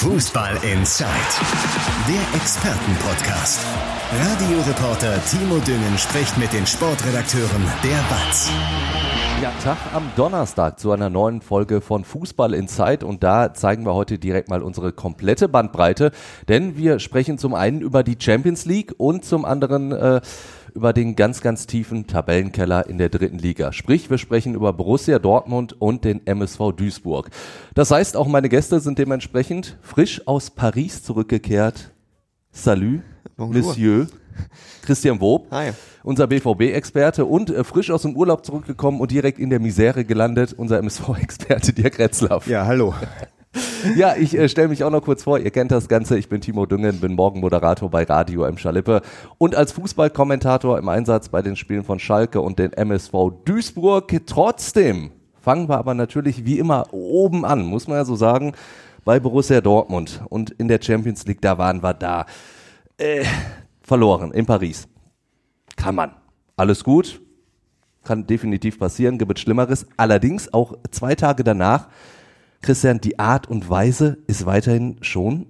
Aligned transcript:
Fußball 0.00 0.54
Inside, 0.62 1.10
der 2.08 2.40
Expertenpodcast. 2.40 3.60
Radioreporter 4.10 5.22
Timo 5.26 5.58
Düngen 5.58 5.98
spricht 5.98 6.38
mit 6.38 6.50
den 6.54 6.66
Sportredakteuren 6.66 7.62
der 7.84 7.98
BATS. 8.08 8.50
Ja, 9.42 9.52
Tag 9.62 9.76
am 9.92 10.10
Donnerstag 10.16 10.80
zu 10.80 10.92
einer 10.92 11.10
neuen 11.10 11.42
Folge 11.42 11.82
von 11.82 12.04
Fußball 12.04 12.54
Inside 12.54 13.04
und 13.04 13.22
da 13.22 13.52
zeigen 13.52 13.84
wir 13.84 13.92
heute 13.92 14.18
direkt 14.18 14.48
mal 14.48 14.62
unsere 14.62 14.92
komplette 14.92 15.50
Bandbreite, 15.50 16.12
denn 16.48 16.78
wir 16.78 16.98
sprechen 16.98 17.36
zum 17.36 17.52
einen 17.52 17.82
über 17.82 18.02
die 18.02 18.16
Champions 18.18 18.64
League 18.64 18.94
und 18.96 19.26
zum 19.26 19.44
anderen 19.44 19.92
äh, 19.92 20.22
über 20.74 20.92
den 20.92 21.16
ganz, 21.16 21.40
ganz 21.40 21.66
tiefen 21.66 22.06
Tabellenkeller 22.06 22.88
in 22.88 22.98
der 22.98 23.08
dritten 23.08 23.38
Liga. 23.38 23.72
Sprich, 23.72 24.10
wir 24.10 24.18
sprechen 24.18 24.54
über 24.54 24.72
Borussia 24.72 25.18
Dortmund 25.18 25.80
und 25.80 26.04
den 26.04 26.26
MSV 26.26 26.72
Duisburg. 26.76 27.30
Das 27.74 27.90
heißt, 27.90 28.16
auch 28.16 28.26
meine 28.28 28.48
Gäste 28.48 28.80
sind 28.80 28.98
dementsprechend 28.98 29.78
frisch 29.82 30.26
aus 30.26 30.50
Paris 30.50 31.02
zurückgekehrt. 31.02 31.92
Salut, 32.50 33.00
Bonjour. 33.36 33.62
Monsieur. 33.62 34.06
Christian 34.82 35.20
Wob, 35.20 35.50
Hi. 35.50 35.72
unser 36.02 36.26
BVB-Experte 36.26 37.24
und 37.26 37.50
äh, 37.50 37.62
frisch 37.64 37.90
aus 37.90 38.02
dem 38.02 38.16
Urlaub 38.16 38.44
zurückgekommen 38.46 39.00
und 39.00 39.10
direkt 39.10 39.38
in 39.38 39.50
der 39.50 39.60
Misere 39.60 40.04
gelandet, 40.04 40.54
unser 40.56 40.78
MSV-Experte 40.78 41.72
Dirk 41.72 41.98
Retzlaff. 41.98 42.46
Ja, 42.46 42.64
hallo 42.64 42.94
ja, 43.96 44.14
ich 44.16 44.36
äh, 44.36 44.48
stelle 44.48 44.68
mich 44.68 44.84
auch 44.84 44.90
noch 44.90 45.02
kurz 45.02 45.24
vor. 45.24 45.38
Ihr 45.38 45.50
kennt 45.50 45.72
das 45.72 45.88
Ganze. 45.88 46.18
Ich 46.18 46.28
bin 46.28 46.40
Timo 46.40 46.66
Düngen, 46.66 47.00
bin 47.00 47.14
Morgenmoderator 47.14 47.90
bei 47.90 48.04
Radio 48.04 48.44
M. 48.44 48.58
Schalippe 48.58 49.02
und 49.38 49.54
als 49.54 49.72
Fußballkommentator 49.72 50.78
im 50.78 50.88
Einsatz 50.88 51.28
bei 51.28 51.42
den 51.42 51.56
Spielen 51.56 51.84
von 51.84 51.98
Schalke 51.98 52.40
und 52.40 52.58
den 52.58 52.72
MSV 52.72 53.12
Duisburg. 53.44 54.20
Trotzdem 54.26 55.10
fangen 55.40 55.68
wir 55.68 55.78
aber 55.78 55.94
natürlich 55.94 56.44
wie 56.44 56.58
immer 56.58 56.92
oben 56.92 57.44
an, 57.44 57.62
muss 57.62 57.88
man 57.88 57.96
ja 57.96 58.04
so 58.04 58.16
sagen, 58.16 58.52
bei 59.04 59.18
Borussia 59.18 59.60
Dortmund. 59.60 60.22
Und 60.28 60.50
in 60.50 60.68
der 60.68 60.80
Champions 60.80 61.26
League, 61.26 61.40
da 61.40 61.58
waren 61.58 61.82
wir 61.82 61.94
da. 61.94 62.26
Äh, 62.98 63.24
verloren 63.82 64.30
in 64.30 64.46
Paris. 64.46 64.86
Kann 65.74 65.96
man. 65.96 66.12
Alles 66.56 66.84
gut. 66.84 67.20
Kann 68.04 68.26
definitiv 68.26 68.78
passieren, 68.78 69.18
gibt 69.18 69.36
es 69.36 69.40
Schlimmeres. 69.40 69.86
Allerdings 69.96 70.52
auch 70.54 70.74
zwei 70.90 71.14
Tage 71.14 71.42
danach 71.42 71.88
Christian, 72.62 73.00
die 73.00 73.18
Art 73.18 73.48
und 73.48 73.68
Weise 73.70 74.18
ist 74.26 74.46
weiterhin 74.46 74.96
schon 75.00 75.46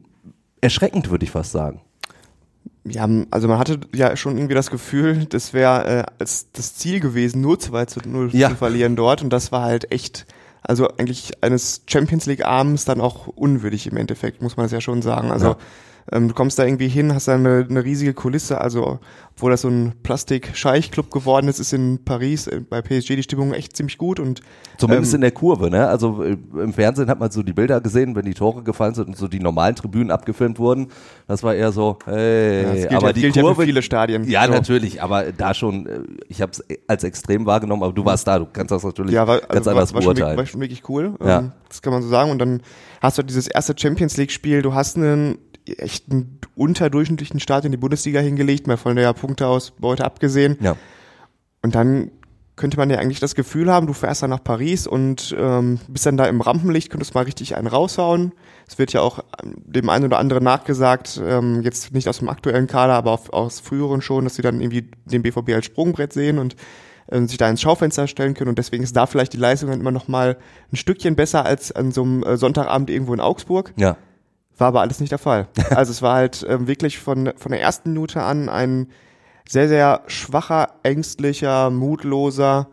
erschreckend, 0.60 1.10
würde 1.10 1.24
ich 1.24 1.30
fast 1.30 1.52
sagen. 1.52 1.80
Ja, 2.84 3.08
also 3.30 3.48
man 3.48 3.58
hatte 3.58 3.80
ja 3.94 4.16
schon 4.16 4.36
irgendwie 4.36 4.54
das 4.54 4.70
Gefühl, 4.70 5.26
das 5.26 5.52
wäre 5.52 5.86
äh, 5.86 6.04
als 6.18 6.50
das 6.52 6.76
Ziel 6.76 7.00
gewesen, 7.00 7.40
nur 7.40 7.58
2 7.58 7.84
zu 7.86 8.00
0 8.04 8.30
ja. 8.32 8.50
zu 8.50 8.56
verlieren 8.56 8.96
dort. 8.96 9.22
Und 9.22 9.30
das 9.30 9.52
war 9.52 9.62
halt 9.62 9.92
echt, 9.92 10.26
also 10.62 10.88
eigentlich 10.96 11.42
eines 11.42 11.82
Champions 11.86 12.26
League 12.26 12.44
Abends 12.44 12.84
dann 12.86 13.00
auch 13.00 13.26
unwürdig 13.26 13.86
im 13.86 13.96
Endeffekt, 13.96 14.40
muss 14.40 14.56
man 14.56 14.66
es 14.66 14.72
ja 14.72 14.80
schon 14.80 15.02
sagen. 15.02 15.30
Also 15.30 15.48
ja. 15.48 15.56
Ähm, 16.12 16.28
du 16.28 16.34
kommst 16.34 16.58
da 16.58 16.64
irgendwie 16.64 16.88
hin, 16.88 17.14
hast 17.14 17.28
da 17.28 17.34
eine, 17.34 17.66
eine 17.68 17.84
riesige 17.84 18.14
Kulisse, 18.14 18.60
also 18.60 18.98
obwohl 19.36 19.52
das 19.52 19.62
so 19.62 19.68
ein 19.68 19.94
Plastik-Scheich-Club 20.02 21.10
geworden 21.10 21.48
ist, 21.48 21.60
ist 21.60 21.72
in 21.72 22.04
Paris 22.04 22.46
äh, 22.46 22.60
bei 22.60 22.82
PSG 22.82 23.16
die 23.16 23.22
Stimmung 23.22 23.54
echt 23.54 23.76
ziemlich 23.76 23.96
gut 23.96 24.20
und 24.20 24.42
zumindest 24.76 25.12
ähm, 25.12 25.18
in 25.18 25.20
der 25.22 25.30
Kurve, 25.30 25.70
ne? 25.70 25.86
Also 25.86 26.22
äh, 26.22 26.36
im 26.58 26.72
Fernsehen 26.72 27.08
hat 27.08 27.20
man 27.20 27.30
so 27.30 27.42
die 27.42 27.52
Bilder 27.52 27.80
gesehen, 27.80 28.16
wenn 28.16 28.24
die 28.24 28.34
Tore 28.34 28.62
gefallen 28.62 28.94
sind 28.94 29.08
und 29.08 29.16
so 29.16 29.28
die 29.28 29.40
normalen 29.40 29.76
Tribünen 29.76 30.10
abgefilmt 30.10 30.58
wurden. 30.58 30.88
Das 31.28 31.42
war 31.42 31.54
eher 31.54 31.72
so, 31.72 31.98
hey, 32.04 32.82
ja, 32.82 32.96
aber 32.96 33.08
ja, 33.08 33.12
die 33.12 33.30
Kurve, 33.30 33.62
ja 33.62 33.66
viele 33.66 33.82
Stadien. 33.82 34.24
Ja, 34.28 34.46
so. 34.46 34.52
natürlich, 34.52 35.02
aber 35.02 35.32
da 35.32 35.54
schon, 35.54 35.86
äh, 35.86 36.00
ich 36.28 36.42
habe 36.42 36.52
es 36.52 36.62
als 36.86 37.04
extrem 37.04 37.46
wahrgenommen, 37.46 37.82
aber 37.82 37.92
du 37.92 38.04
warst 38.04 38.26
da, 38.26 38.40
du 38.40 38.46
kannst 38.46 38.72
das 38.72 38.82
natürlich 38.82 39.14
ja, 39.14 39.26
war, 39.26 39.38
ganz 39.40 39.66
also 39.66 39.70
anders 39.70 39.94
war, 39.94 40.04
war 40.04 40.14
beurteilen. 40.14 40.30
Schon, 40.30 40.38
war 40.38 40.46
schon 40.46 40.60
wirklich 40.60 40.88
cool, 40.88 41.14
ja. 41.24 41.38
Ähm, 41.38 41.52
das 41.68 41.80
kann 41.82 41.92
man 41.92 42.02
so 42.02 42.08
sagen. 42.08 42.30
Und 42.30 42.40
dann 42.40 42.62
hast 43.00 43.16
du 43.16 43.22
dieses 43.22 43.46
erste 43.46 43.74
Champions 43.78 44.16
League 44.16 44.32
Spiel, 44.32 44.60
du 44.60 44.74
hast 44.74 44.96
einen 44.96 45.38
echt 45.78 46.10
einen 46.10 46.38
unterdurchschnittlichen 46.54 47.40
Start 47.40 47.64
in 47.64 47.72
die 47.72 47.78
Bundesliga 47.78 48.20
hingelegt, 48.20 48.66
mal 48.66 48.76
von 48.76 48.96
der 48.96 49.12
Punkteausbeute 49.12 50.04
abgesehen. 50.04 50.56
Ja. 50.60 50.76
Und 51.62 51.74
dann 51.74 52.10
könnte 52.60 52.76
man 52.76 52.90
ja 52.90 52.98
eigentlich 52.98 53.20
das 53.20 53.34
Gefühl 53.34 53.72
haben, 53.72 53.86
du 53.86 53.94
fährst 53.94 54.22
dann 54.22 54.28
nach 54.28 54.44
Paris 54.44 54.86
und 54.86 55.34
ähm, 55.38 55.80
bist 55.88 56.04
dann 56.04 56.18
da 56.18 56.26
im 56.26 56.42
Rampenlicht, 56.42 56.90
könntest 56.90 57.14
mal 57.14 57.24
richtig 57.24 57.56
einen 57.56 57.66
raushauen. 57.66 58.32
Es 58.68 58.78
wird 58.78 58.92
ja 58.92 59.00
auch 59.00 59.24
dem 59.42 59.88
einen 59.88 60.04
oder 60.04 60.18
anderen 60.18 60.44
nachgesagt, 60.44 61.18
ähm, 61.24 61.62
jetzt 61.62 61.94
nicht 61.94 62.06
aus 62.06 62.18
dem 62.18 62.28
aktuellen 62.28 62.66
Kader, 62.66 62.92
aber 62.92 63.12
auf, 63.12 63.32
aus 63.32 63.60
früheren 63.60 64.02
schon, 64.02 64.24
dass 64.24 64.34
sie 64.34 64.42
dann 64.42 64.60
irgendwie 64.60 64.90
den 65.06 65.22
BVB 65.22 65.54
als 65.54 65.64
Sprungbrett 65.64 66.12
sehen 66.12 66.38
und 66.38 66.54
äh, 67.06 67.22
sich 67.22 67.38
da 67.38 67.48
ins 67.48 67.62
Schaufenster 67.62 68.06
stellen 68.06 68.34
können 68.34 68.50
und 68.50 68.58
deswegen 68.58 68.84
ist 68.84 68.94
da 68.94 69.06
vielleicht 69.06 69.32
die 69.32 69.38
Leistung 69.38 69.70
dann 69.70 69.80
immer 69.80 69.90
noch 69.90 70.06
mal 70.06 70.36
ein 70.70 70.76
Stückchen 70.76 71.16
besser 71.16 71.46
als 71.46 71.72
an 71.72 71.92
so 71.92 72.02
einem 72.02 72.22
äh, 72.24 72.36
Sonntagabend 72.36 72.90
irgendwo 72.90 73.14
in 73.14 73.20
Augsburg. 73.20 73.72
Ja. 73.76 73.96
War 74.60 74.68
aber 74.68 74.82
alles 74.82 75.00
nicht 75.00 75.10
der 75.10 75.18
Fall. 75.18 75.48
Also 75.70 75.90
es 75.90 76.02
war 76.02 76.14
halt 76.14 76.44
ähm, 76.48 76.66
wirklich 76.66 76.98
von, 76.98 77.32
von 77.36 77.52
der 77.52 77.60
ersten 77.60 77.92
Minute 77.92 78.22
an 78.22 78.48
ein 78.48 78.88
sehr, 79.48 79.68
sehr 79.68 80.02
schwacher, 80.06 80.68
ängstlicher, 80.82 81.70
mutloser 81.70 82.68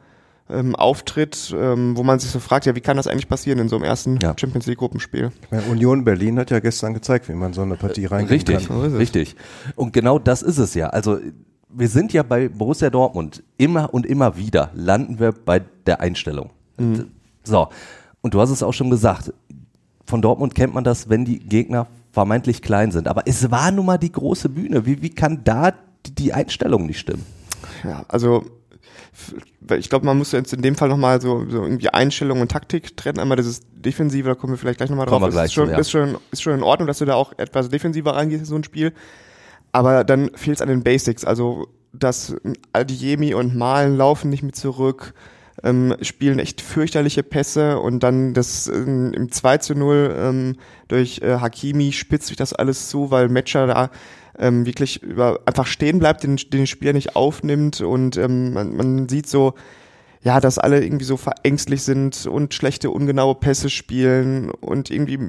ähm, 0.49 0.75
Auftritt, 0.75 1.55
ähm, 1.57 1.95
wo 1.95 2.03
man 2.03 2.19
sich 2.19 2.29
so 2.31 2.39
fragt, 2.39 2.65
ja, 2.65 2.75
wie 2.75 2.81
kann 2.81 2.97
das 2.97 3.07
eigentlich 3.07 3.29
passieren 3.29 3.59
in 3.59 3.69
so 3.69 3.75
einem 3.77 3.85
ersten 3.85 4.19
ja. 4.21 4.33
Champions 4.37 4.65
League 4.65 4.79
Gruppenspiel? 4.79 5.31
Meine, 5.49 5.63
Union 5.63 6.03
Berlin 6.03 6.39
hat 6.39 6.51
ja 6.51 6.59
gestern 6.59 6.93
gezeigt, 6.93 7.29
wie 7.29 7.33
man 7.33 7.53
so 7.53 7.61
eine 7.61 7.75
Partie 7.75 8.03
äh, 8.03 8.07
reingehen 8.07 8.33
richtig, 8.33 8.67
kann. 8.67 8.95
Richtig, 8.95 9.35
Und 9.75 9.93
genau 9.93 10.19
das 10.19 10.41
ist 10.41 10.57
es 10.57 10.73
ja. 10.73 10.87
Also 10.89 11.19
wir 11.69 11.87
sind 11.87 12.13
ja 12.13 12.23
bei 12.23 12.49
Borussia 12.49 12.89
Dortmund 12.89 13.43
immer 13.57 13.93
und 13.93 14.05
immer 14.05 14.37
wieder 14.37 14.71
landen 14.73 15.19
wir 15.19 15.31
bei 15.31 15.61
der 15.85 16.01
Einstellung. 16.01 16.51
Mhm. 16.77 17.11
So. 17.43 17.69
Und 18.21 18.33
du 18.33 18.41
hast 18.41 18.49
es 18.49 18.63
auch 18.63 18.73
schon 18.73 18.89
gesagt 18.89 19.31
von 20.07 20.22
Dortmund 20.22 20.56
kennt 20.56 20.73
man 20.73 20.84
das, 20.84 21.09
wenn 21.09 21.25
die 21.25 21.40
Gegner 21.40 21.88
vermeintlich 22.12 22.62
klein 22.62 22.91
sind. 22.91 23.07
Aber 23.07 23.23
es 23.28 23.51
war 23.51 23.72
nun 23.72 23.85
mal 23.85 23.97
die 23.97 24.12
große 24.12 24.50
Bühne. 24.50 24.85
Wie, 24.85 25.01
wie 25.01 25.09
kann 25.09 25.44
da 25.44 25.73
die 26.06 26.34
Einstellung 26.34 26.85
nicht 26.88 27.00
stimmen? 27.00 27.25
Ja, 27.84 28.06
also 28.07 28.45
ich 29.78 29.90
glaube, 29.90 30.06
man 30.06 30.18
muss 30.18 30.31
jetzt 30.31 30.53
in 30.53 30.62
dem 30.62 30.75
Fall 30.75 30.90
nochmal 30.90 31.22
so, 31.22 31.45
so 31.50 31.63
irgendwie 31.63 31.90
Einstellung 31.90 32.40
und 32.40 32.50
Taktik 32.50 32.95
trennen. 32.95 33.19
Einmal 33.19 33.38
dieses 33.38 33.62
Defensive, 33.73 34.29
da 34.29 34.35
kommen 34.35 34.53
wir 34.53 34.57
vielleicht 34.57 34.78
gleich 34.78 34.90
nochmal 34.90 35.07
drauf. 35.07 35.22
Wir 35.22 35.29
gleich 35.29 35.47
ist, 35.47 35.53
schon, 35.53 35.68
zu, 35.68 35.72
ja. 35.73 35.78
ist, 35.78 35.91
schon, 35.91 36.18
ist 36.31 36.41
schon 36.41 36.53
in 36.53 36.63
Ordnung, 36.63 36.88
dass 36.88 37.00
du 37.00 37.06
da 37.06 37.16
auch 37.16 37.34
etwas 37.38 37.69
defensiver 37.69 38.16
reingehst 38.16 38.41
in 38.41 38.45
so 38.45 38.56
ein 38.56 38.63
Spiel. 38.63 38.94
Aber 39.72 40.03
dann 40.03 40.31
fehlt 40.35 40.57
es 40.57 40.62
an 40.62 40.69
den 40.69 40.84
Basics. 40.84 41.25
Also, 41.25 41.68
dass 41.91 42.35
Adiemi 42.74 43.34
und 43.34 43.56
Malen 43.56 43.97
laufen 43.97 44.29
nicht 44.29 44.44
mit 44.44 44.56
zurück 44.56 45.13
ähm, 45.63 45.95
spielen 46.01 46.40
echt 46.40 46.62
fürchterliche 46.62 47.23
Pässe 47.23 47.79
und 47.79 48.03
dann 48.03 48.34
das 48.34 48.68
ähm, 48.68 49.13
im 49.13 49.31
2 49.31 49.57
zu 49.57 49.75
0 49.75 50.16
ähm, 50.18 50.56
durch 50.88 51.19
äh, 51.22 51.38
Hakimi 51.40 51.91
spitzt 51.91 52.28
sich 52.28 52.38
das 52.38 52.53
alles 52.53 52.90
zu, 52.90 53.12
weil 53.12 53.29
Matcher 53.29 53.68
da 53.68 53.90
ähm, 54.38 54.66
wirklich 54.66 55.01
über, 55.01 55.40
einfach 55.45 55.66
stehen 55.66 56.00
bleibt, 56.00 56.23
den, 56.23 56.35
den 56.35 56.68
Spieler 56.68 56.94
nicht 56.94 57.16
aufnimmt 57.16 57.81
und 57.81 58.18
ähm, 58.18 58.53
man, 58.53 58.75
man 58.75 59.09
sieht 59.09 59.28
so, 59.28 59.56
ja, 60.23 60.39
dass 60.39 60.57
alle 60.57 60.83
irgendwie 60.83 61.05
so 61.05 61.17
verängstlich 61.17 61.83
sind 61.83 62.25
und 62.25 62.53
schlechte, 62.53 62.89
ungenaue 62.89 63.35
Pässe 63.35 63.69
spielen 63.69 64.50
und 64.50 64.89
irgendwie 64.89 65.19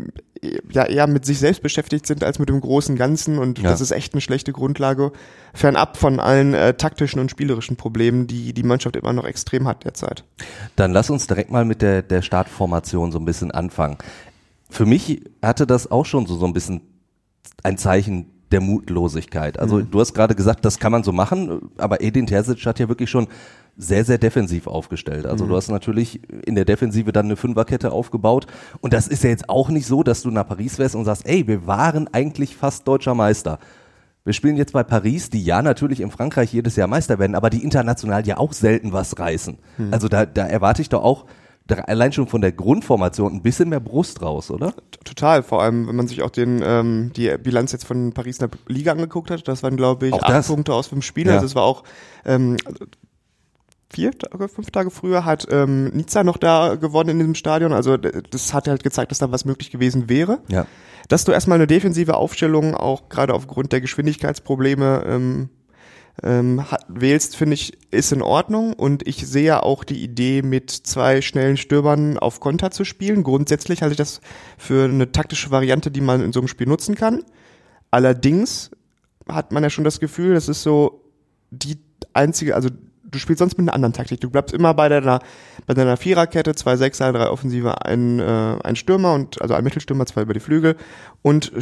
ja 0.71 0.85
eher 0.85 1.07
mit 1.07 1.25
sich 1.25 1.39
selbst 1.39 1.63
beschäftigt 1.63 2.07
sind 2.07 2.23
als 2.23 2.39
mit 2.39 2.49
dem 2.49 2.61
großen 2.61 2.97
Ganzen 2.97 3.39
und 3.39 3.59
ja. 3.59 3.71
das 3.71 3.81
ist 3.81 3.91
echt 3.91 4.15
eine 4.15 4.21
schlechte 4.21 4.53
Grundlage, 4.53 5.13
fernab 5.53 5.97
von 5.97 6.21
allen 6.21 6.55
äh, 6.55 6.75
taktischen 6.75 7.21
und 7.21 7.31
spielerischen 7.31 7.77
Problemen, 7.77 8.27
die 8.27 8.53
die 8.53 8.63
Mannschaft 8.63 8.97
immer 8.97 9.13
noch 9.13 9.25
extrem 9.25 9.67
hat 9.67 9.85
derzeit. 9.85 10.25
Dann 10.77 10.93
lass 10.93 11.11
uns 11.11 11.27
direkt 11.27 11.51
mal 11.51 11.65
mit 11.65 11.83
der, 11.83 12.03
der 12.03 12.23
Startformation 12.23 13.13
so 13.13 13.19
ein 13.19 13.25
bisschen 13.25 13.51
anfangen. 13.51 13.99
Für 14.71 14.87
mich 14.87 15.23
hatte 15.43 15.67
das 15.67 15.91
auch 15.91 16.07
schon 16.07 16.27
so, 16.27 16.37
so 16.37 16.47
ein 16.47 16.53
bisschen 16.53 16.83
ein 17.63 17.79
Zeichen 17.79 18.27
der 18.51 18.61
Mutlosigkeit. 18.61 19.59
Also 19.59 19.77
mhm. 19.77 19.91
du 19.91 20.01
hast 20.01 20.15
gerade 20.15 20.35
gesagt, 20.35 20.65
das 20.65 20.79
kann 20.79 20.93
man 20.93 21.03
so 21.03 21.13
machen, 21.13 21.71
aber 21.77 22.01
Edin 22.01 22.27
Terzic 22.27 22.65
hat 22.65 22.79
ja 22.79 22.89
wirklich 22.89 23.11
schon 23.11 23.29
sehr, 23.79 24.05
sehr 24.05 24.19
defensiv 24.19 24.67
aufgestellt. 24.67 25.25
Also 25.25 25.45
mhm. 25.45 25.51
du 25.51 25.57
hast 25.57 25.69
natürlich 25.69 26.21
in 26.45 26.57
der 26.57 26.65
Defensive 26.65 27.13
dann 27.13 27.27
eine 27.27 27.37
Fünferkette 27.37 27.93
aufgebaut. 27.93 28.47
Und 28.81 28.93
das 28.93 29.07
ist 29.07 29.23
ja 29.23 29.31
jetzt 29.31 29.49
auch 29.49 29.69
nicht 29.69 29.87
so, 29.87 30.03
dass 30.03 30.23
du 30.23 30.31
nach 30.31 30.49
Paris 30.49 30.79
wärst 30.79 30.97
und 30.97 31.05
sagst, 31.05 31.27
ey, 31.27 31.47
wir 31.47 31.67
waren 31.67 32.13
eigentlich 32.13 32.57
fast 32.57 32.87
deutscher 32.89 33.15
Meister. 33.15 33.61
Wir 34.25 34.33
spielen 34.33 34.57
jetzt 34.57 34.73
bei 34.73 34.83
Paris, 34.83 35.31
die 35.31 35.43
ja 35.43 35.63
natürlich 35.63 36.01
in 36.01 36.11
Frankreich 36.11 36.53
jedes 36.53 36.77
Jahr 36.77 36.89
Meister 36.89 37.19
werden, 37.21 37.37
aber 37.37 37.51
die 37.51 37.63
international 37.63 38.27
ja 38.27 38.37
auch 38.37 38.53
selten 38.53 38.93
was 38.93 39.19
reißen. 39.19 39.57
Mhm. 39.79 39.95
Also 39.95 40.09
da, 40.09 40.27
da 40.27 40.45
erwarte 40.45 40.83
ich 40.83 40.89
doch 40.89 41.03
auch 41.03 41.25
allein 41.87 42.13
schon 42.13 42.27
von 42.27 42.41
der 42.41 42.53
Grundformation 42.53 43.35
ein 43.35 43.43
bisschen 43.43 43.69
mehr 43.69 43.81
Brust 43.81 44.23
raus, 44.23 44.51
oder? 44.51 44.73
Total, 45.05 45.43
vor 45.43 45.63
allem, 45.63 45.87
wenn 45.87 45.97
man 45.97 46.09
sich 46.09 46.23
auch 46.23 46.31
den, 46.31 46.63
ähm, 46.65 47.13
die 47.15 47.35
Bilanz 47.39 47.73
jetzt 47.73 47.85
von 47.85 48.13
Paris 48.13 48.39
in 48.39 48.49
der 48.49 48.59
Liga 48.75 48.93
angeguckt 48.93 49.31
hat, 49.31 49.47
das 49.47 49.63
waren, 49.63 49.77
glaube 49.77 50.09
ich, 50.09 50.13
auch 50.15 50.23
acht 50.23 50.31
das? 50.31 50.49
Punkte 50.49 50.73
aus 50.75 50.89
fünf 50.89 51.05
Spielen. 51.05 51.29
Ja. 51.29 51.35
Also 51.35 51.47
es 51.47 51.55
war 51.55 51.65
auch 51.65 51.85
ähm, 52.25 52.57
vier 53.91 54.13
Tage, 54.13 54.49
fünf 54.49 54.71
Tage 54.71 54.91
früher 54.91 55.25
hat 55.25 55.47
ähm, 55.51 55.87
Nizza 55.89 56.25
noch 56.25 56.37
da 56.37 56.75
gewonnen 56.75 57.11
in 57.11 57.19
diesem 57.19 57.35
Stadion. 57.35 57.73
Also 57.73 57.97
das 57.97 58.53
hat 58.53 58.69
halt 58.69 58.83
gezeigt, 58.83 59.11
dass 59.11 59.19
da 59.19 59.33
was 59.33 59.45
möglich 59.45 59.71
gewesen 59.71 60.09
wäre. 60.09 60.41
Ja. 60.49 60.67
Dass 61.09 61.25
du 61.25 61.33
erstmal 61.33 61.57
eine 61.57 61.67
defensive 61.67 62.15
Aufstellung 62.15 62.75
auch 62.75 63.09
gerade 63.09 63.35
aufgrund 63.35 63.73
der 63.73 63.81
Geschwindigkeitsprobleme 63.81 65.05
ähm, 65.07 65.49
ähm, 66.23 66.71
hat, 66.71 66.85
wählst, 66.89 67.37
finde 67.37 67.55
ich, 67.55 67.79
ist 67.91 68.13
in 68.13 68.23
Ordnung. 68.23 68.75
Und 68.75 69.07
ich 69.07 69.27
sehe 69.27 69.63
auch 69.63 69.85
die 69.85 70.03
Idee, 70.03 70.43
mit 70.43 70.71
zwei 70.71 71.23
schnellen 71.23 71.57
Stürmern 71.57 72.19
auf 72.19 72.41
Konter 72.41 72.71
zu 72.71 72.85
spielen. 72.85 73.23
Grundsätzlich 73.23 73.83
halte 73.83 73.93
ich 73.93 73.99
das 73.99 74.21
für 74.59 74.85
eine 74.85 75.13
taktische 75.13 75.51
Variante, 75.51 75.91
die 75.91 76.01
man 76.01 76.23
in 76.23 76.33
so 76.33 76.41
einem 76.41 76.49
Spiel 76.49 76.67
nutzen 76.67 76.95
kann. 76.95 77.23
Allerdings 77.91 78.71
hat 79.29 79.53
man 79.53 79.63
ja 79.63 79.71
schon 79.71 79.85
das 79.85 80.01
Gefühl, 80.01 80.35
das 80.35 80.49
ist 80.49 80.63
so 80.63 81.05
die 81.51 81.79
einzige, 82.13 82.55
also 82.55 82.69
du 83.11 83.19
spielst 83.19 83.41
sonst 83.41 83.59
mit 83.59 83.67
einer 83.69 83.75
anderen 83.75 83.93
Taktik. 83.93 84.21
Du 84.21 84.31
bleibst 84.31 84.55
immer 84.55 84.75
bei 84.75 84.89
deiner, 84.89 85.21
bei 85.67 85.75
deiner 85.75 85.97
Viererkette, 85.97 86.55
zwei 86.55 86.77
Sechser, 86.77 87.13
drei 87.13 87.31
Offensive, 87.31 87.85
ein, 87.85 88.21
äh, 88.21 88.57
ein 88.63 88.77
Stürmer 88.77 89.15
und 89.15 89.41
also 89.41 89.55
ein 89.55 89.65
Mittelstürmer, 89.65 90.07
zwei 90.07 90.23
über 90.23 90.35
die 90.35 90.41
Flügel 90.41 90.77
und 91.23 91.53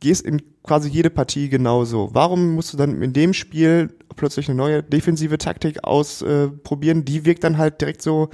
gehst 0.00 0.24
in 0.24 0.42
quasi 0.62 0.88
jede 0.88 1.10
Partie 1.10 1.48
genauso. 1.48 2.10
Warum 2.12 2.54
musst 2.54 2.72
du 2.72 2.76
dann 2.76 3.02
in 3.02 3.12
dem 3.12 3.34
Spiel 3.34 3.94
plötzlich 4.16 4.48
eine 4.48 4.56
neue 4.56 4.82
defensive 4.82 5.38
Taktik 5.38 5.84
ausprobieren? 5.84 7.00
Äh, 7.00 7.04
die 7.04 7.24
wirkt 7.24 7.44
dann 7.44 7.58
halt 7.58 7.80
direkt 7.80 8.02
so, 8.02 8.30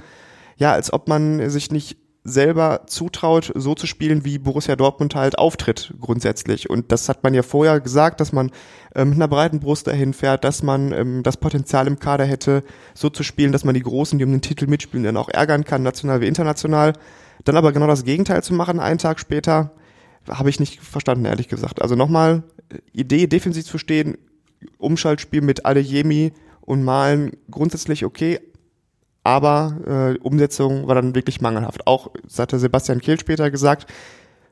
ja, 0.57 0.71
als 0.73 0.91
ob 0.91 1.07
man 1.07 1.49
sich 1.49 1.71
nicht 1.71 1.97
selber 2.27 2.81
zutraut, 2.87 3.51
so 3.55 3.73
zu 3.73 3.87
spielen, 3.87 4.25
wie 4.25 4.37
Borussia 4.37 4.75
Dortmund 4.75 5.15
halt 5.15 5.37
auftritt 5.37 5.93
grundsätzlich. 6.01 6.69
Und 6.69 6.91
das 6.91 7.07
hat 7.07 7.23
man 7.23 7.33
ja 7.33 7.41
vorher 7.41 7.79
gesagt, 7.79 8.19
dass 8.19 8.33
man 8.33 8.51
ähm, 8.93 9.09
mit 9.09 9.17
einer 9.17 9.29
breiten 9.29 9.61
Brust 9.61 9.87
dahin 9.87 10.13
fährt, 10.13 10.43
dass 10.43 10.61
man 10.61 10.91
ähm, 10.91 11.23
das 11.23 11.37
Potenzial 11.37 11.87
im 11.87 11.99
Kader 11.99 12.25
hätte, 12.25 12.63
so 12.93 13.09
zu 13.09 13.23
spielen, 13.23 13.53
dass 13.53 13.63
man 13.63 13.75
die 13.75 13.81
Großen, 13.81 14.19
die 14.19 14.25
um 14.25 14.31
den 14.31 14.41
Titel 14.41 14.67
mitspielen, 14.67 15.05
dann 15.05 15.17
auch 15.17 15.29
ärgern 15.29 15.63
kann, 15.63 15.83
national 15.83 16.19
wie 16.19 16.27
international. 16.27 16.93
Dann 17.45 17.55
aber 17.55 17.71
genau 17.71 17.87
das 17.87 18.03
Gegenteil 18.03 18.43
zu 18.43 18.53
machen, 18.53 18.81
einen 18.81 18.99
Tag 18.99 19.19
später, 19.19 19.71
habe 20.27 20.49
ich 20.49 20.59
nicht 20.59 20.81
verstanden, 20.81 21.23
ehrlich 21.23 21.47
gesagt. 21.47 21.81
Also 21.81 21.95
nochmal, 21.95 22.43
Idee, 22.91 23.27
defensiv 23.27 23.65
zu 23.65 23.77
stehen, 23.77 24.17
Umschaltspiel 24.77 25.41
mit 25.41 25.65
Adeyemi 25.65 26.33
und 26.59 26.83
Malen 26.83 27.31
grundsätzlich 27.49 28.03
okay, 28.03 28.41
aber 29.27 30.15
äh, 30.15 30.19
Umsetzung 30.19 30.87
war 30.87 30.95
dann 30.95 31.13
wirklich 31.13 31.41
mangelhaft. 31.41 31.85
Auch, 31.85 32.11
das 32.23 32.39
hatte 32.39 32.59
Sebastian 32.59 33.01
Kehl 33.01 33.19
später 33.19 33.51
gesagt, 33.51 33.85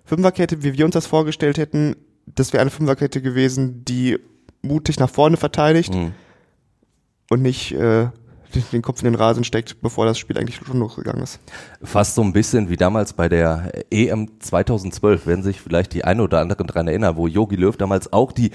Fünferkette, 0.03 0.63
wie 0.63 0.77
wir 0.77 0.83
uns 0.83 0.95
das 0.95 1.05
vorgestellt 1.05 1.57
hätten, 1.57 1.95
das 2.25 2.51
wäre 2.51 2.59
eine 2.59 2.71
Fünferkette 2.71 3.21
gewesen, 3.21 3.85
die 3.85 4.19
mutig 4.61 4.99
nach 4.99 5.09
vorne 5.09 5.37
verteidigt 5.37 5.95
mhm. 5.95 6.11
und 7.29 7.41
nicht 7.41 7.71
äh, 7.71 8.07
den 8.73 8.81
Kopf 8.81 9.01
in 9.01 9.05
den 9.05 9.15
Rasen 9.15 9.45
steckt, 9.45 9.81
bevor 9.81 10.05
das 10.05 10.19
Spiel 10.19 10.37
eigentlich 10.37 10.57
schon 10.57 10.79
losgegangen 10.79 11.23
ist. 11.23 11.39
Fast 11.81 12.15
so 12.15 12.21
ein 12.21 12.33
bisschen 12.33 12.69
wie 12.69 12.75
damals 12.75 13.13
bei 13.13 13.29
der 13.29 13.71
EM 13.89 14.41
2012, 14.41 15.25
werden 15.25 15.43
sich 15.43 15.61
vielleicht 15.61 15.93
die 15.93 16.03
eine 16.03 16.21
oder 16.21 16.41
anderen 16.41 16.67
daran 16.67 16.89
erinnern, 16.89 17.15
wo 17.15 17.27
Jogi 17.27 17.55
Löw 17.55 17.77
damals 17.77 18.11
auch 18.11 18.33
die 18.33 18.51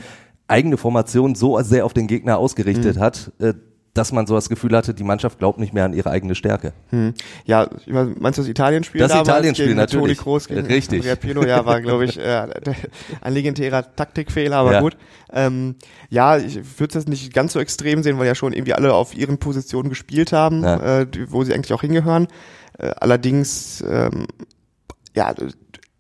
eigene 0.49 0.76
Formation 0.76 1.34
so 1.34 1.58
sehr 1.62 1.87
auf 1.87 1.94
den 1.94 2.08
Gegner 2.08 2.37
ausgerichtet 2.37 2.96
mhm. 2.96 3.00
hat, 3.00 3.32
äh, 3.38 3.55
dass 3.94 4.12
man 4.12 4.26
so 4.26 4.34
das 4.34 4.48
Gefühl 4.48 4.76
hatte, 4.76 4.94
die 4.94 5.02
Mannschaft 5.02 5.38
glaubt 5.38 5.58
nicht 5.58 5.75
mehr 5.75 5.84
an 5.84 5.92
ihre 5.92 6.10
eigene 6.10 6.34
Stärke. 6.34 6.72
Hm. 6.90 7.12
Ja, 7.44 7.69
meinst 7.87 8.38
du 8.38 8.42
das 8.42 8.48
Italien-Spiel? 8.48 9.00
Das 9.00 9.14
Italien-Spiel, 9.14 9.75
natürlich. 9.75 10.02
Toni 10.02 10.14
Kroos 10.14 10.46
gegen 10.46 10.66
Richtig. 10.66 11.00
Andrea 11.00 11.16
Pirlo, 11.16 11.44
ja, 11.44 11.66
war, 11.66 11.81
glaube 11.81 12.04
ich, 12.04 12.19
äh, 12.19 12.46
ein 13.20 13.32
legendärer 13.32 13.96
Taktikfehler, 13.96 14.56
aber 14.56 14.72
ja. 14.75 14.81
gut. 14.81 14.96
Ähm, 15.32 15.75
ja, 16.08 16.38
ich 16.38 16.60
würde 16.78 16.98
es 16.98 17.06
nicht 17.06 17.32
ganz 17.34 17.52
so 17.52 17.60
extrem 17.60 18.02
sehen, 18.02 18.19
weil 18.19 18.26
ja 18.26 18.37
schon 18.37 18.52
irgendwie 18.52 18.75
alle 18.75 18.94
auf 18.94 19.16
ihren 19.16 19.38
Positionen 19.38 19.88
gespielt 19.88 20.32
haben, 20.32 20.62
ja. 20.62 21.00
äh, 21.00 21.06
wo 21.28 21.42
sie 21.42 21.52
eigentlich 21.52 21.72
auch 21.72 21.81
hingehören. 21.82 22.28
Äh, 22.78 22.92
allerdings, 23.00 23.82
ähm, 23.88 24.26
ja, 25.16 25.34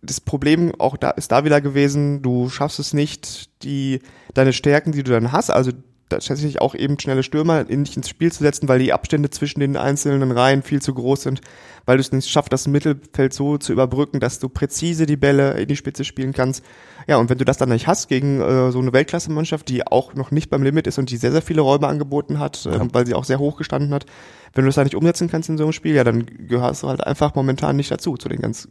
das 0.02 0.20
Problem 0.20 0.72
auch 0.78 0.96
da 0.96 1.10
ist 1.10 1.32
da 1.32 1.44
wieder 1.44 1.60
gewesen, 1.60 2.22
du 2.22 2.48
schaffst 2.48 2.78
es 2.78 2.94
nicht, 2.94 3.62
die 3.64 4.00
deine 4.32 4.52
Stärken, 4.52 4.92
die 4.92 5.02
du 5.02 5.10
dann 5.10 5.32
hast, 5.32 5.50
also 5.50 5.72
tatsächlich 6.10 6.60
auch 6.60 6.74
eben 6.74 6.98
schnelle 6.98 7.22
Stürmer 7.22 7.64
nicht 7.64 7.96
ins 7.96 8.08
Spiel 8.08 8.30
zu 8.30 8.42
setzen, 8.42 8.68
weil 8.68 8.78
die 8.78 8.92
Abstände 8.92 9.30
zwischen 9.30 9.60
den 9.60 9.76
einzelnen 9.76 10.30
Reihen 10.30 10.62
viel 10.62 10.82
zu 10.82 10.94
groß 10.94 11.22
sind, 11.22 11.40
weil 11.86 11.96
du 11.96 12.00
es 12.00 12.12
nicht 12.12 12.28
schaffst, 12.28 12.52
das 12.52 12.68
Mittelfeld 12.68 13.32
so 13.32 13.58
zu 13.58 13.72
überbrücken, 13.72 14.20
dass 14.20 14.38
du 14.38 14.48
präzise 14.48 15.06
die 15.06 15.16
Bälle 15.16 15.60
in 15.60 15.68
die 15.68 15.76
Spitze 15.76 16.04
spielen 16.04 16.32
kannst. 16.32 16.64
Ja, 17.06 17.16
und 17.16 17.30
wenn 17.30 17.38
du 17.38 17.44
das 17.44 17.56
dann 17.56 17.70
nicht 17.70 17.86
hast 17.86 18.08
gegen 18.08 18.40
äh, 18.40 18.70
so 18.70 18.78
eine 18.78 18.92
Weltklasse-Mannschaft, 18.92 19.68
die 19.68 19.86
auch 19.86 20.14
noch 20.14 20.30
nicht 20.30 20.50
beim 20.50 20.62
Limit 20.62 20.86
ist 20.86 20.98
und 20.98 21.10
die 21.10 21.16
sehr, 21.16 21.32
sehr 21.32 21.42
viele 21.42 21.62
Räume 21.62 21.88
angeboten 21.88 22.38
hat, 22.38 22.66
äh, 22.66 22.78
weil 22.92 23.06
sie 23.06 23.14
auch 23.14 23.24
sehr 23.24 23.38
hoch 23.38 23.56
gestanden 23.56 23.94
hat, 23.94 24.06
wenn 24.54 24.64
du 24.64 24.68
das 24.68 24.74
da 24.74 24.84
nicht 24.84 24.96
umsetzen 24.96 25.30
kannst 25.30 25.48
in 25.48 25.58
so 25.58 25.64
einem 25.64 25.72
Spiel, 25.72 25.94
ja, 25.94 26.04
dann 26.04 26.26
gehörst 26.26 26.82
du 26.82 26.88
halt 26.88 27.06
einfach 27.06 27.34
momentan 27.34 27.76
nicht 27.76 27.90
dazu, 27.90 28.16
zu 28.16 28.28
den 28.28 28.40
ganz 28.40 28.68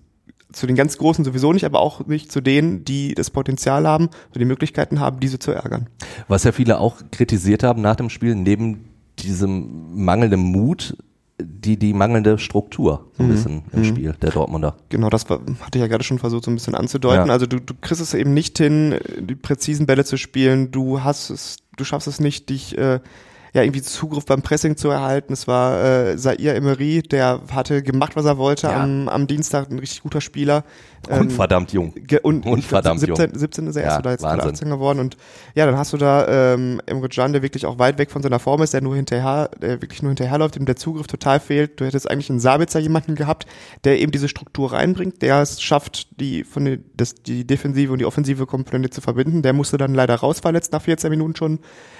zu 0.51 0.67
den 0.67 0.75
ganz 0.75 0.97
Großen 0.97 1.23
sowieso 1.23 1.53
nicht, 1.53 1.65
aber 1.65 1.79
auch 1.79 2.07
nicht 2.07 2.31
zu 2.31 2.41
denen, 2.41 2.83
die 2.83 3.13
das 3.13 3.29
Potenzial 3.29 3.87
haben, 3.87 4.09
die 4.35 4.45
Möglichkeiten 4.45 4.99
haben, 4.99 5.19
diese 5.19 5.39
zu 5.39 5.51
ärgern. 5.51 5.87
Was 6.27 6.43
ja 6.43 6.51
viele 6.51 6.79
auch 6.79 6.97
kritisiert 7.11 7.63
haben 7.63 7.81
nach 7.81 7.95
dem 7.95 8.09
Spiel, 8.09 8.35
neben 8.35 8.85
diesem 9.19 10.03
mangelnden 10.03 10.39
Mut, 10.39 10.95
die, 11.41 11.77
die 11.77 11.93
mangelnde 11.93 12.37
Struktur 12.37 13.07
so 13.13 13.23
ein 13.23 13.29
mhm. 13.29 13.31
bisschen 13.31 13.63
im 13.71 13.79
mhm. 13.79 13.83
Spiel 13.85 14.15
der 14.21 14.31
Dortmunder. 14.31 14.75
Genau, 14.89 15.09
das 15.09 15.29
war, 15.29 15.39
hatte 15.61 15.77
ich 15.77 15.81
ja 15.81 15.87
gerade 15.87 16.03
schon 16.03 16.19
versucht 16.19 16.45
so 16.45 16.51
ein 16.51 16.55
bisschen 16.55 16.75
anzudeuten. 16.75 17.27
Ja. 17.27 17.33
Also 17.33 17.45
du, 17.45 17.59
du 17.59 17.73
kriegst 17.79 18.01
es 18.01 18.13
eben 18.13 18.33
nicht 18.33 18.57
hin, 18.57 18.95
die 19.19 19.35
präzisen 19.35 19.85
Bälle 19.85 20.03
zu 20.03 20.17
spielen, 20.17 20.71
du 20.71 21.03
hast 21.03 21.29
es, 21.29 21.57
du 21.77 21.83
schaffst 21.83 22.07
es 22.07 22.19
nicht, 22.19 22.49
dich 22.49 22.77
äh, 22.77 22.99
ja 23.53 23.63
irgendwie 23.63 23.81
Zugriff 23.81 24.25
beim 24.25 24.41
Pressing 24.41 24.77
zu 24.77 24.89
erhalten. 24.89 25.33
Es 25.33 25.47
war 25.47 25.83
äh, 25.83 26.17
Zaire 26.17 26.55
Emery, 26.55 27.01
der 27.01 27.41
hatte 27.51 27.81
gemacht, 27.83 28.15
was 28.15 28.25
er 28.25 28.37
wollte 28.37 28.67
ja. 28.67 28.83
am, 28.83 29.07
am 29.07 29.27
Dienstag, 29.27 29.69
ein 29.69 29.79
richtig 29.79 30.03
guter 30.03 30.21
Spieler. 30.21 30.63
Ähm, 31.07 31.21
und 31.21 31.31
verdammt 31.31 31.71
jung. 31.71 31.93
Und, 32.23 32.45
und 32.45 32.63
verdammt 32.63 32.99
17, 32.99 33.29
jung. 33.29 33.39
17 33.39 33.67
ist 33.67 33.75
er 33.75 33.83
ja, 33.83 33.87
erst 33.89 33.99
oder 33.99 34.11
jetzt 34.11 34.23
Wahnsinn. 34.23 34.51
18 34.51 34.69
geworden. 34.69 34.99
Und 34.99 35.17
ja, 35.55 35.65
dann 35.65 35.77
hast 35.77 35.93
du 35.93 35.97
da 35.97 36.53
ähm, 36.53 36.81
Emre 36.85 37.09
Can, 37.09 37.31
der 37.33 37.41
wirklich 37.41 37.65
auch 37.65 37.79
weit 37.79 37.97
weg 37.97 38.11
von 38.11 38.21
seiner 38.21 38.39
Form 38.39 38.61
ist, 38.61 38.73
der 38.73 38.81
nur 38.81 38.95
hinterher, 38.95 39.49
der 39.61 39.81
wirklich 39.81 40.01
nur 40.01 40.09
hinterherläuft, 40.09 40.55
dem 40.55 40.65
der 40.65 40.75
Zugriff 40.75 41.07
total 41.07 41.39
fehlt. 41.39 41.79
Du 41.79 41.85
hättest 41.85 42.09
eigentlich 42.09 42.29
einen 42.29 42.39
Sabitzer 42.39 42.79
jemanden 42.79 43.15
gehabt, 43.15 43.45
der 43.83 43.99
eben 43.99 44.11
diese 44.11 44.27
Struktur 44.27 44.73
reinbringt, 44.73 45.21
der 45.21 45.41
es 45.41 45.61
schafft, 45.61 46.19
die 46.19 46.43
von 46.43 46.65
den, 46.65 46.85
das, 46.95 47.15
die 47.15 47.45
defensive 47.45 47.93
und 47.93 47.99
die 47.99 48.05
offensive 48.05 48.45
Komponente 48.45 48.89
zu 48.89 49.01
verbinden. 49.01 49.41
Der 49.41 49.53
musste 49.53 49.77
dann 49.77 49.93
leider 49.93 50.15
rausverletzt 50.15 50.73
nach 50.73 50.81
14 50.81 51.09
Minuten 51.09 51.35
schon. 51.35 51.59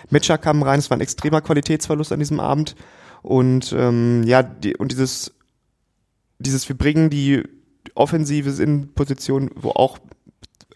Metscher 0.10 0.38
kam 0.38 0.64
rein, 0.64 0.80
es 0.80 0.90
war 0.90 0.98
ein 0.98 1.02
extremer 1.02 1.42
Qualitätsverlust 1.42 2.12
an 2.12 2.20
diesem 2.20 2.40
Abend. 2.40 2.76
Und 3.22 3.74
ähm, 3.78 4.24
ja, 4.24 4.44
die, 4.44 4.76
und 4.78 4.92
dieses, 4.92 5.34
dieses, 6.40 6.68
wir 6.70 6.78
bringen 6.78 7.10
die 7.10 7.44
Offensive 7.96 8.62
in 8.62 8.94
Positionen, 8.94 9.52
wo 9.56 9.70
auch 9.70 10.00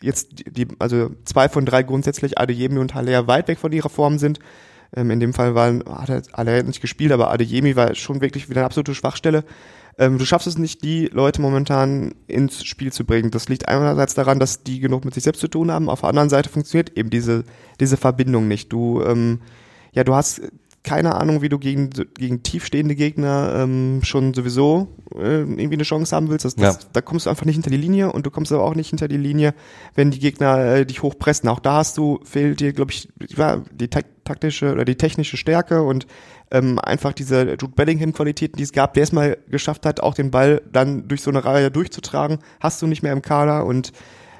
jetzt 0.02 0.44
die, 0.58 0.68
also 0.80 1.12
zwei 1.26 1.50
von 1.50 1.66
drei 1.66 1.84
grundsätzlich 1.84 2.38
Adeyemi 2.38 2.80
und 2.80 2.94
Haller 2.94 3.28
weit 3.28 3.48
weg 3.48 3.60
von 3.60 3.72
ihrer 3.72 3.90
Form 3.90 4.18
sind. 4.18 4.40
Ähm, 4.96 5.10
in 5.10 5.20
dem 5.20 5.34
Fall 5.34 5.56
waren, 5.56 5.84
hat 5.88 6.32
Haller 6.34 6.64
nicht 6.64 6.82
gespielt, 6.82 7.12
aber 7.12 7.32
Adeyemi 7.32 7.76
war 7.76 7.96
schon 7.96 8.22
wirklich 8.22 8.50
wieder 8.50 8.62
eine 8.62 8.66
absolute 8.66 8.94
Schwachstelle. 8.94 9.44
Ähm, 9.98 10.18
du 10.18 10.26
schaffst 10.26 10.48
es 10.48 10.58
nicht, 10.58 10.84
die 10.84 11.08
Leute 11.08 11.42
momentan 11.42 12.16
ins 12.28 12.66
Spiel 12.66 12.92
zu 12.92 13.06
bringen. 13.06 13.32
Das 13.32 13.48
liegt 13.48 13.68
einerseits 13.68 14.16
daran, 14.16 14.40
dass 14.40 14.64
die 14.64 14.80
genug 14.80 15.06
mit 15.06 15.14
sich 15.14 15.24
selbst 15.24 15.40
zu 15.40 15.48
tun 15.48 15.72
haben. 15.72 15.90
Auf 15.90 16.02
der 16.02 16.10
anderen 16.10 16.30
Seite 16.30 16.50
funktioniert 16.50 16.98
eben 16.98 17.10
diese, 17.10 17.44
diese 17.80 17.98
Verbindung 17.98 18.48
nicht. 18.48 18.74
Du, 18.74 19.04
ähm, 19.04 19.42
ja, 19.94 20.04
du 20.04 20.16
hast 20.16 20.42
keine 20.84 21.16
Ahnung, 21.16 21.42
wie 21.42 21.50
du 21.50 21.60
gegen, 21.60 21.90
gegen 21.90 22.44
tiefstehende 22.44 22.96
Gegner 22.96 23.54
ähm, 23.56 24.02
schon 24.04 24.34
sowieso 24.34 24.90
äh, 25.16 25.40
irgendwie 25.40 25.74
eine 25.74 25.84
Chance 25.84 26.14
haben 26.14 26.30
willst. 26.30 26.44
Das, 26.44 26.56
das, 26.56 26.76
ja. 26.76 26.90
Da 26.92 27.02
kommst 27.02 27.26
du 27.26 27.30
einfach 27.30 27.46
nicht 27.46 27.56
hinter 27.56 27.70
die 27.70 27.78
Linie 27.78 28.12
und 28.12 28.26
du 28.26 28.32
kommst 28.32 28.52
aber 28.52 28.64
auch 28.64 28.76
nicht 28.76 28.90
hinter 28.90 29.08
die 29.08 29.18
Linie, 29.18 29.54
wenn 29.96 30.12
die 30.12 30.20
Gegner 30.20 30.58
äh, 30.58 30.86
dich 30.86 31.02
hochpressen. 31.02 31.48
Auch 31.48 31.60
da 31.60 31.78
hast 31.78 31.98
du, 31.98 32.20
fehlt 32.26 32.60
dir, 32.60 32.74
glaube 32.74 32.92
ich, 32.92 33.08
ja, 33.30 33.62
die 33.72 33.88
taktische 33.88 34.74
oder 34.74 34.84
die 34.84 34.96
technische 34.96 35.38
Stärke 35.38 35.84
und 35.84 36.06
ähm, 36.52 36.80
einfach 36.80 37.14
diese 37.14 37.52
Jude 37.52 37.70
Bellingham-Qualitäten, 37.70 38.58
die 38.58 38.64
es 38.64 38.74
gab, 38.74 38.94
der 38.94 39.04
es 39.04 39.14
mal 39.14 39.38
geschafft 39.50 39.86
hat, 39.86 40.02
auch 40.02 40.14
den 40.14 40.32
Ball 40.32 40.62
dann 40.72 41.08
durch 41.08 41.22
so 41.22 41.32
eine 41.32 41.46
Reihe 41.46 41.72
durchzutragen, 41.72 42.40
hast 42.60 42.82
du 42.82 42.88
nicht 42.88 43.04
mehr 43.04 43.14
im 43.14 43.22
Kader 43.22 43.66
und 43.66 43.94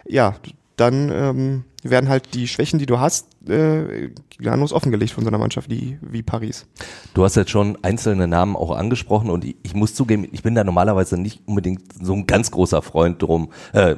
ja, 0.06 0.36
dann 0.76 1.10
ähm, 1.10 1.64
werden 1.90 2.10
halt 2.10 2.34
die 2.34 2.48
Schwächen, 2.48 2.80
die 2.80 2.86
du 2.86 3.00
hast, 3.00 3.28
äh, 3.50 4.10
gnadenlos 4.38 4.74
offengelegt 4.74 5.12
von 5.12 5.24
so 5.24 5.30
einer 5.30 5.38
Mannschaft 5.38 5.70
wie, 5.70 5.98
wie 6.02 6.24
Paris. 6.24 6.66
Du 7.14 7.24
hast 7.24 7.36
jetzt 7.36 7.52
schon 7.52 7.78
einzelne 7.82 8.28
Namen 8.28 8.56
auch 8.56 8.72
angesprochen 8.72 9.30
und 9.30 9.46
ich, 9.46 9.56
ich 9.64 9.74
muss 9.74 9.96
zugeben, 9.96 10.28
ich 10.32 10.44
bin 10.44 10.56
da 10.56 10.64
normalerweise 10.64 11.18
nicht 11.18 11.42
unbedingt 11.46 11.82
so 12.02 12.14
ein 12.14 12.28
ganz 12.28 12.52
großer 12.52 12.82
Freund 12.82 13.22
drum, 13.22 13.52
äh, 13.74 13.96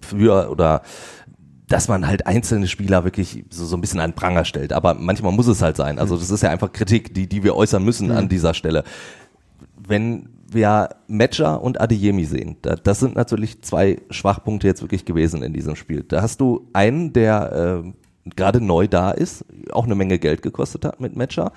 für 0.00 0.50
oder 0.50 0.82
dass 1.68 1.88
man 1.88 2.06
halt 2.06 2.26
einzelne 2.26 2.66
Spieler 2.66 3.04
wirklich 3.04 3.44
so, 3.50 3.66
so 3.66 3.76
ein 3.76 3.80
bisschen 3.80 4.00
an 4.00 4.14
Pranger 4.14 4.44
stellt. 4.44 4.72
Aber 4.72 4.94
manchmal 4.94 5.32
muss 5.32 5.46
es 5.46 5.60
halt 5.60 5.76
sein. 5.76 5.98
Also 5.98 6.16
das 6.16 6.30
ist 6.30 6.42
ja 6.42 6.50
einfach 6.50 6.72
Kritik, 6.72 7.12
die, 7.12 7.28
die 7.28 7.44
wir 7.44 7.54
äußern 7.54 7.84
müssen 7.84 8.08
mhm. 8.08 8.16
an 8.16 8.28
dieser 8.28 8.54
Stelle. 8.54 8.84
Wenn 9.76 10.30
wir 10.50 10.88
Matcher 11.06 11.62
und 11.62 11.80
Adeyemi 11.80 12.24
sehen. 12.24 12.56
das 12.62 13.00
sind 13.00 13.16
natürlich 13.16 13.62
zwei 13.62 14.00
Schwachpunkte 14.10 14.66
jetzt 14.66 14.82
wirklich 14.82 15.04
gewesen 15.04 15.42
in 15.42 15.52
diesem 15.52 15.76
Spiel. 15.76 16.04
Da 16.06 16.22
hast 16.22 16.40
du 16.40 16.68
einen, 16.72 17.12
der 17.12 17.84
äh, 17.84 18.30
gerade 18.34 18.60
neu 18.60 18.88
da 18.88 19.10
ist, 19.10 19.44
auch 19.72 19.84
eine 19.84 19.94
Menge 19.94 20.18
Geld 20.18 20.42
gekostet 20.42 20.84
hat 20.84 21.00
mit 21.00 21.16
Matcher. 21.16 21.52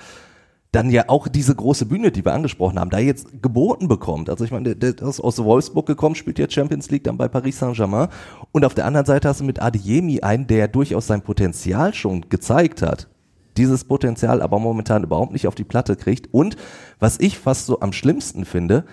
Dann 0.74 0.90
ja 0.90 1.06
auch 1.08 1.28
diese 1.28 1.54
große 1.54 1.86
Bühne, 1.86 2.12
die 2.12 2.24
wir 2.24 2.34
angesprochen 2.34 2.80
haben, 2.80 2.92
da 2.92 3.00
jetzt 3.00 3.42
geboten 3.42 3.90
bekommt. 3.90 4.30
Also 4.30 4.46
ich 4.46 4.52
meine, 4.52 4.76
der, 4.76 4.94
der 4.94 5.08
ist 5.08 5.20
aus 5.20 5.44
Wolfsburg 5.44 5.86
gekommen, 5.86 6.16
spielt 6.16 6.40
jetzt 6.40 6.54
Champions 6.54 6.90
League 6.90 7.04
dann 7.04 7.18
bei 7.18 7.28
Paris 7.28 7.60
Saint-Germain. 7.60 8.08
Und 8.54 8.64
auf 8.64 8.74
der 8.74 8.86
anderen 8.86 9.06
Seite 9.06 9.28
hast 9.28 9.42
du 9.42 9.44
mit 9.44 9.62
Adeyemi 9.62 10.22
einen, 10.22 10.48
der 10.48 10.70
durchaus 10.70 11.08
sein 11.08 11.22
Potenzial 11.22 11.94
schon 11.94 12.30
gezeigt 12.30 12.82
hat 12.82 13.10
dieses 13.58 13.84
Potenzial 13.84 14.42
aber 14.42 14.60
momentan 14.60 15.04
überhaupt 15.04 15.34
nicht 15.34 15.48
auf 15.48 15.56
die 15.56 15.64
Platte 15.64 15.96
kriegt. 15.96 16.34
Und 16.34 16.56
was 17.00 17.20
ich 17.20 17.38
fast 17.38 17.66
so 17.66 17.80
am 17.80 17.94
schlimmsten 17.94 18.46
finde, 18.46 18.86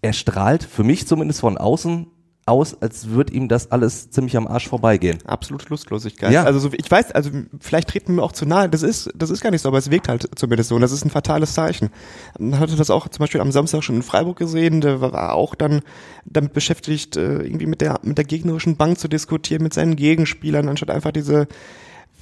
er 0.00 0.12
strahlt 0.12 0.64
für 0.64 0.84
mich 0.84 1.06
zumindest 1.06 1.40
von 1.40 1.56
außen 1.56 2.06
aus, 2.44 2.80
als 2.82 3.08
würde 3.10 3.32
ihm 3.32 3.46
das 3.46 3.70
alles 3.70 4.10
ziemlich 4.10 4.36
am 4.36 4.48
Arsch 4.48 4.68
vorbeigehen. 4.68 5.18
Absolute 5.24 5.66
Lustlosigkeit. 5.68 6.32
Ja. 6.32 6.42
Also 6.42 6.58
so, 6.58 6.70
ich 6.72 6.90
weiß, 6.90 7.12
also 7.12 7.30
vielleicht 7.60 7.88
treten 7.88 8.16
wir 8.16 8.24
auch 8.24 8.32
zu 8.32 8.46
nahe. 8.46 8.68
Das 8.68 8.82
ist, 8.82 9.10
das 9.14 9.30
ist 9.30 9.40
gar 9.42 9.50
nicht 9.50 9.62
so, 9.62 9.68
aber 9.68 9.78
es 9.78 9.90
wirkt 9.90 10.08
halt 10.08 10.28
zumindest 10.34 10.70
so. 10.70 10.74
Und 10.74 10.80
das 10.80 10.90
ist 10.90 11.04
ein 11.04 11.10
fatales 11.10 11.54
Zeichen. 11.54 11.90
Man 12.38 12.58
hatte 12.58 12.74
das 12.74 12.90
auch 12.90 13.08
zum 13.08 13.20
Beispiel 13.20 13.40
am 13.40 13.52
Samstag 13.52 13.84
schon 13.84 13.96
in 13.96 14.02
Freiburg 14.02 14.38
gesehen. 14.38 14.80
Der 14.80 15.00
war 15.00 15.34
auch 15.34 15.54
dann 15.54 15.82
damit 16.24 16.52
beschäftigt, 16.52 17.16
äh, 17.16 17.42
irgendwie 17.42 17.66
mit 17.66 17.80
der 17.80 18.00
mit 18.02 18.18
der 18.18 18.24
gegnerischen 18.24 18.76
Bank 18.76 18.98
zu 18.98 19.06
diskutieren, 19.06 19.62
mit 19.62 19.72
seinen 19.72 19.94
Gegenspielern, 19.94 20.68
anstatt 20.68 20.90
einfach 20.90 21.12
diese 21.12 21.46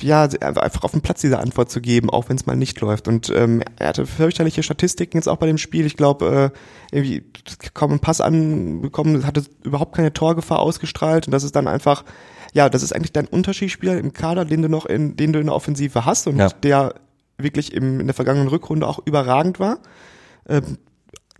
ja, 0.02 0.22
einfach 0.24 0.84
auf 0.84 0.92
dem 0.92 1.00
Platz 1.00 1.20
diese 1.20 1.38
Antwort 1.38 1.70
zu 1.70 1.80
geben, 1.80 2.10
auch 2.10 2.28
wenn 2.28 2.36
es 2.36 2.46
mal 2.46 2.56
nicht 2.56 2.80
läuft. 2.80 3.08
Und 3.08 3.30
ähm, 3.30 3.62
er 3.78 3.88
hatte 3.88 4.06
fürchterliche 4.06 4.62
Statistiken 4.62 5.16
jetzt 5.16 5.28
auch 5.28 5.36
bei 5.36 5.46
dem 5.46 5.58
Spiel. 5.58 5.86
Ich 5.86 5.96
glaube, 5.96 6.52
äh, 6.92 6.94
irgendwie 6.96 7.24
kaum 7.74 7.90
einen 7.90 8.00
Pass 8.00 8.20
anbekommen, 8.20 9.26
hatte 9.26 9.44
überhaupt 9.62 9.94
keine 9.96 10.12
Torgefahr 10.12 10.60
ausgestrahlt. 10.60 11.26
Und 11.26 11.32
das 11.32 11.44
ist 11.44 11.56
dann 11.56 11.68
einfach, 11.68 12.04
ja, 12.52 12.68
das 12.68 12.82
ist 12.82 12.94
eigentlich 12.94 13.12
dein 13.12 13.26
Unterschiedsspieler 13.26 13.98
im 13.98 14.12
Kader, 14.12 14.44
den 14.44 14.62
du 14.62 14.68
noch 14.68 14.86
in, 14.86 15.16
den 15.16 15.32
du 15.32 15.38
in 15.40 15.46
der 15.46 15.54
Offensive 15.54 16.04
hast 16.04 16.26
und 16.26 16.36
Ja. 16.38 16.48
der 16.48 16.94
wirklich 17.38 17.72
im, 17.72 18.00
in 18.00 18.06
der 18.06 18.14
vergangenen 18.14 18.48
Rückrunde 18.48 18.86
auch 18.86 19.00
überragend 19.04 19.60
war. 19.60 19.78
Ähm, 20.48 20.78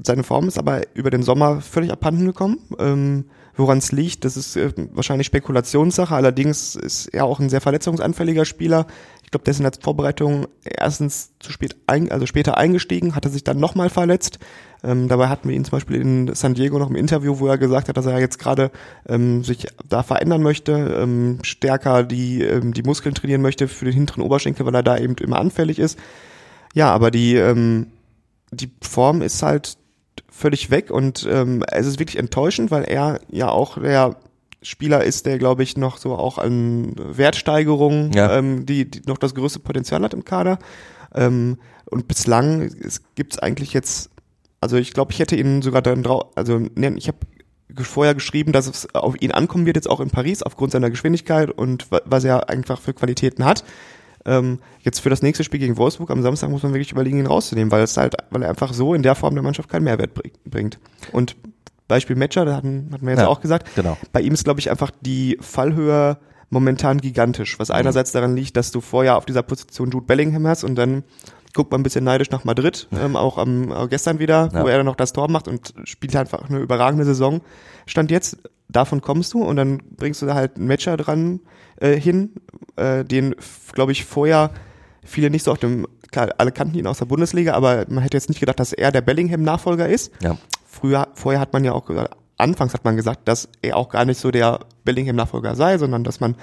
seine 0.05 0.23
Form 0.23 0.49
ist 0.49 0.59
aber 0.59 0.83
über 0.95 1.11
den 1.11 1.23
Sommer 1.23 1.61
völlig 1.61 1.93
abhanden 1.93 2.27
gekommen. 2.27 2.59
Ähm, 2.79 3.25
Woran 3.61 3.79
es 3.79 3.93
liegt, 3.93 4.25
das 4.25 4.37
ist 4.37 4.57
äh, 4.57 4.73
wahrscheinlich 4.93 5.27
Spekulationssache. 5.27 6.15
Allerdings 6.15 6.77
ist 6.77 7.09
er 7.09 7.27
auch 7.27 7.41
ein 7.41 7.51
sehr 7.51 7.61
verletzungsanfälliger 7.61 8.45
Spieler. 8.45 8.87
Ich 9.23 9.31
glaube, 9.31 9.45
der 9.45 9.53
ist 9.53 9.59
in 9.59 9.65
der 9.65 9.73
Vorbereitung 9.79 10.47
erstens 10.65 11.33
zu 11.41 11.53
spät, 11.53 11.77
ein, 11.87 12.11
also 12.11 12.27
später 12.27 12.57
eingestiegen, 12.57 13.15
hatte 13.15 13.29
sich 13.29 13.45
dann 13.45 13.59
nochmal 13.59 13.91
verletzt. 13.91 14.39
Ähm, 14.83 15.09
dabei 15.09 15.29
hatten 15.29 15.49
wir 15.49 15.55
ihn 15.55 15.65
zum 15.65 15.73
Beispiel 15.73 16.01
in 16.01 16.35
San 16.35 16.55
Diego 16.55 16.79
noch 16.79 16.89
im 16.89 16.97
Interview, 16.97 17.39
wo 17.39 17.49
er 17.49 17.59
gesagt 17.59 17.89
hat, 17.89 17.97
dass 17.97 18.07
er 18.07 18.19
jetzt 18.19 18.39
gerade 18.39 18.71
ähm, 19.07 19.45
sich 19.45 19.67
da 19.87 20.03
verändern 20.03 20.43
möchte, 20.43 20.73
ähm, 20.73 21.39
stärker 21.43 22.03
die, 22.03 22.43
ähm, 22.43 22.73
die 22.73 22.83
Muskeln 22.83 23.15
trainieren 23.15 23.43
möchte 23.43 23.69
für 23.69 23.85
den 23.85 23.95
hinteren 23.95 24.23
Oberschenkel, 24.23 24.65
weil 24.65 24.75
er 24.75 24.83
da 24.83 24.97
eben 24.97 25.17
immer 25.17 25.39
anfällig 25.39 25.79
ist. 25.79 25.99
Ja, 26.73 26.91
aber 26.93 27.11
die, 27.11 27.35
ähm, 27.35 27.89
die 28.53 28.71
Form 28.81 29.21
ist 29.23 29.43
halt 29.43 29.77
völlig 30.29 30.71
weg 30.71 30.91
und 30.91 31.27
ähm, 31.31 31.65
es 31.71 31.87
ist 31.87 31.99
wirklich 31.99 32.19
enttäuschend, 32.19 32.71
weil 32.71 32.85
er 32.85 33.21
ja 33.31 33.49
auch 33.49 33.79
der 33.79 34.17
Spieler 34.63 35.05
ist, 35.05 35.25
der 35.27 35.39
glaube 35.39 35.63
ich 35.63 35.77
noch 35.77 35.97
so 35.97 36.15
auch 36.15 36.37
an 36.39 36.95
Wertsteigerung, 36.97 38.13
Ja. 38.13 38.37
ähm, 38.37 38.67
die, 38.67 38.91
die 38.91 39.03
noch 39.07 39.19
das 39.19 39.35
größte 39.35 39.59
Potenzial 39.61 40.03
hat 40.03 40.13
im 40.15 40.25
Kader. 40.25 40.59
Ähm, 41.15 41.59
und 41.87 42.07
bislang 42.09 42.63
es 42.63 43.01
gibt's 43.15 43.39
eigentlich 43.39 43.73
jetzt, 43.73 44.11
also 44.61 44.77
ich 44.77 44.93
glaube, 44.93 45.13
ich 45.13 45.19
hätte 45.19 45.37
ihn 45.37 45.63
sogar 45.63 45.83
dann 45.83 46.03
drauf, 46.03 46.27
also 46.37 46.59
ne, 46.59 46.95
ich 46.97 47.09
habe 47.09 47.19
vorher 47.83 48.15
geschrieben, 48.15 48.53
dass 48.53 48.67
es 48.67 48.95
auf 48.95 49.21
ihn 49.21 49.31
ankommen 49.33 49.65
wird, 49.65 49.77
jetzt 49.77 49.89
auch 49.89 50.01
in 50.01 50.11
Paris, 50.11 50.43
aufgrund 50.43 50.73
seiner 50.73 50.91
Geschwindigkeit 50.91 51.51
und 51.51 51.91
wa- 51.91 52.03
was 52.05 52.25
er 52.25 52.49
einfach 52.51 52.81
für 52.81 52.93
Qualitäten 52.93 53.45
hat. 53.45 53.65
Ähm, 54.31 54.59
jetzt 54.81 55.01
für 55.01 55.11
das 55.11 55.23
nächste 55.23 55.45
Spiel 55.45 55.61
gegen 55.61 55.77
Wolfsburg 55.77 56.11
am 56.11 56.23
Samstag 56.23 56.51
muss 56.51 56.63
man 56.63 56.73
wirklich 56.73 56.93
überlegen, 56.93 57.19
ihn 57.19 57.27
rauszunehmen, 57.27 57.71
weil 57.73 57.83
es 57.83 57.97
halt, 57.97 58.15
weil 58.31 58.43
er 58.43 58.49
einfach 58.51 58.73
so 58.73 58.95
in 58.95 59.03
der 59.03 59.15
Form 59.15 59.35
der 59.35 59.43
Mannschaft 59.43 59.69
keinen 59.69 59.85
Mehrwert 59.85 60.15
bring- 60.15 60.33
bringt. 60.45 60.79
Und 61.13 61.37
Beispiel 61.89 62.15
Matcher, 62.17 62.45
da 62.45 62.55
hatten, 62.57 62.89
hatten 62.93 63.05
wir 63.05 63.11
jetzt 63.13 63.21
Ja, 63.23 63.29
auch 63.29 63.41
gesagt, 63.41 63.75
genau. 63.75 63.97
bei 64.13 64.21
ihm 64.21 64.33
ist, 64.33 64.45
glaube 64.45 64.61
ich, 64.61 64.71
einfach 64.71 64.93
die 65.01 65.37
Fallhöhe 65.41 66.19
momentan 66.49 66.99
gigantisch, 66.99 67.59
was 67.59 67.71
einerseits 67.71 68.13
daran 68.13 68.37
liegt, 68.37 68.57
dass 68.57 68.71
du 68.71 68.81
vorher 68.81 69.17
auf 69.17 69.25
dieser 69.27 69.43
Position 69.43 69.91
Jude 69.91 70.07
Bellingham 70.07 70.47
hast 70.47 70.65
und 70.65 70.75
dann 70.77 71.03
guckt 71.55 71.73
man 71.73 71.81
ein 71.81 71.83
bisschen 71.85 72.05
neidisch 72.05 72.31
nach 72.31 72.45
Madrid, 72.45 72.87
ähm, 72.93 73.17
auch 73.17 73.37
am 73.39 73.73
äh, 73.73 73.89
gestern 73.89 74.21
wieder, 74.21 74.51
Ja. 74.53 74.63
wo 74.63 74.69
er 74.69 74.77
dann 74.77 74.87
noch 74.87 74.95
das 74.97 75.13
Tor 75.13 75.29
macht 75.29 75.49
und 75.49 75.75
spielt 75.85 76.15
einfach 76.15 76.49
eine 76.49 76.59
überragende 76.61 77.05
Saison. 77.05 77.41
Stand 77.87 78.11
jetzt, 78.13 78.39
davon 78.73 79.01
kommst 79.01 79.35
du 79.35 79.43
und 79.43 79.57
dann 79.57 79.83
bringst 79.97 80.23
du 80.23 80.27
da 80.27 80.35
halt 80.35 80.57
einen 80.57 80.67
Matcher 80.67 80.97
dran 80.97 81.41
äh, 81.81 81.99
hin, 81.99 82.31
äh, 82.77 83.05
den, 83.05 83.35
glaube 83.73 83.93
ich, 83.93 84.05
vorher 84.05 84.51
viele 85.05 85.31
nicht 85.31 85.45
so 85.45 85.53
auf 85.53 85.59
dem, 85.59 85.87
klar, 86.11 86.31
alle 86.39 86.53
kannten 86.53 86.79
ihn 86.79 86.87
aus 86.87 86.99
der 86.99 87.07
Bundesliga, 87.07 87.55
aber 87.55 87.87
man 87.89 88.03
hätte 88.03 88.17
jetzt 88.17 88.29
nicht 88.29 88.41
gedacht, 88.41 88.61
dass 88.61 88.73
er 88.73 88.93
der 88.93 89.01
Bellingham-Nachfolger 89.01 89.89
ist. 89.89 90.13
Ja. 90.23 90.37
Früher, 90.67 91.09
vorher 91.15 91.41
hat 91.41 91.53
man 91.53 91.65
ja 91.65 91.73
auch 91.73 91.87
gesagt, 91.87 92.15
anfangs 92.37 92.75
hat 92.75 92.85
man 92.85 92.97
gesagt, 92.97 93.29
dass 93.29 93.49
er 93.63 93.77
auch 93.77 93.89
gar 93.89 94.05
nicht 94.05 94.21
so 94.21 94.31
der 94.31 94.61
Bellingham-Nachfolger 94.85 95.55
sei, 95.55 95.79
sondern 95.79 96.05
dass 96.05 96.21
man 96.21 96.37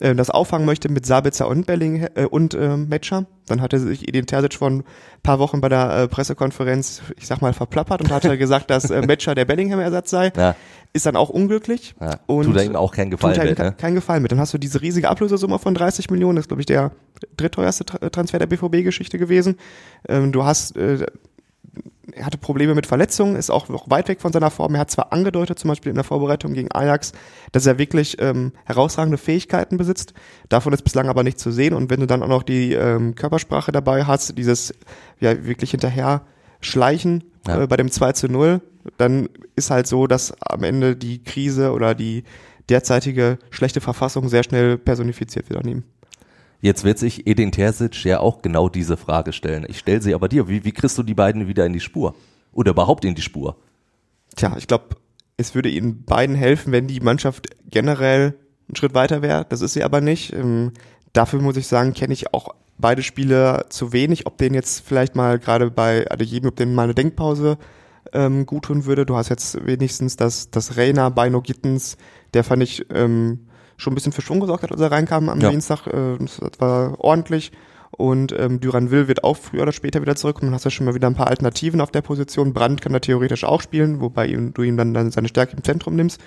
äh, 0.00 0.14
das 0.14 0.30
auffangen 0.30 0.66
möchte 0.66 0.88
mit 0.88 1.06
Sabitzer 1.06 1.48
und 1.48 1.66
Bellingham 1.66 2.08
äh, 2.14 2.24
und 2.24 2.54
äh, 2.54 2.76
Metscher. 2.76 3.26
Dann 3.46 3.60
hatte 3.60 3.78
sich 3.78 4.08
Edin 4.08 4.26
Terzic 4.26 4.54
vor 4.54 4.70
ein 4.70 4.84
paar 5.22 5.38
Wochen 5.38 5.60
bei 5.60 5.68
der 5.68 5.96
äh, 5.96 6.08
Pressekonferenz, 6.08 7.02
ich 7.16 7.26
sag 7.26 7.40
mal, 7.42 7.52
verplappert 7.52 8.00
und 8.00 8.10
hatte 8.10 8.36
gesagt, 8.38 8.70
dass 8.70 8.90
äh, 8.90 9.02
Metscher 9.06 9.34
der 9.34 9.44
Bellingham-Ersatz 9.44 10.10
sei. 10.10 10.32
Ja. 10.36 10.56
Ist 10.92 11.06
dann 11.06 11.16
auch 11.16 11.28
unglücklich. 11.28 11.94
Ja. 12.00 12.18
Und 12.26 12.44
Tut 12.46 12.56
er 12.56 12.64
ihm 12.64 12.74
auch 12.76 12.92
keinen 12.92 13.10
Gefallen 13.10 13.38
mit, 13.48 13.58
ne? 13.58 13.72
keinen 13.72 13.94
Gefallen 13.94 14.22
mit. 14.22 14.32
Dann 14.32 14.40
hast 14.40 14.54
du 14.54 14.58
diese 14.58 14.80
riesige 14.82 15.08
Ablösesumme 15.10 15.58
von 15.58 15.74
30 15.74 16.10
Millionen, 16.10 16.36
das 16.36 16.44
ist, 16.44 16.48
glaube 16.48 16.62
ich, 16.62 16.66
der 16.66 16.92
drittteuerste 17.36 17.84
Tra- 17.84 18.10
Transfer 18.10 18.38
der 18.38 18.46
BVB-Geschichte 18.46 19.18
gewesen. 19.18 19.56
Ähm, 20.08 20.32
du 20.32 20.44
hast 20.44 20.76
äh, 20.76 21.06
er 22.16 22.26
hatte 22.26 22.38
Probleme 22.38 22.74
mit 22.74 22.86
Verletzungen, 22.86 23.36
ist 23.36 23.50
auch 23.50 23.68
noch 23.68 23.90
weit 23.90 24.08
weg 24.08 24.20
von 24.20 24.32
seiner 24.32 24.50
Form. 24.50 24.74
Er 24.74 24.80
hat 24.80 24.90
zwar 24.90 25.12
angedeutet, 25.12 25.58
zum 25.58 25.68
Beispiel 25.68 25.90
in 25.90 25.96
der 25.96 26.04
Vorbereitung 26.04 26.54
gegen 26.54 26.72
Ajax, 26.72 27.12
dass 27.52 27.66
er 27.66 27.78
wirklich 27.78 28.16
ähm, 28.20 28.52
herausragende 28.64 29.18
Fähigkeiten 29.18 29.76
besitzt. 29.76 30.14
Davon 30.48 30.72
ist 30.72 30.82
bislang 30.82 31.08
aber 31.08 31.22
nicht 31.22 31.38
zu 31.38 31.50
sehen. 31.52 31.74
Und 31.74 31.90
wenn 31.90 32.00
du 32.00 32.06
dann 32.06 32.22
auch 32.22 32.28
noch 32.28 32.42
die 32.42 32.72
ähm, 32.72 33.14
Körpersprache 33.14 33.70
dabei 33.72 34.04
hast, 34.04 34.36
dieses 34.38 34.74
ja 35.20 35.44
wirklich 35.44 35.70
hinterher 35.70 36.22
schleichen 36.60 37.24
Ja. 37.46 37.62
äh, 37.62 37.66
bei 37.66 37.76
dem 37.76 37.90
2 37.90 38.12
zu 38.12 38.28
0, 38.28 38.60
dann 38.98 39.28
ist 39.54 39.70
halt 39.70 39.86
so, 39.86 40.06
dass 40.06 40.32
am 40.40 40.62
Ende 40.62 40.96
die 40.96 41.22
Krise 41.22 41.72
oder 41.72 41.94
die 41.94 42.24
derzeitige 42.68 43.38
schlechte 43.50 43.80
Verfassung 43.80 44.28
sehr 44.28 44.42
schnell 44.42 44.78
personifiziert 44.78 45.50
wird 45.50 45.62
an 45.62 45.68
ihm. 45.68 45.82
Jetzt 46.60 46.84
wird 46.84 46.98
sich 46.98 47.26
Edin 47.26 47.52
Terzic 47.52 48.04
ja 48.04 48.20
auch 48.20 48.42
genau 48.42 48.68
diese 48.68 48.96
Frage 48.96 49.32
stellen. 49.32 49.66
Ich 49.68 49.78
stelle 49.78 50.02
sie 50.02 50.14
aber 50.14 50.28
dir. 50.28 50.48
Wie, 50.48 50.64
wie 50.64 50.72
kriegst 50.72 50.96
du 50.98 51.02
die 51.02 51.14
beiden 51.14 51.48
wieder 51.48 51.66
in 51.66 51.72
die 51.72 51.80
Spur? 51.80 52.14
Oder 52.52 52.70
überhaupt 52.70 53.04
in 53.04 53.14
die 53.14 53.22
Spur? 53.22 53.56
Tja, 54.34 54.54
ich 54.56 54.66
glaube, 54.66 54.96
es 55.36 55.54
würde 55.54 55.68
ihnen 55.68 56.04
beiden 56.04 56.34
helfen, 56.34 56.72
wenn 56.72 56.86
die 56.86 57.00
Mannschaft 57.00 57.48
generell 57.70 58.34
einen 58.68 58.76
Schritt 58.76 58.94
weiter 58.94 59.22
wäre. 59.22 59.46
Das 59.48 59.60
ist 59.60 59.74
sie 59.74 59.84
aber 59.84 60.00
nicht. 60.00 60.32
Ähm, 60.32 60.72
dafür 61.12 61.40
muss 61.40 61.56
ich 61.56 61.66
sagen, 61.66 61.92
kenne 61.94 62.14
ich 62.14 62.32
auch 62.32 62.54
beide 62.78 63.02
Spieler 63.02 63.66
zu 63.68 63.92
wenig. 63.92 64.26
Ob 64.26 64.38
denen 64.38 64.54
jetzt 64.54 64.86
vielleicht 64.86 65.14
mal 65.14 65.38
gerade 65.38 65.70
bei 65.70 66.10
Adeyemi, 66.10 66.48
ob 66.48 66.56
denen 66.56 66.74
mal 66.74 66.84
eine 66.84 66.94
Denkpause 66.94 67.58
ähm, 68.12 68.46
gut 68.46 68.64
tun 68.64 68.84
würde. 68.86 69.06
Du 69.06 69.16
hast 69.16 69.28
jetzt 69.28 69.66
wenigstens 69.66 70.16
das, 70.16 70.50
das 70.50 70.76
Reina 70.76 71.08
Beino 71.10 71.42
Gittens, 71.42 71.96
der 72.34 72.44
fand 72.44 72.62
ich 72.62 72.86
ähm, 72.90 73.45
schon 73.76 73.92
ein 73.92 73.94
bisschen 73.94 74.12
für 74.12 74.22
Schwung 74.22 74.40
gesorgt 74.40 74.62
hat, 74.62 74.72
als 74.72 74.80
er 74.80 74.90
reinkam 74.90 75.28
am 75.28 75.40
Ja. 75.40 75.50
Dienstag. 75.50 75.86
Äh, 75.86 76.16
das 76.18 76.40
war 76.58 76.98
ordentlich. 76.98 77.52
Und 77.92 78.34
ähm, 78.38 78.60
Duran 78.60 78.90
Will 78.90 79.08
wird 79.08 79.24
auch 79.24 79.36
früher 79.36 79.62
oder 79.62 79.72
später 79.72 80.02
wieder 80.02 80.16
zurückkommen. 80.16 80.48
Dann 80.50 80.54
hast 80.54 80.66
du 80.66 80.70
schon 80.70 80.84
mal 80.86 80.94
wieder 80.94 81.06
ein 81.08 81.14
paar 81.14 81.28
Alternativen 81.28 81.80
auf 81.80 81.90
der 81.90 82.02
Position. 82.02 82.52
Brandt 82.52 82.82
kann 82.82 82.92
da 82.92 82.98
theoretisch 82.98 83.44
auch 83.44 83.62
spielen, 83.62 84.00
wobei 84.00 84.26
du 84.28 84.62
ihm 84.62 84.76
dann, 84.76 84.92
dann 84.92 85.10
seine 85.10 85.28
Stärke 85.28 85.56
im 85.56 85.64
Zentrum 85.64 85.96
nimmst. 85.96 86.20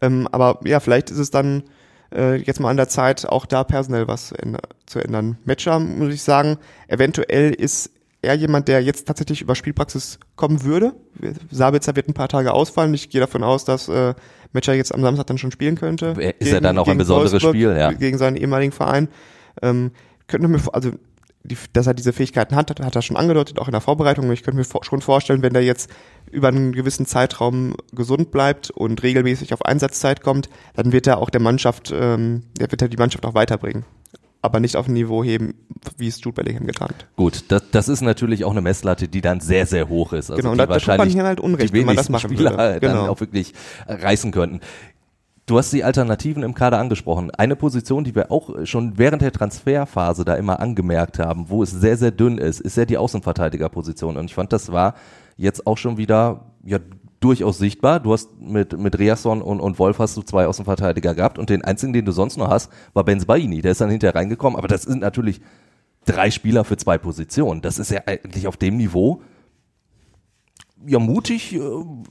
Ähm, 0.00 0.28
aber 0.32 0.58
ja, 0.64 0.80
vielleicht 0.80 1.10
ist 1.10 1.18
es 1.18 1.30
dann 1.30 1.64
äh, 2.14 2.36
jetzt 2.36 2.60
mal 2.60 2.70
an 2.70 2.76
der 2.76 2.88
Zeit, 2.88 3.28
auch 3.28 3.46
da 3.46 3.62
personell 3.62 4.08
was 4.08 4.34
zu 4.86 4.98
ändern. 4.98 5.38
Matcher, 5.44 5.78
muss 5.78 6.12
ich 6.12 6.22
sagen, 6.22 6.58
eventuell 6.88 7.52
ist 7.52 7.90
er 8.22 8.34
jemand, 8.34 8.68
der 8.68 8.82
jetzt 8.82 9.06
tatsächlich 9.06 9.42
über 9.42 9.54
Spielpraxis 9.54 10.18
kommen 10.36 10.64
würde. 10.64 10.94
Sabitzer 11.50 11.94
wird 11.96 12.08
ein 12.08 12.14
paar 12.14 12.28
Tage 12.28 12.52
ausfallen. 12.52 12.94
Ich 12.94 13.10
gehe 13.10 13.20
davon 13.20 13.42
aus, 13.42 13.64
dass 13.64 13.88
äh, 13.88 14.14
Matcher 14.52 14.74
jetzt 14.74 14.94
am 14.94 15.02
Samstag 15.02 15.26
dann 15.26 15.38
schon 15.38 15.52
spielen 15.52 15.76
könnte. 15.76 16.14
Ist 16.38 16.52
er 16.52 16.60
dann 16.60 16.78
auch 16.78 16.88
ein 16.88 16.98
besonderes 16.98 17.32
Wolfsburg, 17.32 17.54
Spiel, 17.54 17.76
ja. 17.76 17.92
Gegen 17.92 18.18
seinen 18.18 18.36
ehemaligen 18.36 18.72
Verein. 18.72 19.08
Ähm, 19.60 19.92
könnte 20.26 20.48
mir, 20.48 20.60
also 20.72 20.92
die, 21.44 21.56
dass 21.72 21.86
er 21.86 21.94
diese 21.94 22.12
Fähigkeiten 22.12 22.54
hat, 22.54 22.70
hat, 22.70 22.80
hat 22.80 22.94
er 22.94 23.02
schon 23.02 23.16
angedeutet, 23.16 23.58
auch 23.58 23.66
in 23.66 23.72
der 23.72 23.80
Vorbereitung. 23.80 24.30
Ich 24.30 24.42
könnte 24.42 24.58
mir 24.58 24.64
vor, 24.64 24.84
schon 24.84 25.00
vorstellen, 25.00 25.42
wenn 25.42 25.52
der 25.52 25.64
jetzt 25.64 25.90
über 26.30 26.48
einen 26.48 26.72
gewissen 26.72 27.06
Zeitraum 27.06 27.74
gesund 27.92 28.30
bleibt 28.30 28.70
und 28.70 29.02
regelmäßig 29.02 29.52
auf 29.52 29.64
Einsatzzeit 29.64 30.22
kommt, 30.22 30.48
dann 30.74 30.92
wird 30.92 31.06
er 31.06 31.18
auch 31.18 31.30
der 31.30 31.40
Mannschaft, 31.40 31.92
ähm, 31.94 32.44
der 32.58 32.70
wird 32.70 32.82
er 32.82 32.88
die 32.88 32.96
Mannschaft 32.96 33.26
auch 33.26 33.34
weiterbringen. 33.34 33.84
Aber 34.44 34.58
nicht 34.58 34.76
auf 34.76 34.88
ein 34.88 34.92
Niveau 34.94 35.22
heben, 35.22 35.54
wie 35.98 36.08
es 36.08 36.20
Jude 36.22 36.34
Bellingham 36.42 36.66
getan 36.66 36.88
hat. 36.88 37.06
Gut, 37.16 37.44
das, 37.48 37.62
das 37.70 37.88
ist 37.88 38.00
natürlich 38.00 38.44
auch 38.44 38.50
eine 38.50 38.60
Messlatte, 38.60 39.06
die 39.06 39.20
dann 39.20 39.38
sehr, 39.40 39.66
sehr 39.66 39.88
hoch 39.88 40.12
ist. 40.12 40.30
Also 40.30 40.40
Genau, 40.42 40.50
und 40.52 40.58
da- 40.58 40.64
tut 40.64 40.70
man 40.70 40.74
wahrscheinlich 40.74 41.14
hier 41.14 41.22
halt 41.24 41.38
Unrecht, 41.40 41.72
wenn 41.72 41.86
man 41.86 41.94
das 41.96 42.08
machen 42.08 42.28
Spieler 42.30 42.50
würde. 42.50 42.80
dann 42.80 42.90
Genau. 42.98 43.08
auch 43.08 43.20
wirklich 43.20 43.54
reißen 43.86 44.32
könnten. 44.32 44.58
Du 45.46 45.58
hast 45.58 45.72
die 45.72 45.84
Alternativen 45.84 46.42
im 46.42 46.54
Kader 46.54 46.78
angesprochen. 46.78 47.30
Eine 47.32 47.56
Position, 47.56 48.04
die 48.04 48.14
wir 48.14 48.30
auch 48.32 48.64
schon 48.64 48.96
während 48.98 49.22
der 49.22 49.32
Transferphase 49.32 50.24
da 50.24 50.34
immer 50.34 50.60
angemerkt 50.60 51.18
haben, 51.18 51.48
wo 51.48 51.62
es 51.62 51.70
sehr, 51.70 51.96
sehr 51.96 52.10
dünn 52.10 52.38
ist, 52.38 52.60
ist 52.60 52.76
ja 52.76 52.84
die 52.84 52.96
Außenverteidigerposition. 52.96 54.16
Und 54.16 54.26
ich 54.26 54.34
fand, 54.34 54.52
das 54.52 54.70
war 54.72 54.94
jetzt 55.36 55.66
auch 55.66 55.78
schon 55.78 55.96
wieder 55.96 56.46
ja, 56.64 56.78
durchaus 57.24 57.58
sichtbar. 57.58 58.00
Du 58.00 58.12
hast 58.12 58.28
mit, 58.40 58.78
mit 58.78 58.98
Riasson 58.98 59.40
und, 59.42 59.60
und 59.60 59.78
Wolf 59.78 59.98
hast 59.98 60.16
du 60.16 60.22
zwei 60.22 60.46
Außenverteidiger 60.46 61.14
gehabt 61.14 61.38
und 61.38 61.48
den 61.50 61.62
einzigen, 61.64 61.92
den 61.92 62.04
du 62.04 62.12
sonst 62.12 62.36
noch 62.36 62.48
hast, 62.50 62.70
war 62.92 63.04
Benz 63.04 63.24
Baini. 63.24 63.62
Der 63.62 63.72
ist 63.72 63.80
dann 63.80 63.90
hinterher 63.90 64.14
reingekommen, 64.14 64.56
aber 64.58 64.68
das 64.68 64.82
sind 64.82 65.00
natürlich 65.00 65.40
drei 66.04 66.30
Spieler 66.30 66.64
für 66.64 66.76
zwei 66.76 66.98
Positionen. 66.98 67.62
Das 67.62 67.78
ist 67.78 67.90
ja 67.90 68.00
eigentlich 68.06 68.46
auf 68.46 68.56
dem 68.56 68.76
Niveau 68.76 69.22
ja 70.84 70.98
mutig, 70.98 71.54
äh, 71.54 71.60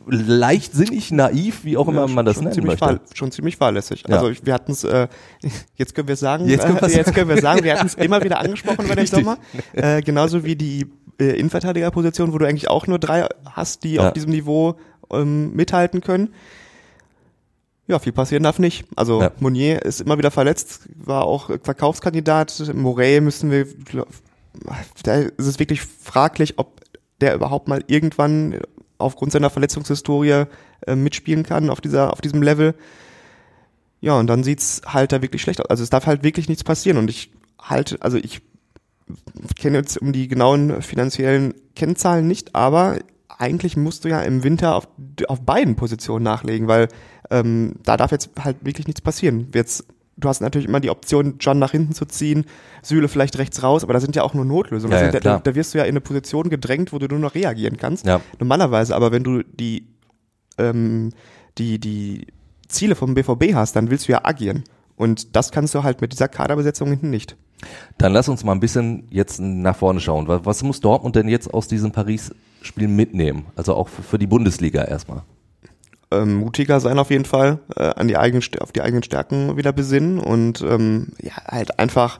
leichtsinnig, 0.07 1.11
naiv, 1.11 1.65
wie 1.65 1.75
auch 1.75 1.89
immer 1.89 2.07
man 2.07 2.25
das 2.25 2.39
nennen 2.39 2.53
ziemlich 2.53 2.79
möchte. 2.79 2.85
fahr- 2.85 2.99
schon 3.13 3.29
ziemlich 3.31 3.57
fahrlässig. 3.57 4.05
Ja. 4.07 4.15
Also 4.15 4.29
ich- 4.29 4.45
wir 4.45 4.53
hatten 4.53 4.71
es, 4.71 4.85
äh, 4.85 5.09
jetzt 5.75 5.93
können 5.93 6.07
wir 6.07 6.15
sagen, 6.15 6.47
Jetzt 6.47 6.65
können 6.65 6.77
äh, 6.77 6.87
jetzt 6.87 7.13
können 7.13 7.29
wir 7.29 7.41
sagen, 7.41 7.63
wir 7.65 7.73
hatten 7.73 7.87
es 7.87 7.95
immer 7.95 8.23
wieder 8.23 8.39
angesprochen 8.39 8.85
über 8.85 8.95
den. 8.95 9.07
Sommer. 9.07 9.37
Äh, 9.73 10.01
genauso 10.01 10.45
wie 10.45 10.55
die 10.55 10.87
äh, 11.19 11.37
Innenverteidigerposition, 11.37 12.31
wo 12.31 12.37
du 12.37 12.45
eigentlich 12.47 12.69
auch 12.69 12.87
nur 12.87 12.97
drei 12.97 13.27
hast, 13.45 13.83
die 13.83 13.95
Ja. 13.95 14.07
auf 14.07 14.13
diesem 14.13 14.31
Niveau 14.31 14.75
ähm, 15.13 15.53
mithalten 15.53 16.01
können. 16.01 16.33
Ja, 17.87 17.99
viel 17.99 18.13
passieren 18.13 18.43
darf 18.43 18.59
nicht. 18.59 18.85
Also 18.95 19.21
Ja. 19.21 19.31
Monier 19.39 19.81
ist 19.83 20.01
immer 20.01 20.17
wieder 20.17 20.31
verletzt, 20.31 20.87
war 20.95 21.25
auch 21.25 21.49
Verkaufskandidat. 21.63 22.71
Morey 22.73 23.19
müssen 23.21 23.51
wir, 23.51 23.67
da 25.03 25.15
ist 25.15 25.47
es 25.47 25.59
wirklich 25.59 25.81
fraglich, 25.81 26.57
ob 26.57 26.79
der 27.19 27.35
überhaupt 27.35 27.67
mal 27.67 27.83
irgendwann 27.87 28.59
aufgrund 28.97 29.31
seiner 29.31 29.49
Verletzungshistorie 29.49 30.45
äh, 30.87 30.95
mitspielen 30.95 31.43
kann 31.43 31.69
auf 31.69 31.81
dieser, 31.81 32.13
auf 32.13 32.21
diesem 32.21 32.41
Level. 32.41 32.75
Ja, 33.99 34.17
und 34.17 34.27
dann 34.27 34.43
sieht's 34.43 34.81
halt 34.85 35.11
da 35.11 35.21
wirklich 35.21 35.41
schlecht 35.41 35.59
aus. 35.59 35.69
Also 35.69 35.83
es 35.83 35.89
darf 35.89 36.05
halt 36.07 36.23
wirklich 36.23 36.49
nichts 36.49 36.63
passieren. 36.63 36.97
Und 36.97 37.09
ich 37.09 37.31
halte, 37.59 37.97
also 38.01 38.17
ich 38.17 38.41
kenne 39.55 39.77
jetzt 39.77 39.97
um 39.97 40.13
die 40.13 40.27
genauen 40.27 40.81
finanziellen 40.81 41.53
Kennzahlen 41.75 42.27
nicht, 42.27 42.55
aber 42.55 42.99
eigentlich 43.41 43.75
musst 43.75 44.05
du 44.05 44.09
ja 44.09 44.21
im 44.21 44.43
Winter 44.43 44.75
auf, 44.75 44.87
auf 45.27 45.41
beiden 45.41 45.75
Positionen 45.75 46.23
nachlegen, 46.23 46.67
weil 46.67 46.87
ähm, 47.31 47.73
da 47.83 47.97
darf 47.97 48.11
jetzt 48.11 48.29
halt 48.39 48.57
wirklich 48.63 48.87
nichts 48.87 49.01
passieren. 49.01 49.47
Jetzt, 49.53 49.85
du 50.15 50.29
hast 50.29 50.41
natürlich 50.41 50.67
immer 50.67 50.79
die 50.79 50.91
Option, 50.91 51.35
John 51.39 51.57
nach 51.57 51.71
hinten 51.71 51.93
zu 51.93 52.05
ziehen, 52.05 52.45
Süle 52.83 53.07
vielleicht 53.07 53.37
rechts 53.39 53.63
raus, 53.63 53.83
aber 53.83 53.93
da 53.93 53.99
sind 53.99 54.15
ja 54.15 54.21
auch 54.21 54.35
nur 54.35 54.45
Notlösungen. 54.45 54.95
Ja, 54.95 55.07
Da 55.07 55.13
ja, 55.13 55.19
da, 55.19 55.39
da 55.39 55.55
wirst 55.55 55.73
du 55.73 55.79
ja 55.79 55.85
in 55.85 55.89
eine 55.89 56.01
Position 56.01 56.49
gedrängt, 56.49 56.93
wo 56.93 56.99
du 56.99 57.07
nur 57.07 57.17
noch 57.17 57.33
reagieren 57.33 57.77
kannst. 57.77 58.05
Ja. 58.05 58.21
Normalerweise, 58.39 58.95
aber 58.95 59.11
wenn 59.11 59.23
du 59.23 59.41
die, 59.43 59.87
ähm, 60.59 61.11
die, 61.57 61.79
die 61.79 62.27
Ziele 62.67 62.93
vom 62.93 63.15
BVB 63.15 63.55
hast, 63.55 63.75
dann 63.75 63.89
willst 63.89 64.07
du 64.07 64.11
ja 64.11 64.23
agieren. 64.23 64.63
Und 64.95 65.35
das 65.35 65.51
kannst 65.51 65.73
du 65.73 65.81
halt 65.81 66.01
mit 66.01 66.13
dieser 66.13 66.27
Kaderbesetzung 66.27 66.89
hinten 66.89 67.09
nicht. 67.09 67.35
Dann 67.97 68.13
lass 68.13 68.29
uns 68.29 68.43
mal 68.43 68.53
ein 68.53 68.59
bisschen 68.59 69.07
jetzt 69.09 69.39
nach 69.39 69.75
vorne 69.75 69.99
schauen. 69.99 70.27
Was, 70.27 70.63
muss 70.63 70.79
Dortmund 70.79 71.15
denn 71.15 71.27
jetzt 71.27 71.53
aus 71.53 71.67
diesem 71.67 71.91
Paris-Spiel 71.91 72.87
mitnehmen? 72.87 73.45
Also 73.55 73.75
auch 73.75 73.89
für, 73.89 74.17
die 74.17 74.27
Bundesliga 74.27 74.83
erstmal. 74.83 75.23
ähm, 76.11 76.35
mutiger 76.35 76.79
sein 76.79 76.99
auf 76.99 77.11
jeden 77.11 77.25
Fall, 77.25 77.59
äh, 77.75 77.83
an 77.83 78.07
die 78.07 78.17
eigenen, 78.17 78.43
auf 78.59 78.71
die 78.71 78.81
eigenen 78.81 79.03
Stärken 79.03 79.57
wieder 79.57 79.73
besinnen 79.73 80.19
und 80.19 80.61
ähm, 80.61 81.09
ja, 81.21 81.33
halt 81.45 81.79
einfach 81.79 82.19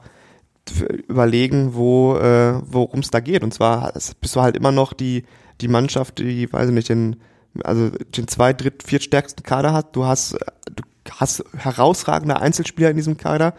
überlegen, 1.08 1.74
wo 1.74 2.16
äh, 2.18 2.62
worum 2.64 3.00
es 3.00 3.10
da 3.10 3.20
geht. 3.20 3.44
Und 3.44 3.54
zwar 3.54 3.92
bist 3.94 4.36
du 4.36 4.42
halt 4.42 4.56
immer 4.56 4.72
noch 4.72 4.94
die 4.94 5.24
die 5.60 5.68
Mannschaft, 5.68 6.20
die, 6.20 6.52
weiß 6.52 6.70
ich 6.70 6.74
nicht, 6.74 6.90
den 6.90 7.18
also 7.64 7.90
den 7.90 8.28
zwei, 8.28 8.54
dritt, 8.54 8.84
viertstärksten 8.84 9.44
Kader 9.44 9.74
hat. 9.74 9.96
Du 9.96 10.06
hast 10.06 10.34
du 10.34 10.84
hast 11.12 11.44
herausragende 11.58 12.40
Einzelspieler 12.40 12.90
in 12.90 12.96
diesem 12.96 13.18
Kader. 13.18 13.54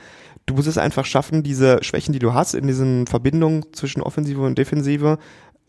Du 0.46 0.54
musst 0.54 0.68
es 0.68 0.78
einfach 0.78 1.04
schaffen, 1.04 1.42
diese 1.42 1.82
Schwächen, 1.82 2.12
die 2.12 2.18
du 2.18 2.34
hast, 2.34 2.54
in 2.54 2.66
diesen 2.66 3.06
Verbindungen 3.06 3.64
zwischen 3.72 4.02
Offensive 4.02 4.40
und 4.42 4.58
Defensive 4.58 5.18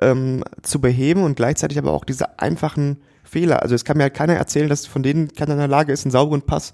ähm, 0.01 0.43
zu 0.63 0.81
beheben 0.81 1.23
und 1.23 1.35
gleichzeitig 1.35 1.77
aber 1.77 1.91
auch 1.91 2.05
diese 2.05 2.39
einfachen 2.39 2.97
Fehler. 3.23 3.61
Also 3.61 3.75
es 3.75 3.85
kann 3.85 3.97
mir 3.97 4.03
halt 4.03 4.13
keiner 4.15 4.33
erzählen, 4.35 4.69
dass 4.69 4.85
von 4.87 5.03
denen 5.03 5.29
keiner 5.33 5.53
in 5.53 5.59
der 5.59 5.67
Lage 5.67 5.91
ist, 5.93 6.05
einen 6.05 6.11
sauberen 6.11 6.41
Pass 6.41 6.73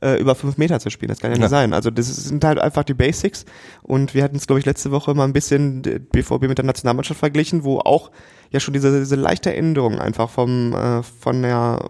äh, 0.00 0.20
über 0.20 0.34
fünf 0.34 0.56
Meter 0.58 0.78
zu 0.80 0.90
spielen. 0.90 1.08
Das 1.08 1.18
kann 1.18 1.30
ja 1.30 1.36
nicht 1.36 1.42
Ja. 1.42 1.48
sein. 1.48 1.72
Also 1.74 1.90
das 1.90 2.06
sind 2.06 2.44
halt 2.44 2.58
einfach 2.58 2.84
die 2.84 2.94
Basics. 2.94 3.44
Und 3.82 4.14
wir 4.14 4.22
hatten 4.22 4.36
es, 4.36 4.46
glaube 4.46 4.60
ich, 4.60 4.66
letzte 4.66 4.92
Woche 4.92 5.12
mal 5.14 5.24
ein 5.24 5.32
bisschen 5.32 5.82
äh, 5.84 5.98
BVB 5.98 6.42
mit 6.42 6.58
der 6.58 6.64
Nationalmannschaft 6.64 7.18
verglichen, 7.20 7.64
wo 7.64 7.78
auch 7.80 8.10
ja 8.50 8.60
schon 8.60 8.74
diese, 8.74 8.98
diese 9.00 9.16
leichte 9.16 9.54
Änderung 9.54 9.98
einfach 9.98 10.30
vom, 10.30 10.72
äh, 10.72 11.02
von 11.02 11.42
der, 11.42 11.84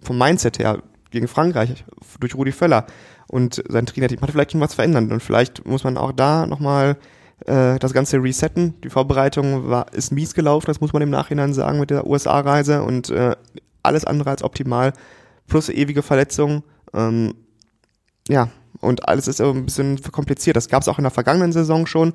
vom 0.00 0.18
Mindset 0.18 0.58
her 0.58 0.82
gegen 1.10 1.28
Frankreich 1.28 1.84
durch 2.18 2.34
Rudi 2.34 2.52
Völler 2.52 2.86
und 3.28 3.62
sein 3.68 3.86
Trainerteam 3.86 4.20
hat 4.20 4.30
vielleicht 4.30 4.52
schon 4.52 4.60
was 4.60 4.74
verändert. 4.74 5.10
Und 5.10 5.22
vielleicht 5.22 5.66
muss 5.66 5.84
man 5.84 5.96
auch 5.96 6.12
da 6.12 6.46
nochmal 6.46 6.96
äh, 7.46 7.78
das 7.78 7.92
Ganze 7.92 8.22
resetten. 8.22 8.80
Die 8.82 8.90
Vorbereitung 8.90 9.68
war, 9.68 9.92
ist 9.92 10.12
mies 10.12 10.34
gelaufen, 10.34 10.66
das 10.66 10.80
muss 10.80 10.92
man 10.92 11.02
im 11.02 11.10
Nachhinein 11.10 11.54
sagen 11.54 11.80
mit 11.80 11.90
der 11.90 12.06
USA-Reise 12.06 12.82
und 12.82 13.10
äh, 13.10 13.36
alles 13.82 14.04
andere 14.04 14.30
als 14.30 14.42
optimal. 14.42 14.92
Plus 15.46 15.68
ewige 15.68 16.02
Verletzungen. 16.02 16.62
Ähm, 16.92 17.34
ja, 18.28 18.48
und 18.80 19.08
alles 19.08 19.28
ist 19.28 19.40
ein 19.40 19.64
bisschen 19.64 20.00
kompliziert. 20.12 20.56
Das 20.56 20.68
gab 20.68 20.82
es 20.82 20.88
auch 20.88 20.98
in 20.98 21.04
der 21.04 21.10
vergangenen 21.10 21.52
Saison 21.52 21.86
schon. 21.86 22.14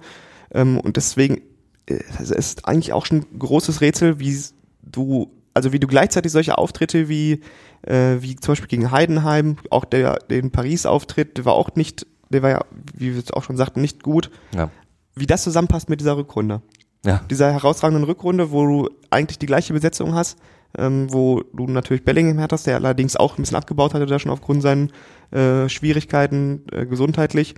Ähm, 0.54 0.80
und 0.80 0.98
deswegen 0.98 1.42
äh, 1.86 2.00
es 2.20 2.32
ist 2.32 2.68
eigentlich 2.68 2.94
auch 2.94 3.06
schon 3.06 3.20
ein 3.20 3.40
großes 3.40 3.82
Rätsel, 3.82 4.20
wie 4.20 4.38
du, 4.82 5.32
also 5.54 5.74
wie 5.74 5.80
du 5.80 5.88
gleichzeitig 5.88 6.32
solche 6.32 6.58
Auftritte 6.58 7.10
wie, 7.10 7.42
äh, 7.84 8.18
wie 8.20 8.36
zum 8.36 8.52
Beispiel 8.54 8.68
gegen 8.68 8.92
Heidenheim, 8.92 9.58
auch 9.70 9.86
der, 9.86 10.16
den 10.30 10.52
Paris-Auftritt, 10.52 11.38
der 11.38 11.46
war 11.46 11.54
auch 11.54 11.76
nicht, 11.76 12.06
der 12.30 12.42
war 12.42 12.50
ja, 12.50 12.66
wie 12.96 13.14
wir 13.14 13.22
es 13.22 13.32
auch 13.32 13.44
schon 13.44 13.58
sagten, 13.58 13.82
nicht 13.82 14.04
gut, 14.04 14.30
Ja. 14.56 14.70
wie 15.16 15.26
das 15.26 15.44
zusammenpasst 15.44 15.90
mit 15.90 16.00
dieser 16.00 16.18
Rückrunde. 16.18 16.62
Ja. 17.06 17.22
Dieser 17.30 17.52
herausragenden 17.52 18.04
Rückrunde, 18.04 18.52
wo 18.52 18.66
du 18.66 18.90
eigentlich 19.10 19.40
die 19.40 19.48
gleiche 19.48 19.74
Besetzung 19.74 20.14
hast, 20.14 20.38
ähm, 20.78 21.12
wo 21.12 21.42
du 21.54 21.68
natürlich 21.68 22.06
Bellingham 22.06 22.40
hattest, 22.40 22.68
der 22.68 22.76
allerdings 22.76 23.16
auch 23.18 23.38
ein 23.38 23.42
bisschen 23.42 23.58
abgebaut 23.58 23.94
hatte, 23.94 24.06
da 24.06 24.20
schon 24.20 24.32
aufgrund 24.32 24.62
seinen 24.62 24.92
äh, 25.32 25.68
Schwierigkeiten 25.68 26.64
äh, 26.72 26.86
gesundheitlich. 26.86 27.56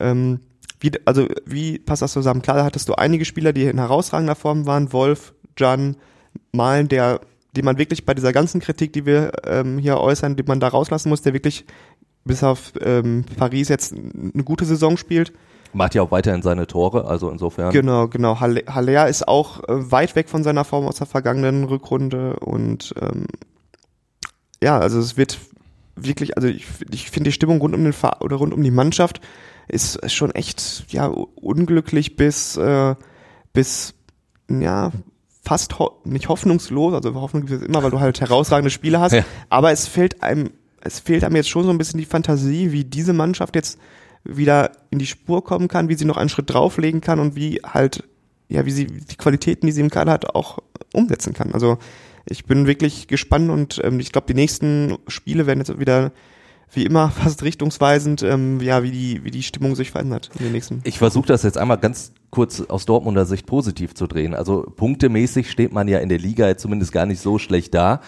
Ähm, 0.00 0.40
wie, 0.80 0.90
also 1.04 1.28
wie 1.44 1.78
passt 1.78 2.02
das 2.02 2.12
zusammen? 2.12 2.42
Klar, 2.42 2.56
da 2.56 2.64
hattest 2.64 2.88
du 2.88 2.94
einige 2.94 3.24
Spieler, 3.24 3.52
die 3.52 3.64
in 3.64 3.78
herausragender 3.78 4.34
Form 4.34 4.66
waren, 4.66 4.92
Wolf, 4.92 5.34
Jan, 5.58 5.96
Malen, 6.52 6.88
der, 6.88 7.20
die 7.56 7.62
man 7.62 7.78
wirklich 7.78 8.04
bei 8.06 8.14
dieser 8.14 8.32
ganzen 8.32 8.60
Kritik, 8.60 8.92
die 8.92 9.06
wir 9.06 9.32
ähm, 9.44 9.78
hier 9.78 9.98
äußern, 9.98 10.36
die 10.36 10.42
man 10.42 10.60
da 10.60 10.68
rauslassen 10.68 11.08
muss, 11.08 11.22
der 11.22 11.32
wirklich 11.34 11.64
bis 12.24 12.42
auf 12.42 12.72
ähm, 12.80 13.24
Paris 13.36 13.68
jetzt 13.68 13.92
eine 13.94 14.44
gute 14.44 14.64
Saison 14.64 14.96
spielt. 14.96 15.32
Macht 15.72 15.94
ja 15.94 16.02
auch 16.02 16.10
weiterhin 16.10 16.42
seine 16.42 16.66
Tore, 16.66 17.06
also 17.06 17.30
insofern. 17.30 17.72
Genau, 17.72 18.08
genau. 18.08 18.40
Halle- 18.40 18.64
Haller 18.68 19.08
ist 19.08 19.28
auch 19.28 19.60
äh, 19.68 19.90
weit 19.90 20.16
weg 20.16 20.28
von 20.28 20.42
seiner 20.42 20.64
Form 20.64 20.86
aus 20.86 20.96
der 20.96 21.06
vergangenen 21.06 21.64
Rückrunde 21.64 22.36
und 22.40 22.94
ähm, 23.00 23.26
ja, 24.62 24.78
also 24.78 24.98
es 24.98 25.16
wird 25.16 25.38
wirklich, 25.94 26.36
also 26.36 26.48
ich, 26.48 26.66
ich 26.90 27.10
finde 27.10 27.28
die 27.28 27.34
Stimmung 27.34 27.60
rund 27.60 27.74
um 27.74 27.84
den 27.84 27.92
Ver 27.92 28.20
oder 28.20 28.36
rund 28.36 28.52
um 28.54 28.62
die 28.62 28.70
Mannschaft 28.70 29.20
ist, 29.68 29.96
ist 29.96 30.14
schon 30.14 30.30
echt 30.32 30.86
ja 30.88 31.06
unglücklich 31.06 32.16
bis 32.16 32.56
äh, 32.56 32.94
bis 33.52 33.94
ja 34.48 34.90
fast 35.48 35.78
ho 35.78 35.98
nicht 36.04 36.28
hoffnungslos, 36.28 36.92
also 36.94 37.14
Hoffnung 37.14 37.46
gibt 37.46 37.62
es 37.62 37.66
immer, 37.66 37.82
weil 37.82 37.90
du 37.90 38.00
halt 38.00 38.20
herausragende 38.20 38.70
Spiele 38.70 39.00
hast, 39.00 39.12
Ja. 39.12 39.24
aber 39.48 39.72
es 39.72 39.86
fehlt 39.88 40.22
einem 40.22 40.50
es 40.80 41.00
fehlt 41.00 41.24
einem 41.24 41.34
jetzt 41.36 41.48
schon 41.48 41.64
so 41.64 41.70
ein 41.70 41.78
bisschen 41.78 41.98
die 41.98 42.06
Fantasie, 42.06 42.70
wie 42.70 42.84
diese 42.84 43.12
Mannschaft 43.12 43.56
jetzt 43.56 43.80
wieder 44.24 44.70
in 44.90 44.98
die 45.00 45.06
Spur 45.06 45.42
kommen 45.42 45.66
kann, 45.66 45.88
wie 45.88 45.94
sie 45.96 46.04
noch 46.04 46.16
einen 46.16 46.28
Schritt 46.28 46.50
drauflegen 46.50 47.00
kann 47.00 47.18
und 47.18 47.34
wie 47.34 47.60
halt, 47.66 48.04
ja, 48.48 48.64
wie 48.64 48.70
sie 48.70 48.86
die 48.86 49.16
Qualitäten, 49.16 49.66
die 49.66 49.72
sie 49.72 49.80
im 49.80 49.90
Kader 49.90 50.12
hat, 50.12 50.34
auch 50.36 50.58
umsetzen 50.94 51.32
kann. 51.34 51.52
Also 51.52 51.78
ich 52.26 52.44
bin 52.44 52.66
wirklich 52.68 53.08
gespannt 53.08 53.50
und 53.50 53.80
ähm, 53.82 53.98
ich 53.98 54.12
glaube, 54.12 54.28
die 54.28 54.34
nächsten 54.34 54.98
Spiele 55.08 55.46
werden 55.46 55.58
jetzt 55.60 55.78
wieder 55.80 56.12
wie 56.72 56.84
immer 56.84 57.10
fast 57.22 57.42
richtungsweisend, 57.42 58.22
ähm, 58.22 58.60
ja, 58.60 58.82
wie 58.82 58.90
die, 58.90 59.24
wie 59.24 59.30
die 59.30 59.42
Stimmung 59.42 59.74
sich 59.74 59.90
verändert 59.90 60.30
in 60.38 60.44
den 60.44 60.52
nächsten. 60.52 60.80
Ich 60.84 60.98
versuche 60.98 61.26
das 61.28 61.42
jetzt 61.42 61.58
einmal 61.58 61.78
ganz 61.78 62.12
kurz 62.30 62.60
aus 62.60 62.84
Dortmunder 62.86 63.24
Sicht 63.24 63.46
positiv 63.46 63.94
zu 63.94 64.06
drehen. 64.06 64.34
Also 64.34 64.62
punktemäßig 64.76 65.50
steht 65.50 65.72
man 65.72 65.88
ja 65.88 65.98
in 65.98 66.08
der 66.08 66.18
Liga 66.18 66.46
jetzt 66.46 66.62
zumindest 66.62 66.92
gar 66.92 67.06
nicht 67.06 67.20
so 67.20 67.38
schlecht 67.38 67.74
da. 67.74 68.00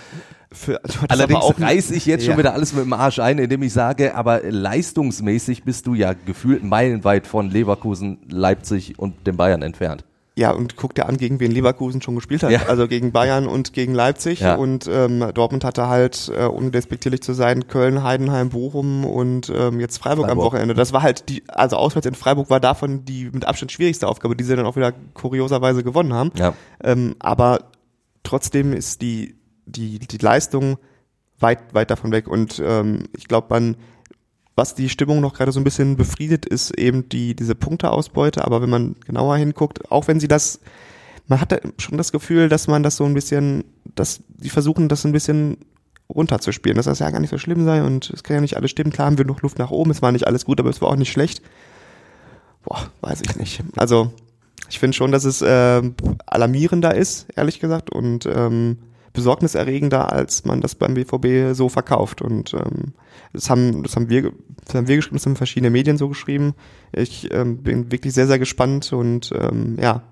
Für, 0.52 0.80
Allerdings 1.08 1.38
aber 1.40 1.44
auch 1.44 1.60
reiß 1.60 1.92
ich 1.92 2.06
jetzt 2.06 2.24
Ja. 2.24 2.32
schon 2.32 2.38
wieder 2.38 2.52
alles 2.54 2.72
mit 2.74 2.84
dem 2.84 2.92
Arsch 2.92 3.20
ein, 3.20 3.38
indem 3.38 3.62
ich 3.62 3.72
sage, 3.72 4.16
aber 4.16 4.42
leistungsmäßig 4.42 5.62
bist 5.62 5.86
du 5.86 5.94
ja 5.94 6.12
gefühlt 6.12 6.64
meilenweit 6.64 7.26
von 7.28 7.50
Leverkusen, 7.50 8.18
Leipzig 8.28 8.98
und 8.98 9.26
den 9.28 9.36
Bayern 9.36 9.62
entfernt. 9.62 10.04
Ja, 10.36 10.52
und 10.52 10.76
guck 10.76 10.94
dir 10.94 11.06
an, 11.06 11.16
gegen 11.16 11.40
wen 11.40 11.50
Leverkusen 11.50 12.00
schon 12.00 12.14
gespielt 12.14 12.42
hat. 12.42 12.50
Ja. 12.50 12.66
Also 12.68 12.86
gegen 12.86 13.12
Bayern 13.12 13.46
und 13.46 13.72
gegen 13.72 13.94
Leipzig. 13.94 14.40
Ja. 14.40 14.54
Und 14.54 14.86
ähm, 14.86 15.24
Dortmund 15.34 15.64
hatte 15.64 15.88
halt, 15.88 16.30
äh, 16.34 16.44
um 16.44 16.72
despektierlich 16.72 17.20
zu 17.20 17.32
sein, 17.34 17.66
Köln, 17.66 18.04
Heidenheim, 18.04 18.50
Bochum 18.50 19.04
und 19.04 19.52
ähm, 19.54 19.80
jetzt 19.80 19.98
Freiburg, 19.98 20.26
am 20.26 20.30
Freiburg. 20.30 20.44
Wochenende. 20.44 20.74
Das 20.74 20.92
war 20.92 21.02
halt 21.02 21.28
die, 21.28 21.42
also 21.48 21.76
auswärts 21.76 22.06
in 22.06 22.14
Freiburg 22.14 22.48
war 22.48 22.60
davon 22.60 23.04
die 23.04 23.28
mit 23.32 23.44
Abstand 23.44 23.72
schwierigste 23.72 24.06
Aufgabe, 24.06 24.36
die 24.36 24.44
sie 24.44 24.56
dann 24.56 24.66
auch 24.66 24.76
wieder 24.76 24.92
kurioserweise 25.14 25.82
gewonnen 25.82 26.14
haben. 26.14 26.30
Ja. 26.36 26.54
Ähm, 26.82 27.16
aber 27.18 27.64
trotzdem 28.22 28.72
ist 28.72 29.02
die, 29.02 29.36
die, 29.66 29.98
die 29.98 30.18
Leistung 30.18 30.78
weit, 31.40 31.74
weit 31.74 31.90
davon 31.90 32.12
weg. 32.12 32.28
Und 32.28 32.62
ähm, 32.64 33.04
ich 33.16 33.26
glaube, 33.26 33.48
man, 33.50 33.76
was 34.60 34.74
die 34.74 34.90
Stimmung 34.90 35.22
noch 35.22 35.32
gerade 35.32 35.52
so 35.52 35.58
ein 35.58 35.64
bisschen 35.64 35.96
befriedet, 35.96 36.44
ist 36.44 36.78
eben 36.78 37.08
die, 37.08 37.34
diese 37.34 37.54
Punkteausbeute. 37.54 38.44
Aber 38.44 38.60
wenn 38.60 38.68
man 38.68 38.94
genauer 39.06 39.38
hinguckt, 39.38 39.90
auch 39.90 40.06
wenn 40.06 40.20
sie 40.20 40.28
das, 40.28 40.60
man 41.28 41.40
hat 41.40 41.58
schon 41.78 41.96
das 41.96 42.12
Gefühl, 42.12 42.50
dass 42.50 42.68
man 42.68 42.82
das 42.82 42.96
so 42.96 43.06
ein 43.06 43.14
bisschen, 43.14 43.64
dass 43.94 44.20
die 44.28 44.50
versuchen, 44.50 44.90
das 44.90 45.06
ein 45.06 45.12
bisschen 45.12 45.56
runterzuspielen, 46.10 46.76
dass 46.76 46.84
das 46.84 46.98
ja 46.98 47.08
gar 47.08 47.20
nicht 47.20 47.30
so 47.30 47.38
schlimm 47.38 47.64
sei 47.64 47.82
und 47.82 48.10
es 48.10 48.22
kann 48.22 48.34
ja 48.34 48.42
nicht 48.42 48.58
alles 48.58 48.70
stimmen. 48.70 48.92
Klar 48.92 49.06
haben 49.06 49.16
wir 49.16 49.24
noch 49.24 49.40
Luft 49.40 49.58
nach 49.58 49.70
oben, 49.70 49.92
es 49.92 50.02
war 50.02 50.12
nicht 50.12 50.26
alles 50.26 50.44
gut, 50.44 50.60
aber 50.60 50.68
es 50.68 50.82
war 50.82 50.90
auch 50.90 50.96
nicht 50.96 51.10
schlecht. 51.10 51.40
boah, 52.62 52.90
weiß 53.00 53.22
ich 53.22 53.36
nicht. 53.36 53.62
Also 53.76 54.12
ich 54.68 54.78
finde 54.78 54.94
schon, 54.94 55.10
dass 55.10 55.24
es 55.24 55.40
äh, 55.40 55.82
alarmierender 56.26 56.94
ist, 56.94 57.28
ehrlich 57.34 57.60
gesagt, 57.60 57.88
und 57.88 58.26
ähm, 58.26 58.76
besorgniserregender, 59.12 60.12
als 60.12 60.44
man 60.44 60.60
das 60.60 60.74
beim 60.74 60.94
BVB 60.94 61.54
so 61.54 61.68
verkauft. 61.68 62.22
Und 62.22 62.54
ähm, 62.54 62.94
das 63.32 63.50
haben, 63.50 63.82
das 63.82 63.96
haben 63.96 64.08
wir, 64.08 64.32
das 64.64 64.74
haben 64.74 64.88
wir 64.88 64.96
geschrieben, 64.96 65.16
das 65.16 65.26
haben 65.26 65.36
verschiedene 65.36 65.70
Medien 65.70 65.98
so 65.98 66.08
geschrieben. 66.08 66.54
Ich 66.92 67.32
ähm, 67.32 67.58
bin 67.62 67.90
wirklich 67.90 68.14
sehr, 68.14 68.26
sehr 68.26 68.38
gespannt 68.38 68.92
und 68.92 69.32
ähm, 69.34 69.76
ja, 69.80 70.02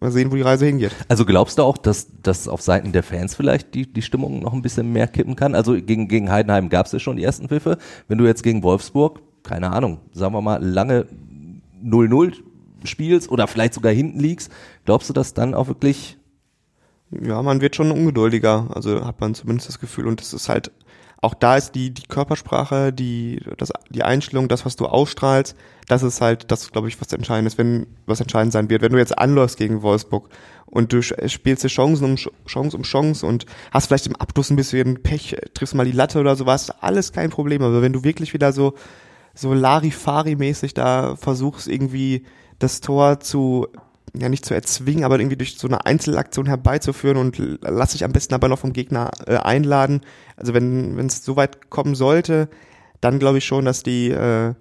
mal 0.00 0.10
sehen, 0.10 0.30
wo 0.30 0.36
die 0.36 0.42
Reise 0.42 0.66
hingeht. 0.66 0.94
Also 1.08 1.24
glaubst 1.24 1.58
du 1.58 1.62
auch, 1.62 1.78
dass, 1.78 2.08
dass 2.22 2.48
auf 2.48 2.62
Seiten 2.62 2.92
der 2.92 3.02
Fans 3.02 3.34
vielleicht 3.34 3.74
die, 3.74 3.90
die 3.90 4.02
Stimmung 4.02 4.40
noch 4.40 4.52
ein 4.52 4.62
bisschen 4.62 4.92
mehr 4.92 5.08
kippen 5.08 5.36
kann? 5.36 5.54
Also 5.54 5.72
gegen, 5.74 6.08
gegen 6.08 6.30
Heidenheim 6.30 6.68
gab 6.68 6.86
es 6.86 6.92
ja 6.92 6.98
schon 6.98 7.16
die 7.16 7.24
ersten 7.24 7.48
Pfiffe. 7.48 7.78
Wenn 8.06 8.18
du 8.18 8.26
jetzt 8.26 8.42
gegen 8.42 8.62
Wolfsburg, 8.62 9.20
keine 9.42 9.70
Ahnung, 9.70 10.00
sagen 10.12 10.34
wir 10.34 10.42
mal, 10.42 10.62
lange 10.62 11.06
0-0 11.82 12.34
spielst 12.84 13.30
oder 13.30 13.46
vielleicht 13.46 13.74
sogar 13.74 13.92
hinten 13.92 14.20
liegst, 14.20 14.52
glaubst 14.84 15.08
du, 15.08 15.12
dass 15.12 15.34
dann 15.34 15.54
auch 15.54 15.68
wirklich 15.68 16.17
ja, 17.10 17.42
man 17.42 17.60
wird 17.60 17.76
schon 17.76 17.90
ungeduldiger, 17.90 18.68
also 18.74 19.04
hat 19.04 19.20
man 19.20 19.34
zumindest 19.34 19.68
das 19.68 19.80
Gefühl. 19.80 20.06
Und 20.06 20.20
es 20.20 20.32
ist 20.32 20.48
halt, 20.48 20.70
auch 21.20 21.34
da 21.34 21.56
ist 21.56 21.72
die, 21.74 21.90
die 21.92 22.06
Körpersprache, 22.06 22.92
die, 22.92 23.40
das, 23.56 23.72
die 23.90 24.04
Einstellung, 24.04 24.48
das, 24.48 24.64
was 24.64 24.76
du 24.76 24.86
ausstrahlst, 24.86 25.56
das 25.88 26.02
ist 26.02 26.20
halt, 26.20 26.50
das 26.50 26.70
glaube 26.70 26.88
ich, 26.88 27.00
was 27.00 27.12
entscheidend 27.12 27.48
ist, 27.48 27.58
wenn, 27.58 27.86
was 28.06 28.20
entscheidend 28.20 28.52
sein 28.52 28.70
wird. 28.70 28.82
Wenn 28.82 28.92
du 28.92 28.98
jetzt 28.98 29.18
anläufst 29.18 29.56
gegen 29.56 29.82
Wolfsburg 29.82 30.28
und 30.66 30.92
du 30.92 31.02
spielst 31.02 31.64
dir 31.64 31.68
Chancen 31.68 32.04
um 32.04 32.16
Chance 32.46 32.76
um 32.76 32.82
Chance 32.82 33.26
und 33.26 33.46
hast 33.72 33.86
vielleicht 33.86 34.06
im 34.06 34.16
Abschluss 34.16 34.50
ein 34.50 34.56
bisschen 34.56 35.02
Pech, 35.02 35.36
triffst 35.54 35.74
mal 35.74 35.86
die 35.86 35.92
Latte 35.92 36.20
oder 36.20 36.36
sowas, 36.36 36.70
alles 36.82 37.12
kein 37.12 37.30
Problem. 37.30 37.62
Aber 37.62 37.82
wenn 37.82 37.92
du 37.92 38.04
wirklich 38.04 38.34
wieder 38.34 38.52
so, 38.52 38.74
so 39.34 39.54
Larifari-mäßig 39.54 40.74
da 40.74 41.16
versuchst, 41.16 41.68
irgendwie 41.68 42.24
das 42.58 42.80
Tor 42.80 43.20
zu 43.20 43.68
ja 44.20 44.28
nicht 44.28 44.44
zu 44.44 44.54
erzwingen, 44.54 45.04
aber 45.04 45.18
irgendwie 45.18 45.36
durch 45.36 45.58
so 45.58 45.68
eine 45.68 45.86
Einzelaktion 45.86 46.46
herbeizuführen 46.46 47.16
und 47.16 47.38
lass 47.60 47.92
sich 47.92 48.04
am 48.04 48.12
besten 48.12 48.34
aber 48.34 48.48
noch 48.48 48.58
vom 48.58 48.72
Gegner 48.72 49.10
äh, 49.26 49.36
einladen. 49.36 50.00
Also 50.36 50.54
wenn 50.54 50.96
wenn 50.96 51.06
es 51.06 51.24
so 51.24 51.36
weit 51.36 51.70
kommen 51.70 51.94
sollte, 51.94 52.48
dann 53.00 53.18
glaube 53.18 53.38
ich 53.38 53.44
schon, 53.44 53.64
dass 53.64 53.82
die, 53.82 54.10
äh, 54.10 54.54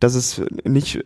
dass 0.00 0.14
es 0.14 0.42
nicht 0.64 1.04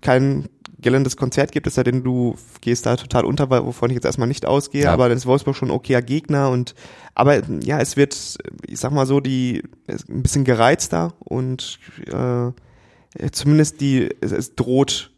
kein 0.00 0.48
geländes 0.80 1.16
Konzert 1.16 1.52
gibt, 1.52 1.66
es 1.66 1.76
sei 1.76 1.82
denn, 1.82 2.04
du 2.04 2.36
gehst 2.60 2.84
da 2.84 2.96
total 2.96 3.24
unter, 3.24 3.48
wovon 3.50 3.90
ich 3.90 3.94
jetzt 3.94 4.04
erstmal 4.04 4.28
nicht 4.28 4.44
ausgehe, 4.44 4.84
ja. 4.84 4.92
aber 4.92 5.08
dann 5.08 5.16
ist 5.16 5.24
Wolfsburg 5.24 5.56
schon 5.56 5.68
ein 5.68 5.74
okayer 5.74 6.02
Gegner 6.02 6.50
und 6.50 6.74
aber 7.14 7.42
ja, 7.62 7.80
es 7.80 7.96
wird, 7.96 8.38
ich 8.66 8.78
sag 8.78 8.92
mal 8.92 9.06
so, 9.06 9.20
die 9.20 9.62
ein 9.88 10.22
bisschen 10.22 10.44
gereizter 10.44 11.14
und 11.20 11.78
äh, 12.06 13.30
zumindest 13.30 13.80
die, 13.80 14.10
es, 14.20 14.32
es 14.32 14.56
droht 14.56 15.13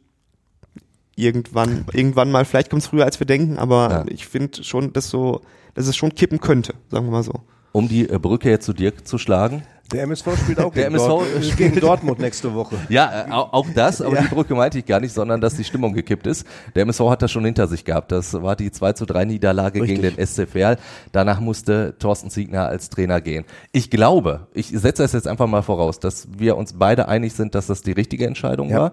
irgendwann, 1.17 1.87
irgendwann 1.93 2.31
mal, 2.31 2.45
vielleicht 2.45 2.71
kommt 2.71 2.83
es 2.83 2.89
früher, 2.89 3.05
als 3.05 3.19
wir 3.19 3.27
denken, 3.27 3.59
aber 3.59 3.91
ja. 3.91 4.05
ich 4.09 4.27
finde 4.27 4.63
schon, 4.63 4.93
dass 4.93 5.09
so, 5.11 5.41
dass 5.75 5.89
es 5.89 5.97
schon 5.97 6.15
kippen 6.15 6.41
könnte, 6.41 6.75
sagen 6.91 7.07
wir 7.07 7.11
mal 7.11 7.23
so. 7.23 7.41
Um 7.73 7.89
die 7.89 8.09
äh, 8.09 8.19
Brücke 8.19 8.49
jetzt 8.49 8.65
zu 8.65 8.73
dir 8.73 8.97
zu 9.05 9.19
schlagen. 9.19 9.63
Der 9.93 10.03
MSV 10.03 10.37
spielt 10.39 10.59
auch 10.61 10.73
der 10.75 10.85
gegen, 10.91 10.95
MSV 10.97 11.09
Dort, 11.09 11.57
gegen 11.57 11.81
Dortmund 11.81 12.19
nächste 12.19 12.55
Woche. 12.55 12.77
Ja, 12.89 13.27
äh, 13.29 13.31
auch 13.31 13.67
das, 13.75 14.03
aber 14.03 14.17
ja. 14.17 14.23
die 14.23 14.29
Brücke 14.29 14.55
meinte 14.55 14.79
ich 14.79 14.87
gar 14.87 15.01
nicht, 15.01 15.13
sondern 15.13 15.41
dass 15.41 15.55
die 15.55 15.65
Stimmung 15.65 15.95
gekippt 15.95 16.27
ist. 16.27 16.47
Der 16.75 16.83
MSV 16.83 17.01
hat 17.09 17.23
das 17.23 17.31
schon 17.31 17.45
hinter 17.45 17.67
sich 17.67 17.85
gehabt. 17.85 18.13
Das 18.13 18.35
war 18.35 18.57
die 18.57 18.71
2 18.71 18.93
zu 18.93 19.07
3 19.07 19.25
Niederlage 19.25 19.81
Richtig. 19.81 20.03
gegen 20.03 20.17
den 20.17 20.27
SC 20.27 20.49
Verl. 20.49 20.77
Danach 21.13 21.41
musste 21.41 21.95
Thorsten 21.99 22.31
Siegner 22.31 22.67
als 22.67 22.91
Trainer 22.91 23.21
gehen. 23.21 23.45
Ich 23.73 23.91
glaube, 23.91 24.49
ich 24.53 24.69
setze 24.69 25.05
es 25.05 25.13
jetzt 25.13 25.29
einfach 25.29 25.47
mal 25.47 25.63
voraus, 25.63 25.99
dass 25.99 26.29
wir 26.37 26.57
uns 26.57 26.75
beide 26.75 27.09
einig 27.09 27.33
sind, 27.35 27.55
dass 27.55 27.69
das 27.69 27.83
die 27.83 27.93
richtige 27.93 28.27
Entscheidung 28.27 28.71
ja. 28.71 28.81
war. 28.81 28.93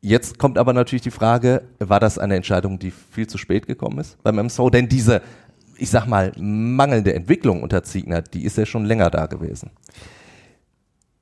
Jetzt 0.00 0.38
kommt 0.38 0.58
aber 0.58 0.72
natürlich 0.72 1.02
die 1.02 1.10
Frage, 1.10 1.62
war 1.78 2.00
das 2.00 2.18
eine 2.18 2.36
Entscheidung, 2.36 2.78
die 2.78 2.90
viel 2.90 3.26
zu 3.26 3.38
spät 3.38 3.66
gekommen 3.66 3.98
ist 3.98 4.22
beim 4.22 4.38
MSV? 4.38 4.70
Denn 4.72 4.88
diese, 4.88 5.22
ich 5.76 5.90
sag 5.90 6.06
mal, 6.06 6.32
mangelnde 6.38 7.14
Entwicklung 7.14 7.62
unter 7.62 7.82
Ziegner, 7.82 8.22
die 8.22 8.44
ist 8.44 8.56
ja 8.56 8.66
schon 8.66 8.84
länger 8.84 9.10
da 9.10 9.26
gewesen. 9.26 9.70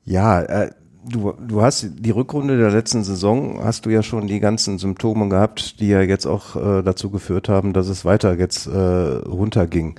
Ja, 0.05 0.43
äh, 0.43 0.71
du, 1.09 1.33
du 1.33 1.63
hast 1.63 1.87
die 1.99 2.11
Rückrunde 2.11 2.59
der 2.59 2.71
letzten 2.71 3.05
Saison, 3.05 3.61
hast 3.63 3.87
du 3.87 3.91
ja 3.91 4.03
schon 4.03 4.27
die 4.27 4.41
ganzen 4.41 4.79
Symptome 4.79 5.29
gehabt, 5.29 5.81
die 5.81 5.89
ja 5.89 6.03
jetzt 6.03 6.27
auch 6.27 6.57
äh, 6.57 6.83
dazu 6.83 7.11
geführt 7.11 7.49
haben, 7.49 7.73
dass 7.73 7.89
es 7.89 8.05
weiter 8.05 8.39
jetzt 8.39 8.67
äh, 8.67 8.71
runterging. 8.79 9.99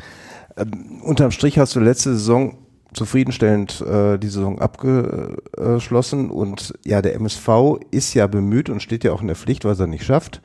Ähm, 0.58 1.02
unterm 1.02 1.32
Strich 1.32 1.58
hast 1.58 1.76
du 1.76 1.80
letzte 1.80 2.12
Saison 2.12 2.58
zufriedenstellend 2.96 3.82
äh, 3.82 4.18
die 4.18 4.28
Saison 4.28 4.60
abgeschlossen 4.60 6.30
und 6.30 6.74
ja, 6.86 7.02
der 7.02 7.16
MSV 7.16 7.78
ist 7.92 8.14
ja 8.14 8.28
bemüht 8.28 8.70
und 8.70 8.82
steht 8.82 9.04
ja 9.04 9.12
auch 9.12 9.22
in 9.22 9.28
der 9.28 9.36
Pflicht, 9.36 9.66
was 9.66 9.80
er 9.80 9.88
nicht 9.88 10.06
schafft, 10.06 10.42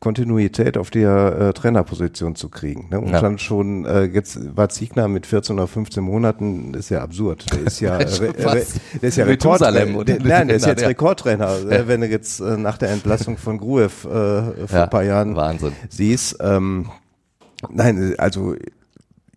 Kontinuität 0.00 0.78
auf 0.78 0.90
der 0.90 1.36
äh, 1.38 1.52
Trainerposition 1.52 2.34
zu 2.34 2.48
kriegen. 2.48 2.88
Ne? 2.90 3.00
Und 3.00 3.10
ja. 3.10 3.20
dann 3.20 3.38
schon, 3.38 3.84
äh, 3.84 4.04
jetzt 4.04 4.56
war 4.56 4.70
Ziegner 4.70 5.08
mit 5.08 5.26
14 5.26 5.56
oder 5.56 5.66
15 5.68 6.02
Monaten, 6.02 6.72
ist 6.72 6.88
ja 6.88 7.02
absurd. 7.02 7.44
Der 7.52 7.60
ist 7.66 7.80
ja, 7.80 7.98
äh, 8.00 8.08
der 8.08 9.08
ist 9.08 9.16
ja 9.16 9.26
Rekordtrainer. 9.26 10.04
Der, 10.04 10.18
nein, 10.20 10.48
der 10.48 10.56
ist 10.56 10.66
jetzt 10.66 10.86
Rekordtrainer. 10.86 11.70
Ja. 11.70 11.86
Wenn 11.86 12.00
du 12.00 12.06
jetzt 12.06 12.40
äh, 12.40 12.56
nach 12.56 12.78
der 12.78 12.90
Entlassung 12.90 13.36
von 13.36 13.58
Gruev 13.58 14.06
äh, 14.06 14.08
vor 14.08 14.52
ja, 14.72 14.84
ein 14.84 14.90
paar 14.90 15.04
Jahren 15.04 15.36
Wahnsinn. 15.36 15.72
siehst, 15.90 16.38
ähm, 16.40 16.86
Nein, 17.68 18.14
also 18.18 18.54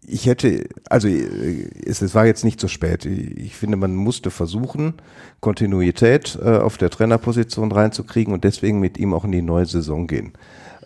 ich 0.05 0.25
hätte, 0.25 0.67
also 0.89 1.07
es, 1.07 2.01
es 2.01 2.15
war 2.15 2.25
jetzt 2.25 2.43
nicht 2.43 2.59
so 2.59 2.67
spät. 2.67 3.05
Ich 3.05 3.55
finde, 3.55 3.77
man 3.77 3.95
musste 3.95 4.31
versuchen, 4.31 4.95
Kontinuität 5.39 6.37
äh, 6.43 6.57
auf 6.57 6.77
der 6.77 6.89
Trainerposition 6.89 7.71
reinzukriegen 7.71 8.33
und 8.33 8.43
deswegen 8.43 8.79
mit 8.79 8.97
ihm 8.97 9.13
auch 9.13 9.23
in 9.23 9.31
die 9.31 9.41
neue 9.41 9.65
Saison 9.65 10.07
gehen. 10.07 10.33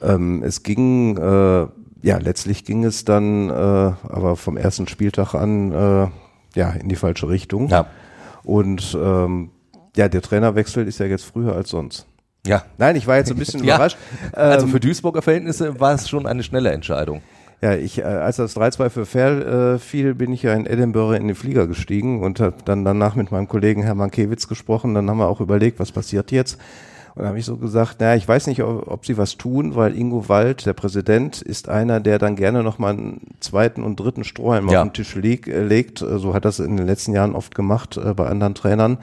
Ähm, 0.01 0.43
es 0.43 0.63
ging, 0.63 1.17
äh, 1.17 1.67
ja, 2.01 2.17
letztlich 2.19 2.63
ging 2.63 2.84
es 2.84 3.06
dann, 3.06 3.49
äh, 3.49 3.53
aber 3.53 4.36
vom 4.36 4.58
ersten 4.58 4.88
Spieltag 4.88 5.34
an, 5.34 5.71
äh, 5.71 6.08
ja, 6.56 6.71
in 6.71 6.89
die 6.89 6.95
falsche 6.95 7.30
Richtung. 7.30 7.69
Ja. 7.69 7.88
Und 8.43 8.97
ähm, 8.99 9.51
ja, 9.95 10.08
der 10.10 10.21
Trainerwechsel 10.21 10.88
ist 10.88 10.99
ja 10.99 11.08
jetzt 11.08 11.25
früher 11.25 11.56
als 11.56 11.69
sonst. 11.69 12.06
Ja. 12.45 12.63
Nein, 12.77 12.95
ich 12.95 13.08
war 13.08 13.17
jetzt 13.17 13.32
ein 13.32 13.38
bisschen 13.38 13.63
überrascht. 13.63 13.97
Also 14.32 14.67
für 14.67 14.77
ähm, 14.77 14.82
Duisburger 14.82 15.21
Verhältnisse 15.21 15.80
war 15.80 15.95
es 15.95 16.08
schon 16.08 16.25
eine 16.25 16.43
schnelle 16.43 16.71
Entscheidung. 16.71 17.21
Ja, 17.62 17.74
ich, 17.74 18.00
äh, 18.00 18.04
als 18.04 18.36
das 18.36 18.56
3-2 18.56 18.89
für 18.89 19.06
Fair 19.06 19.48
äh, 19.48 19.80
fiel, 19.80 20.13
bin 20.13 20.32
ich 20.32 20.43
ja 20.43 20.54
in 20.54 20.67
Edinburgh 20.67 21.15
in 21.17 21.28
den 21.28 21.36
Flieger 21.36 21.65
gestiegen 21.65 22.22
und 22.22 22.39
habe 22.39 22.58
dann 22.65 22.86
danach 22.86 23.15
mit 23.15 23.32
meinem 23.32 23.48
Kollegen 23.48 23.82
Herrn 23.82 23.98
Mankiewicz 23.98 24.48
gesprochen. 24.48 24.93
Dann 24.93 25.10
haben 25.10 25.17
wir 25.17 25.28
auch 25.28 25.41
überlegt, 25.41 25.80
was 25.80 25.91
passiert 25.91 26.32
jetzt. 26.32 26.60
Und 27.15 27.24
dann 27.24 27.30
habe 27.30 27.39
ich 27.39 27.46
so 27.46 27.58
gesagt, 27.58 28.00
naja, 28.00 28.15
ich 28.15 28.28
weiß 28.28 28.46
nicht, 28.46 28.62
ob, 28.62 28.88
ob, 28.88 29.04
sie 29.08 29.17
was 29.17 29.38
tun, 29.38 29.74
weil 29.74 29.98
Ingo 29.98 30.30
Wald, 30.30 30.67
der 30.67 30.74
Präsident, 30.74 31.41
ist 31.41 31.67
einer, 31.67 32.00
der 32.00 32.20
dann 32.20 32.36
gerne 32.36 32.62
nochmal 32.62 32.93
einen 32.93 33.22
zweiten 33.39 33.82
und 33.82 34.00
dritten 34.00 34.24
Strohhalm 34.24 34.70
ja. 34.70 34.82
auf 34.82 34.89
den 34.89 34.93
Tisch 34.93 35.15
leg, 35.15 35.48
äh, 35.48 35.63
legt. 35.63 35.98
So 35.98 36.36
hat 36.36 36.46
das 36.46 36.60
in 36.60 36.78
den 36.78 36.86
letzten 36.86 37.13
Jahren 37.13 37.34
oft 37.34 37.56
gemacht 37.56 37.98
äh, 37.98 38.13
bei 38.13 38.28
anderen 38.28 38.54
Trainern. 38.54 39.00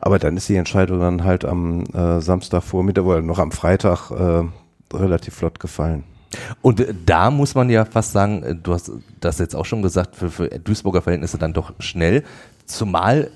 Aber 0.00 0.20
dann 0.20 0.36
ist 0.36 0.48
die 0.48 0.54
Entscheidung 0.54 1.00
dann 1.00 1.24
halt 1.24 1.44
am 1.44 1.82
äh, 1.92 2.20
Samstagvormittag 2.20 3.02
oder 3.02 3.20
noch 3.20 3.40
am 3.40 3.50
Freitag 3.50 4.12
äh, 4.12 4.44
relativ 4.96 5.34
flott 5.34 5.58
gefallen. 5.58 6.04
Und 6.62 6.84
da 7.04 7.30
muss 7.30 7.54
man 7.54 7.70
ja 7.70 7.84
fast 7.84 8.12
sagen, 8.12 8.42
äh, 8.42 8.54
du 8.54 8.74
hast 8.74 8.90
das 9.20 9.38
jetzt 9.38 9.54
auch 9.54 9.64
schon 9.64 9.82
gesagt, 9.82 10.16
für, 10.16 10.30
für 10.30 10.48
Duisburger 10.48 11.02
Verhältnisse 11.02 11.38
dann 11.38 11.52
doch 11.52 11.72
schnell. 11.78 12.24
Zumal 12.66 13.30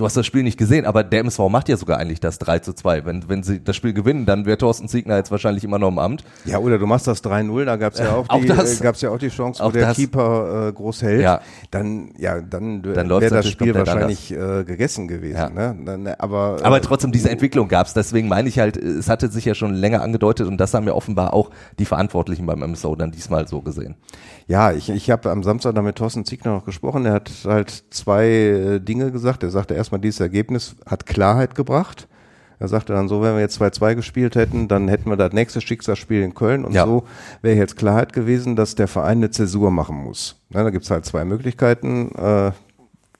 Du 0.00 0.06
hast 0.06 0.16
das 0.16 0.24
Spiel 0.24 0.42
nicht 0.42 0.56
gesehen, 0.56 0.86
aber 0.86 1.04
der 1.04 1.20
MSV 1.20 1.40
macht 1.50 1.68
ja 1.68 1.76
sogar 1.76 1.98
eigentlich 1.98 2.20
das 2.20 2.38
3 2.38 2.60
zu 2.60 2.72
2. 2.72 3.04
Wenn, 3.04 3.28
wenn 3.28 3.42
sie 3.42 3.62
das 3.62 3.76
Spiel 3.76 3.92
gewinnen, 3.92 4.24
dann 4.24 4.46
wäre 4.46 4.56
Thorsten 4.56 4.88
Siegner 4.88 5.16
jetzt 5.16 5.30
wahrscheinlich 5.30 5.62
immer 5.62 5.78
noch 5.78 5.88
im 5.88 5.98
Amt. 5.98 6.24
Ja, 6.46 6.56
oder 6.56 6.78
du 6.78 6.86
machst 6.86 7.06
das 7.06 7.22
3-0, 7.22 7.66
da 7.66 7.76
gab 7.76 7.92
es 7.92 7.98
ja 7.98 8.14
auch, 8.14 8.26
auch 8.30 8.40
die, 8.40 8.46
das, 8.46 8.80
äh, 8.80 8.82
gab's 8.82 9.02
ja 9.02 9.10
auch 9.10 9.18
die 9.18 9.28
Chance, 9.28 9.62
wo 9.62 9.70
der 9.70 9.88
das, 9.88 9.96
Keeper 9.98 10.68
äh, 10.68 10.72
groß 10.72 11.02
hält. 11.02 11.20
Ja. 11.20 11.42
Dann, 11.70 12.12
ja, 12.16 12.40
dann, 12.40 12.80
dann 12.80 13.10
wäre 13.10 13.28
das 13.28 13.50
Spiel 13.50 13.74
wahrscheinlich 13.74 14.32
äh, 14.32 14.64
gegessen 14.64 15.06
gewesen. 15.06 15.36
Ja. 15.36 15.50
Ne? 15.50 15.76
Dann, 15.84 16.06
äh, 16.06 16.14
aber, 16.18 16.56
äh, 16.60 16.64
aber 16.64 16.80
trotzdem, 16.80 17.12
diese 17.12 17.28
Entwicklung 17.28 17.68
gab 17.68 17.86
es. 17.86 17.92
Deswegen 17.92 18.26
meine 18.26 18.48
ich 18.48 18.58
halt, 18.58 18.78
es 18.78 19.10
hatte 19.10 19.28
sich 19.28 19.44
ja 19.44 19.54
schon 19.54 19.74
länger 19.74 20.00
angedeutet 20.00 20.48
und 20.48 20.56
das 20.56 20.72
haben 20.72 20.86
ja 20.86 20.94
offenbar 20.94 21.34
auch 21.34 21.50
die 21.78 21.84
Verantwortlichen 21.84 22.46
beim 22.46 22.62
MSV 22.62 22.86
dann 22.96 23.10
diesmal 23.10 23.46
so 23.46 23.60
gesehen. 23.60 23.96
Ja, 24.46 24.72
ich, 24.72 24.88
ich 24.88 25.10
habe 25.10 25.30
am 25.30 25.42
Samstag 25.42 25.74
da 25.74 25.82
mit 25.82 25.96
Thorsten 25.96 26.24
Ziegner 26.24 26.52
noch 26.52 26.64
gesprochen. 26.64 27.04
Er 27.04 27.12
hat 27.12 27.30
halt 27.44 27.84
zwei 27.90 28.26
äh, 28.26 28.80
Dinge 28.80 29.12
gesagt. 29.12 29.42
Er 29.42 29.50
sagte 29.50 29.74
erstmal, 29.90 30.00
dieses 30.00 30.20
Ergebnis 30.20 30.76
hat 30.86 31.06
Klarheit 31.06 31.54
gebracht. 31.54 32.06
Er 32.60 32.68
sagte 32.68 32.92
dann 32.92 33.08
so, 33.08 33.22
wenn 33.22 33.34
wir 33.34 33.40
jetzt 33.40 33.60
2-2 33.60 33.94
gespielt 33.94 34.36
hätten, 34.36 34.68
dann 34.68 34.86
hätten 34.86 35.08
wir 35.08 35.16
das 35.16 35.32
nächste 35.32 35.60
Schicksalsspiel 35.60 36.22
in 36.22 36.34
Köln 36.34 36.64
und 36.64 36.74
ja. 36.74 36.84
so 36.84 37.04
wäre 37.42 37.56
jetzt 37.56 37.76
Klarheit 37.76 38.12
gewesen, 38.12 38.54
dass 38.54 38.74
der 38.74 38.86
Verein 38.86 39.18
eine 39.18 39.30
Zäsur 39.30 39.70
machen 39.70 39.96
muss. 39.96 40.36
Ja, 40.50 40.62
da 40.62 40.70
gibt's 40.70 40.90
halt 40.90 41.06
zwei 41.06 41.24
Möglichkeiten. 41.24 42.12
Äh, 42.14 42.52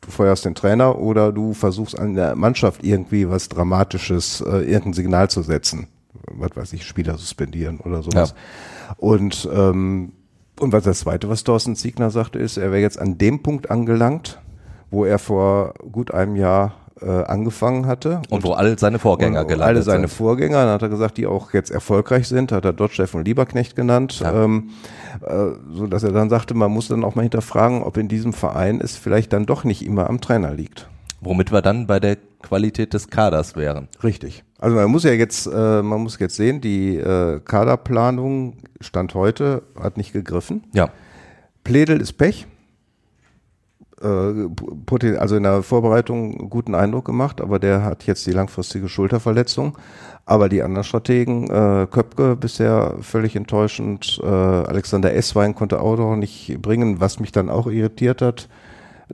du 0.02 0.10
feuerst 0.10 0.44
den 0.44 0.54
Trainer 0.54 0.98
oder 0.98 1.32
du 1.32 1.54
versuchst 1.54 1.98
an 1.98 2.14
der 2.14 2.36
Mannschaft 2.36 2.84
irgendwie 2.84 3.28
was 3.28 3.48
Dramatisches, 3.48 4.42
äh, 4.42 4.58
irgendein 4.58 4.92
Signal 4.92 5.30
zu 5.30 5.42
setzen. 5.42 5.88
Was 6.32 6.54
weiß 6.54 6.72
ich, 6.74 6.84
Spieler 6.84 7.16
suspendieren 7.16 7.80
oder 7.80 8.02
sowas. 8.02 8.34
Ja. 8.36 8.94
Und 8.98 9.48
ähm, 9.52 10.12
und 10.58 10.72
was 10.72 10.84
das 10.84 10.98
Zweite, 11.00 11.30
was 11.30 11.42
Thorsten 11.42 11.74
Ziegner 11.74 12.10
sagte, 12.10 12.38
ist, 12.38 12.58
er 12.58 12.70
wäre 12.70 12.82
jetzt 12.82 12.98
an 12.98 13.16
dem 13.16 13.42
Punkt 13.42 13.70
angelangt, 13.70 14.38
wo 14.90 15.04
er 15.04 15.18
vor 15.18 15.74
gut 15.90 16.12
einem 16.12 16.36
Jahr 16.36 16.72
äh, 17.00 17.06
angefangen 17.24 17.86
hatte. 17.86 18.20
Und, 18.28 18.32
und 18.32 18.44
wo 18.44 18.52
alle 18.52 18.78
seine 18.78 18.98
Vorgänger 18.98 19.44
gelandet 19.44 19.68
Alle 19.68 19.82
seine 19.82 20.08
sind. 20.08 20.16
Vorgänger, 20.16 20.64
dann 20.64 20.74
hat 20.74 20.82
er 20.82 20.88
gesagt, 20.88 21.16
die 21.16 21.26
auch 21.26 21.52
jetzt 21.52 21.70
erfolgreich 21.70 22.28
sind, 22.28 22.52
hat 22.52 22.64
er 22.64 22.72
Dodge 22.72 23.06
und 23.12 23.26
Lieberknecht 23.26 23.76
genannt, 23.76 24.20
ja. 24.20 24.44
ähm, 24.44 24.70
äh, 25.22 25.52
so 25.72 25.86
dass 25.86 26.02
er 26.02 26.12
dann 26.12 26.28
sagte, 26.28 26.54
man 26.54 26.70
muss 26.70 26.88
dann 26.88 27.04
auch 27.04 27.14
mal 27.14 27.22
hinterfragen, 27.22 27.82
ob 27.82 27.96
in 27.96 28.08
diesem 28.08 28.32
Verein 28.32 28.80
es 28.80 28.96
vielleicht 28.96 29.32
dann 29.32 29.46
doch 29.46 29.64
nicht 29.64 29.84
immer 29.84 30.08
am 30.08 30.20
Trainer 30.20 30.52
liegt. 30.52 30.88
Womit 31.22 31.52
wir 31.52 31.62
dann 31.62 31.86
bei 31.86 32.00
der 32.00 32.16
Qualität 32.42 32.94
des 32.94 33.08
Kaders 33.08 33.54
wären. 33.54 33.88
Richtig. 34.02 34.42
Also 34.58 34.76
man 34.76 34.90
muss 34.90 35.04
ja 35.04 35.12
jetzt, 35.12 35.46
äh, 35.46 35.82
man 35.82 36.02
muss 36.02 36.18
jetzt 36.18 36.36
sehen, 36.36 36.60
die 36.60 36.96
äh, 36.96 37.40
Kaderplanung 37.40 38.54
Stand 38.80 39.14
heute 39.14 39.62
hat 39.78 39.96
nicht 39.96 40.12
gegriffen. 40.12 40.64
Ja. 40.72 40.88
Pledel 41.64 42.00
ist 42.00 42.14
Pech. 42.14 42.46
Äh, 44.02 45.16
also 45.16 45.36
in 45.36 45.42
der 45.42 45.62
Vorbereitung 45.62 46.48
guten 46.50 46.74
Eindruck 46.74 47.04
gemacht, 47.04 47.40
aber 47.40 47.58
der 47.58 47.84
hat 47.84 48.06
jetzt 48.06 48.26
die 48.26 48.32
langfristige 48.32 48.88
Schulterverletzung. 48.88 49.76
Aber 50.26 50.48
die 50.48 50.62
anderen 50.62 50.84
Strategen, 50.84 51.50
äh, 51.50 51.86
Köpke 51.90 52.36
bisher 52.36 52.96
völlig 53.00 53.36
enttäuschend, 53.36 54.20
äh, 54.22 54.26
Alexander 54.26 55.12
Esswein 55.14 55.54
konnte 55.54 55.80
auch 55.80 55.96
noch 55.96 56.16
nicht 56.16 56.60
bringen, 56.62 57.00
was 57.00 57.20
mich 57.20 57.32
dann 57.32 57.50
auch 57.50 57.66
irritiert 57.66 58.22
hat 58.22 58.48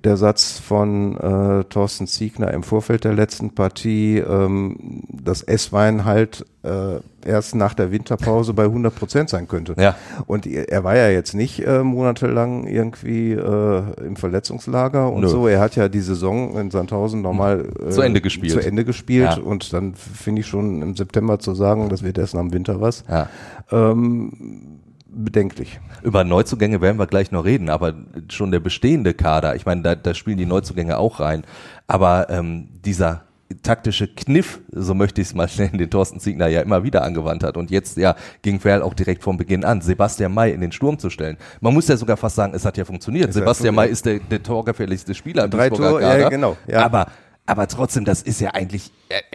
der 0.05 0.17
Satz 0.17 0.59
von 0.59 1.17
äh, 1.17 1.65
Thorsten 1.65 2.07
Ziegner 2.07 2.53
im 2.53 2.63
Vorfeld 2.63 3.05
der 3.05 3.15
letzten 3.15 3.55
Partie, 3.55 4.19
ähm, 4.19 5.03
dass 5.09 5.43
S-Wein 5.43 6.05
halt 6.05 6.45
äh, 6.63 7.01
erst 7.25 7.55
nach 7.55 7.75
der 7.75 7.91
Winterpause 7.91 8.53
bei 8.55 8.65
100 8.65 8.95
Prozent 8.95 9.31
sein 9.31 9.49
könnte. 9.49 9.75
Ja. 9.79 9.97
Und 10.27 10.47
er 10.47 10.85
war 10.85 10.97
ja 10.97 11.09
jetzt 11.09 11.35
nicht 11.35 11.67
äh, 11.67 11.83
monatelang 11.83 12.67
irgendwie 12.67 13.33
äh, 13.33 13.83
im 14.05 14.17
Verletzungslager 14.17 15.11
und 15.11 15.23
Nö. 15.23 15.29
so. 15.29 15.49
Er 15.49 15.61
hat 15.61 15.77
ja 15.77 15.89
die 15.89 16.01
Saison 16.01 16.57
in 16.59 16.71
Sandhausen 16.71 17.23
nochmal 17.23 17.69
äh, 17.87 17.91
zu 17.91 18.03
Ende 18.03 18.21
gespielt. 18.21 18.53
Zu 18.53 18.61
Ende 18.61 18.85
gespielt 18.85 19.37
ja. 19.37 19.43
und 19.43 19.73
dann 19.73 19.95
finde 19.95 20.41
ich 20.41 20.47
schon 20.47 20.83
im 20.83 20.97
September 20.97 21.39
zu 21.39 21.55
sagen, 21.55 21.89
das 21.89 22.03
wird 22.03 22.19
erst 22.19 22.35
am 22.35 22.53
Winter 22.53 22.81
was. 22.81 23.05
Ja. 23.09 23.29
Ähm, 23.71 24.76
bedenklich. 25.17 25.81
Über 26.03 26.25
Neuzugänge 26.25 26.81
werden 26.81 26.99
wir 26.99 27.07
gleich 27.07 27.33
noch 27.33 27.45
reden, 27.45 27.69
aber 27.69 27.95
schon 28.29 28.51
der 28.51 28.61
bestehende 28.61 29.15
Kader, 29.15 29.57
ich 29.57 29.67
meine, 29.67 29.83
da, 29.83 29.95
da 29.95 30.15
spielen 30.15 30.39
die 30.39 30.47
Neuzugänge 30.47 30.99
auch 30.99 31.21
rein, 31.21 31.45
aber 31.87 32.29
ähm, 32.31 32.69
dieser 32.85 33.23
taktische 33.63 34.09
Kniff, 34.09 34.61
so 34.73 34.95
möchte 34.95 35.21
ich 35.21 35.29
es 35.29 35.35
mal 35.35 35.49
nennen, 35.57 35.79
den 35.79 35.91
Thorsten 35.91 36.21
Ziegner 36.21 36.49
ja 36.49 36.61
immer 36.61 36.83
wieder 36.83 37.03
angewandt 37.03 37.45
hat 37.45 37.57
und 37.57 37.71
jetzt 37.71 37.97
ja 37.97 38.17
ging 38.43 38.61
Ferl 38.61 38.83
auch 38.83 38.95
direkt 38.95 39.23
vom 39.23 39.37
Beginn 39.37 39.65
an, 39.65 39.81
Sebastian 39.81 40.35
May 40.35 40.53
in 40.53 40.61
den 40.61 40.73
Sturm 40.73 40.99
zu 40.99 41.11
stellen. 41.11 41.37
Man 41.61 41.73
muss 41.73 41.89
ja 41.89 41.97
sogar 41.97 42.17
fast 42.17 42.37
sagen, 42.37 42.55
es 42.55 42.65
hat 42.65 42.77
ja 42.77 42.85
funktioniert. 42.85 43.29
Es 43.29 43.35
Sebastian 43.35 43.75
May 43.75 43.89
ist 43.89 44.05
der, 44.05 44.19
der 44.19 44.43
torgefährlichste 44.43 45.15
Spieler 45.15 45.45
im 45.45 45.51
Drei 45.51 45.71
Tor, 45.71 46.01
ja, 46.01 46.29
genau. 46.29 46.57
Ja. 46.67 46.85
Aber 46.85 47.07
aber 47.47 47.69
trotzdem, 47.69 48.05
das 48.05 48.23
ist 48.23 48.41
ja 48.41 48.51
eigentlich 48.51 48.91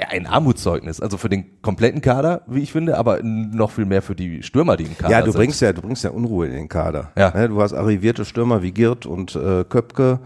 ein 0.10 0.28
Armutszeugnis. 0.28 1.00
Also 1.00 1.18
für 1.18 1.30
den 1.30 1.46
kompletten 1.62 2.02
Kader, 2.02 2.42
wie 2.48 2.60
ich 2.60 2.72
finde, 2.72 2.98
aber 2.98 3.22
noch 3.24 3.72
viel 3.72 3.86
mehr 3.86 4.02
für 4.02 4.16
die 4.16 4.44
Stürmer, 4.44 4.76
die 4.78 4.84
im 4.84 4.98
Kader 4.98 5.12
Ja, 5.12 5.20
du 5.22 5.32
sind. 5.32 5.40
bringst 5.40 5.62
ja, 5.62 5.72
du 5.74 5.82
bringst 5.82 6.04
ja 6.04 6.10
Unruhe 6.10 6.46
in 6.48 6.52
den 6.54 6.70
Kader. 6.70 7.12
Ja. 7.18 7.32
Ne, 7.32 7.48
du 7.50 7.62
hast 7.62 7.74
arrivierte 7.74 8.26
Stürmer 8.26 8.62
wie 8.62 8.72
Girt 8.72 9.06
und 9.06 9.36
äh, 9.36 9.64
Köpke. 9.64 10.20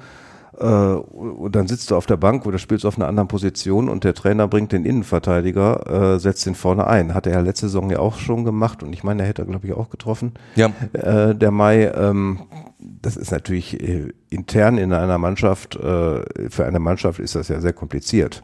Äh, 0.60 0.66
und 0.66 1.56
dann 1.56 1.68
sitzt 1.68 1.92
du 1.92 1.96
auf 1.96 2.06
der 2.06 2.18
Bank 2.18 2.46
oder 2.46 2.58
spielst 2.58 2.86
auf 2.86 2.98
einer 2.98 3.08
anderen 3.08 3.28
Position 3.28 3.90
und 3.90 4.04
der 4.04 4.14
Trainer 4.14 4.48
bringt 4.48 4.72
den 4.72 4.86
Innenverteidiger, 4.86 6.16
äh, 6.16 6.20
setzt 6.20 6.46
ihn 6.48 6.56
vorne 6.56 6.88
ein. 6.88 7.14
Hat 7.14 7.28
er 7.28 7.34
ja 7.34 7.40
letzte 7.42 7.68
Saison 7.68 7.90
ja 7.90 8.00
auch 8.00 8.18
schon 8.18 8.46
gemacht 8.46 8.84
und 8.84 8.94
ich 8.94 9.04
meine, 9.04 9.24
er 9.24 9.28
hätte, 9.28 9.46
glaube 9.46 9.68
ich, 9.68 9.74
auch 9.74 9.90
getroffen. 9.90 10.34
Ja. 10.56 10.72
Äh, 10.94 11.36
der 11.36 11.52
Mai, 11.52 11.92
ähm, 11.96 12.42
das 12.80 13.18
ist 13.18 13.32
natürlich 13.32 13.82
äh, 13.82 14.14
intern 14.30 14.78
in 14.78 14.94
einer 14.94 15.18
Mannschaft, 15.18 15.76
äh, 15.76 16.50
für 16.50 16.66
eine 16.66 16.80
Mannschaft 16.80 17.20
ist 17.20 17.36
das 17.36 17.48
ja 17.50 17.60
sehr 17.60 17.74
kompliziert. 17.74 18.44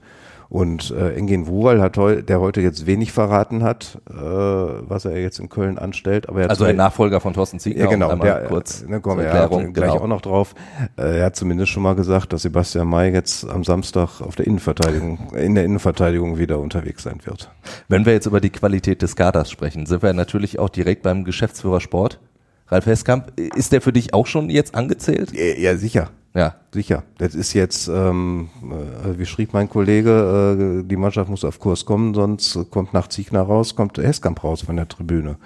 Und 0.52 0.92
äh, 0.92 1.14
Engin 1.14 1.48
Wural 1.48 1.80
hat 1.80 1.96
heu, 1.96 2.22
der 2.22 2.42
heute 2.42 2.60
jetzt 2.60 2.86
wenig 2.86 3.14
verraten 3.14 3.64
hat, 3.64 4.02
äh, 4.10 4.14
was 4.14 5.06
er 5.06 5.18
jetzt 5.18 5.40
in 5.40 5.48
Köln 5.48 5.78
anstellt. 5.78 6.28
Aber 6.28 6.42
er 6.42 6.50
also 6.50 6.66
ein 6.66 6.76
Nachfolger 6.76 7.22
von 7.22 7.34
Thorsten 7.34 7.58
Ziegler. 7.58 7.86
Ja, 7.86 7.90
genau. 7.90 8.14
Der, 8.18 8.48
kurz 8.48 8.84
ne, 8.86 9.00
komm, 9.00 9.20
er 9.20 9.32
hat 9.32 9.50
gleich 9.50 9.74
genau. 9.74 9.94
auch 9.94 10.08
noch 10.08 10.20
drauf. 10.20 10.54
Äh, 10.98 11.20
er 11.20 11.28
hat 11.28 11.38
zumindest 11.38 11.72
schon 11.72 11.84
mal 11.84 11.96
gesagt, 11.96 12.34
dass 12.34 12.42
Sebastian 12.42 12.90
May 12.90 13.14
jetzt 13.14 13.50
am 13.50 13.64
Samstag 13.64 14.20
auf 14.20 14.36
der 14.36 14.46
Innenverteidigung, 14.46 15.32
in 15.38 15.56
der 15.56 15.64
Innenverteidigung 15.64 16.38
wieder 16.38 16.60
unterwegs 16.60 17.04
sein 17.04 17.22
wird. 17.24 17.50
Wenn 17.88 18.06
wir 18.06 18.12
jetzt 18.12 18.26
über 18.26 18.42
die 18.42 18.50
Qualität 18.50 19.02
des 19.02 19.16
Kaders 19.16 19.50
sprechen, 19.50 19.86
sind 19.86 20.04
wir 20.04 20.12
natürlich 20.12 20.60
auch 20.60 20.68
direkt 20.68 21.04
beim 21.04 21.24
Geschäftsführer 21.24 21.80
Sport. 21.80 22.20
Ralf 22.68 22.88
Heskamp, 22.88 23.40
ist 23.56 23.72
der 23.72 23.80
für 23.80 23.94
dich 23.94 24.14
auch 24.14 24.28
schon 24.28 24.50
jetzt 24.50 24.76
angezählt? 24.76 25.32
Ja, 25.32 25.46
ja 25.56 25.78
sicher. 25.78 26.10
Ja. 26.34 26.56
Sicher. 26.74 27.04
Das 27.18 27.36
ist 27.36 27.54
jetzt, 27.54 27.88
ähm, 27.90 28.50
äh, 28.64 29.20
wie 29.20 29.26
schrieb 29.26 29.54
mein 29.54 29.70
Kollege, 29.70 30.82
äh, 30.82 30.88
die 30.88 30.96
Mannschaft 30.96 31.30
muss 31.30 31.44
auf 31.44 31.60
Kurs 31.60 31.86
kommen, 31.86 32.14
sonst 32.14 32.58
kommt 32.72 32.94
nach 32.94 33.08
Ziegner 33.10 33.42
raus, 33.42 33.76
kommt 33.76 33.98
Heskamp 33.98 34.44
raus 34.44 34.62
von 34.62 34.78
der 34.78 34.88
Tribüne. 34.88 35.38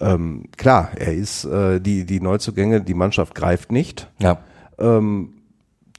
Ähm, 0.00 0.44
klar, 0.56 0.90
er 0.96 1.14
ist, 1.14 1.44
äh, 1.44 1.80
die, 1.80 2.04
die 2.04 2.20
Neuzugänge, 2.20 2.80
die 2.80 2.94
Mannschaft 2.94 3.34
greift 3.34 3.72
nicht. 3.72 4.10
Ja. 4.18 4.38
Ähm, 4.78 5.30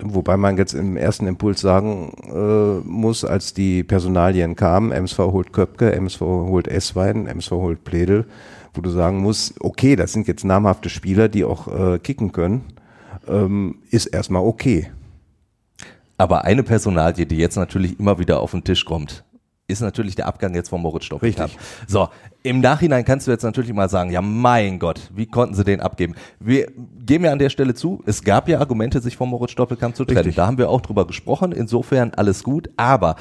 wobei 0.04 0.38
man 0.38 0.58
jetzt 0.58 0.74
im 0.74 0.98
ersten 0.98 1.26
Impuls 1.26 1.62
sagen 1.62 2.14
äh, 2.32 2.88
muss, 2.88 3.26
als 3.26 3.54
die 3.54 3.84
Personalien 3.84 4.56
kamen, 4.56 4.92
MSV 4.92 5.18
holt 5.20 5.54
Köpke, 5.54 5.94
MSV 5.94 6.22
holt 6.22 6.68
Esswein, 6.68 7.28
MSV 7.28 7.52
holt 7.52 7.84
Pledel, 7.84 8.26
wo 8.74 8.82
du 8.82 8.90
sagen 8.92 9.20
musst, 9.20 9.56
okay, 9.62 9.96
das 9.96 10.14
sind 10.14 10.28
jetzt 10.28 10.44
namhafte 10.44 10.90
Spieler, 10.90 11.30
die 11.30 11.46
auch 11.46 11.68
äh, 11.68 12.00
kicken 12.00 12.32
können, 12.32 12.62
ähm, 13.28 13.80
ist 13.90 14.08
erstmal 14.08 14.44
okay. 14.44 14.92
Aber 16.18 16.46
eine 16.46 16.64
Personalie, 16.64 17.26
die 17.26 17.38
jetzt 17.38 17.56
natürlich 17.56 18.00
immer 18.00 18.18
wieder 18.20 18.40
auf 18.40 18.52
den 18.52 18.64
Tisch 18.64 18.86
kommt, 18.86 19.24
ist 19.68 19.82
natürlich 19.82 20.16
der 20.16 20.28
Abgang 20.28 20.56
jetzt 20.56 20.70
von 20.70 20.82
Moritz 20.82 21.06
Stoppelkamp. 21.06 21.52
Richtig. 21.52 21.68
So, 21.88 22.08
im 22.42 22.62
Nachhinein 22.62 23.04
kannst 23.04 23.28
du 23.28 23.32
jetzt 23.32 23.44
natürlich 23.44 23.74
mal 23.74 23.90
sagen, 23.90 24.12
ja 24.12 24.22
mein 24.22 24.80
Gott, 24.80 25.12
wie 25.14 25.26
konnten 25.26 25.54
sie 25.56 25.66
den 25.66 25.82
abgeben? 25.82 26.16
Wir 26.40 26.72
geben 27.06 27.26
ja 27.26 27.34
an 27.34 27.40
der 27.40 27.50
Stelle 27.50 27.74
zu, 27.74 28.02
es 28.06 28.24
gab 28.24 28.48
ja 28.48 28.60
Argumente, 28.60 29.02
sich 29.02 29.18
von 29.18 29.30
Moritz 29.30 29.52
Stoppelkamp 29.52 29.96
zu 29.96 30.06
trennen. 30.06 30.20
Richtig. 30.20 30.36
Da 30.36 30.48
haben 30.48 30.58
wir 30.58 30.70
auch 30.70 30.82
drüber 30.82 31.06
gesprochen, 31.06 31.52
insofern 31.52 32.14
alles 32.14 32.44
gut. 32.44 32.70
Aber 32.78 33.18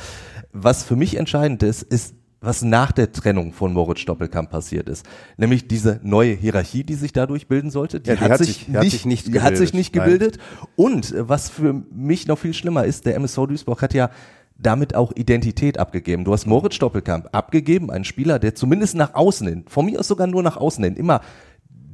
was 0.53 0.85
für 0.85 0.95
mich 0.95 1.17
entscheidend 1.17 1.63
ist, 1.65 1.83
ist 1.83 2.15
was 2.47 2.63
nach 2.63 2.93
der 2.93 3.13
Trennung 3.13 3.53
von 3.53 3.73
Moritz 3.73 4.01
Stoppelkamp 4.01 4.51
passiert 4.51 4.89
ist. 4.89 5.05
Nämlich 5.37 5.69
diese 5.69 6.01
neue 6.03 6.33
Hierarchie, 6.33 6.85
die 6.85 6.95
sich 6.95 7.13
dadurch 7.13 7.49
bilden 7.49 7.71
sollte, 7.71 8.01
die, 8.01 8.11
ja, 8.11 8.17
die 8.17 8.23
hat, 8.23 8.31
hat, 8.33 8.39
sich, 8.39 8.69
nicht, 8.69 8.77
hat 8.77 8.87
sich 8.87 9.05
nicht 9.05 9.25
gebildet. 9.27 9.45
Hat 9.45 9.57
sich 9.57 9.75
nicht 9.75 9.93
gebildet. 9.93 10.39
Und 10.77 11.13
äh, 11.13 11.29
was 11.29 11.51
für 11.51 11.73
mich 11.73 12.27
noch 12.27 12.39
viel 12.39 12.55
schlimmer 12.55 12.85
ist, 12.85 13.05
der 13.05 13.17
MSV 13.17 13.47
Duisburg 13.49 13.83
hat 13.83 13.93
ja 13.93 14.11
damit 14.59 14.95
auch 14.95 15.13
Identität 15.15 15.79
abgegeben. 15.79 16.25
Du 16.25 16.33
hast 16.33 16.47
Moritz 16.47 16.77
Stoppelkamp 16.77 17.29
abgegeben, 17.33 17.91
ein 17.91 18.05
Spieler, 18.05 18.39
der 18.39 18.55
zumindest 18.55 18.95
nach 18.95 19.15
außen 19.15 19.47
hin, 19.47 19.65
von 19.69 19.85
mir 19.85 20.01
aus 20.01 20.09
sogar 20.09 20.27
nur 20.27 20.43
nach 20.43 20.57
außen 20.57 20.83
hin, 20.83 20.97
immer 20.97 21.21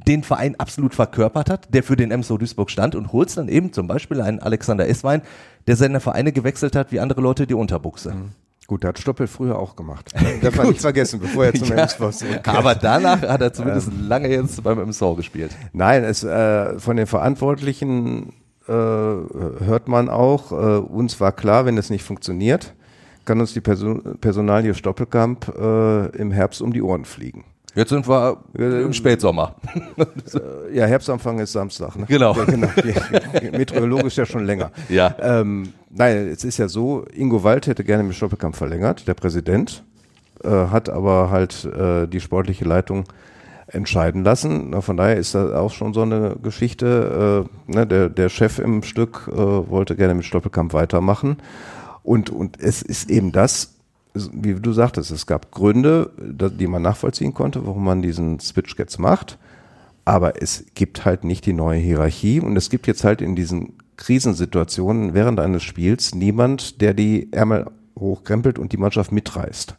den 0.07 0.23
Verein 0.23 0.59
absolut 0.59 0.93
verkörpert 0.93 1.49
hat, 1.49 1.73
der 1.73 1.83
für 1.83 1.95
den 1.95 2.11
MSV 2.11 2.37
Duisburg 2.37 2.69
stand 2.69 2.95
und 2.95 3.11
holst 3.11 3.37
dann 3.37 3.47
eben 3.47 3.73
zum 3.73 3.87
Beispiel 3.87 4.21
einen 4.21 4.39
Alexander 4.39 4.87
Esswein, 4.87 5.21
der 5.67 5.75
seine 5.75 5.99
Vereine 5.99 6.31
gewechselt 6.31 6.75
hat 6.75 6.91
wie 6.91 6.99
andere 6.99 7.21
Leute 7.21 7.47
die 7.47 7.53
Unterbuchse. 7.53 8.13
Mhm. 8.13 8.31
Gut, 8.67 8.83
der 8.83 8.89
hat 8.89 8.99
Stoppel 8.99 9.27
früher 9.27 9.59
auch 9.59 9.75
gemacht. 9.75 10.13
Darf 10.41 10.55
man 10.55 10.69
nicht 10.69 10.81
vergessen, 10.81 11.19
bevor 11.19 11.45
er 11.45 11.53
zum 11.53 11.67
ja, 11.69 11.75
MSV 11.75 12.11
zurückkehrt. 12.11 12.47
Aber 12.47 12.75
danach 12.75 13.21
hat 13.21 13.41
er 13.41 13.51
zumindest 13.51 13.89
ähm, 13.89 14.07
lange 14.07 14.29
jetzt 14.29 14.63
beim 14.63 14.79
MSV 14.79 15.15
gespielt. 15.17 15.51
Nein, 15.73 16.03
es, 16.03 16.23
äh, 16.23 16.79
von 16.79 16.95
den 16.95 17.07
Verantwortlichen 17.07 18.33
äh, 18.67 18.71
hört 18.71 19.87
man 19.87 20.09
auch, 20.09 20.51
äh, 20.51 20.55
uns 20.55 21.19
war 21.19 21.33
klar, 21.33 21.65
wenn 21.65 21.77
es 21.77 21.89
nicht 21.89 22.03
funktioniert, 22.03 22.73
kann 23.25 23.39
uns 23.39 23.53
die 23.53 23.61
Person 23.61 24.17
Personalie 24.19 24.73
Stoppelkamp 24.73 25.53
äh, 25.57 26.05
im 26.17 26.31
Herbst 26.31 26.61
um 26.61 26.73
die 26.73 26.81
Ohren 26.81 27.05
fliegen. 27.05 27.45
Jetzt 27.75 27.89
sind 27.89 28.07
wir 28.07 28.37
im 28.55 28.93
Spätsommer. 28.93 29.55
Äh, 30.33 30.77
ja, 30.77 30.85
Herbstanfang 30.85 31.39
ist 31.39 31.51
Samstag. 31.51 31.95
Ne? 31.95 32.05
Genau. 32.07 32.35
Ja, 32.35 32.45
genau. 32.45 32.67
Meteorologisch 33.57 34.17
ja 34.17 34.25
schon 34.25 34.45
länger. 34.45 34.71
Ja. 34.89 35.15
Ähm, 35.19 35.73
nein, 35.89 36.29
es 36.29 36.43
ist 36.43 36.57
ja 36.57 36.67
so, 36.67 37.05
Ingo 37.13 37.43
Wald 37.43 37.67
hätte 37.67 37.83
gerne 37.83 38.03
mit 38.03 38.15
Stoppelkamp 38.15 38.55
verlängert, 38.55 39.07
der 39.07 39.13
Präsident, 39.13 39.83
äh, 40.43 40.49
hat 40.49 40.89
aber 40.89 41.29
halt 41.29 41.65
äh, 41.65 42.07
die 42.07 42.19
sportliche 42.19 42.65
Leitung 42.65 43.05
entscheiden 43.67 44.23
lassen. 44.23 44.69
Na, 44.69 44.81
von 44.81 44.97
daher 44.97 45.17
ist 45.17 45.35
das 45.35 45.51
auch 45.51 45.71
schon 45.71 45.93
so 45.93 46.01
eine 46.01 46.35
Geschichte. 46.41 47.47
Äh, 47.67 47.71
ne, 47.75 47.87
der, 47.87 48.09
der 48.09 48.29
Chef 48.29 48.59
im 48.59 48.83
Stück 48.83 49.29
äh, 49.31 49.35
wollte 49.35 49.95
gerne 49.95 50.15
mit 50.15 50.25
Stoppelkamp 50.25 50.73
weitermachen. 50.73 51.37
Und, 52.03 52.29
und 52.29 52.59
es 52.59 52.81
ist 52.81 53.09
eben 53.09 53.31
das, 53.31 53.72
wie 54.13 54.53
du 54.55 54.73
sagtest, 54.73 55.11
es 55.11 55.25
gab 55.25 55.51
Gründe, 55.51 56.11
die 56.17 56.67
man 56.67 56.81
nachvollziehen 56.81 57.33
konnte, 57.33 57.65
warum 57.65 57.83
man 57.83 58.01
diesen 58.01 58.39
Switch 58.39 58.75
jetzt 58.77 58.99
macht. 58.99 59.37
Aber 60.05 60.41
es 60.41 60.65
gibt 60.75 61.05
halt 61.05 61.23
nicht 61.23 61.45
die 61.45 61.53
neue 61.53 61.79
Hierarchie 61.79 62.39
und 62.39 62.57
es 62.57 62.69
gibt 62.69 62.87
jetzt 62.87 63.03
halt 63.03 63.21
in 63.21 63.35
diesen 63.35 63.73
Krisensituationen 63.97 65.13
während 65.13 65.39
eines 65.39 65.63
Spiels 65.63 66.13
niemand, 66.13 66.81
der 66.81 66.93
die 66.93 67.31
Ärmel 67.31 67.67
hochkrempelt 67.97 68.59
und 68.59 68.73
die 68.73 68.77
Mannschaft 68.77 69.11
mitreißt. 69.11 69.75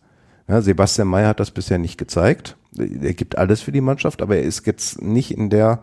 Ja, 0.49 0.61
Sebastian 0.61 1.09
Mayer 1.09 1.29
hat 1.29 1.41
das 1.41 1.51
bisher 1.51 1.79
nicht 1.79 1.99
gezeigt. 1.99 2.57
Er 2.77 3.15
gibt 3.15 3.39
alles 3.39 3.61
für 3.61 3.73
die 3.73 3.81
Mannschaft, 3.81 4.23
aber 4.23 4.37
er 4.37 4.43
ist 4.43 4.67
jetzt 4.67 5.01
nicht 5.01 5.31
in 5.31 5.51
der 5.51 5.81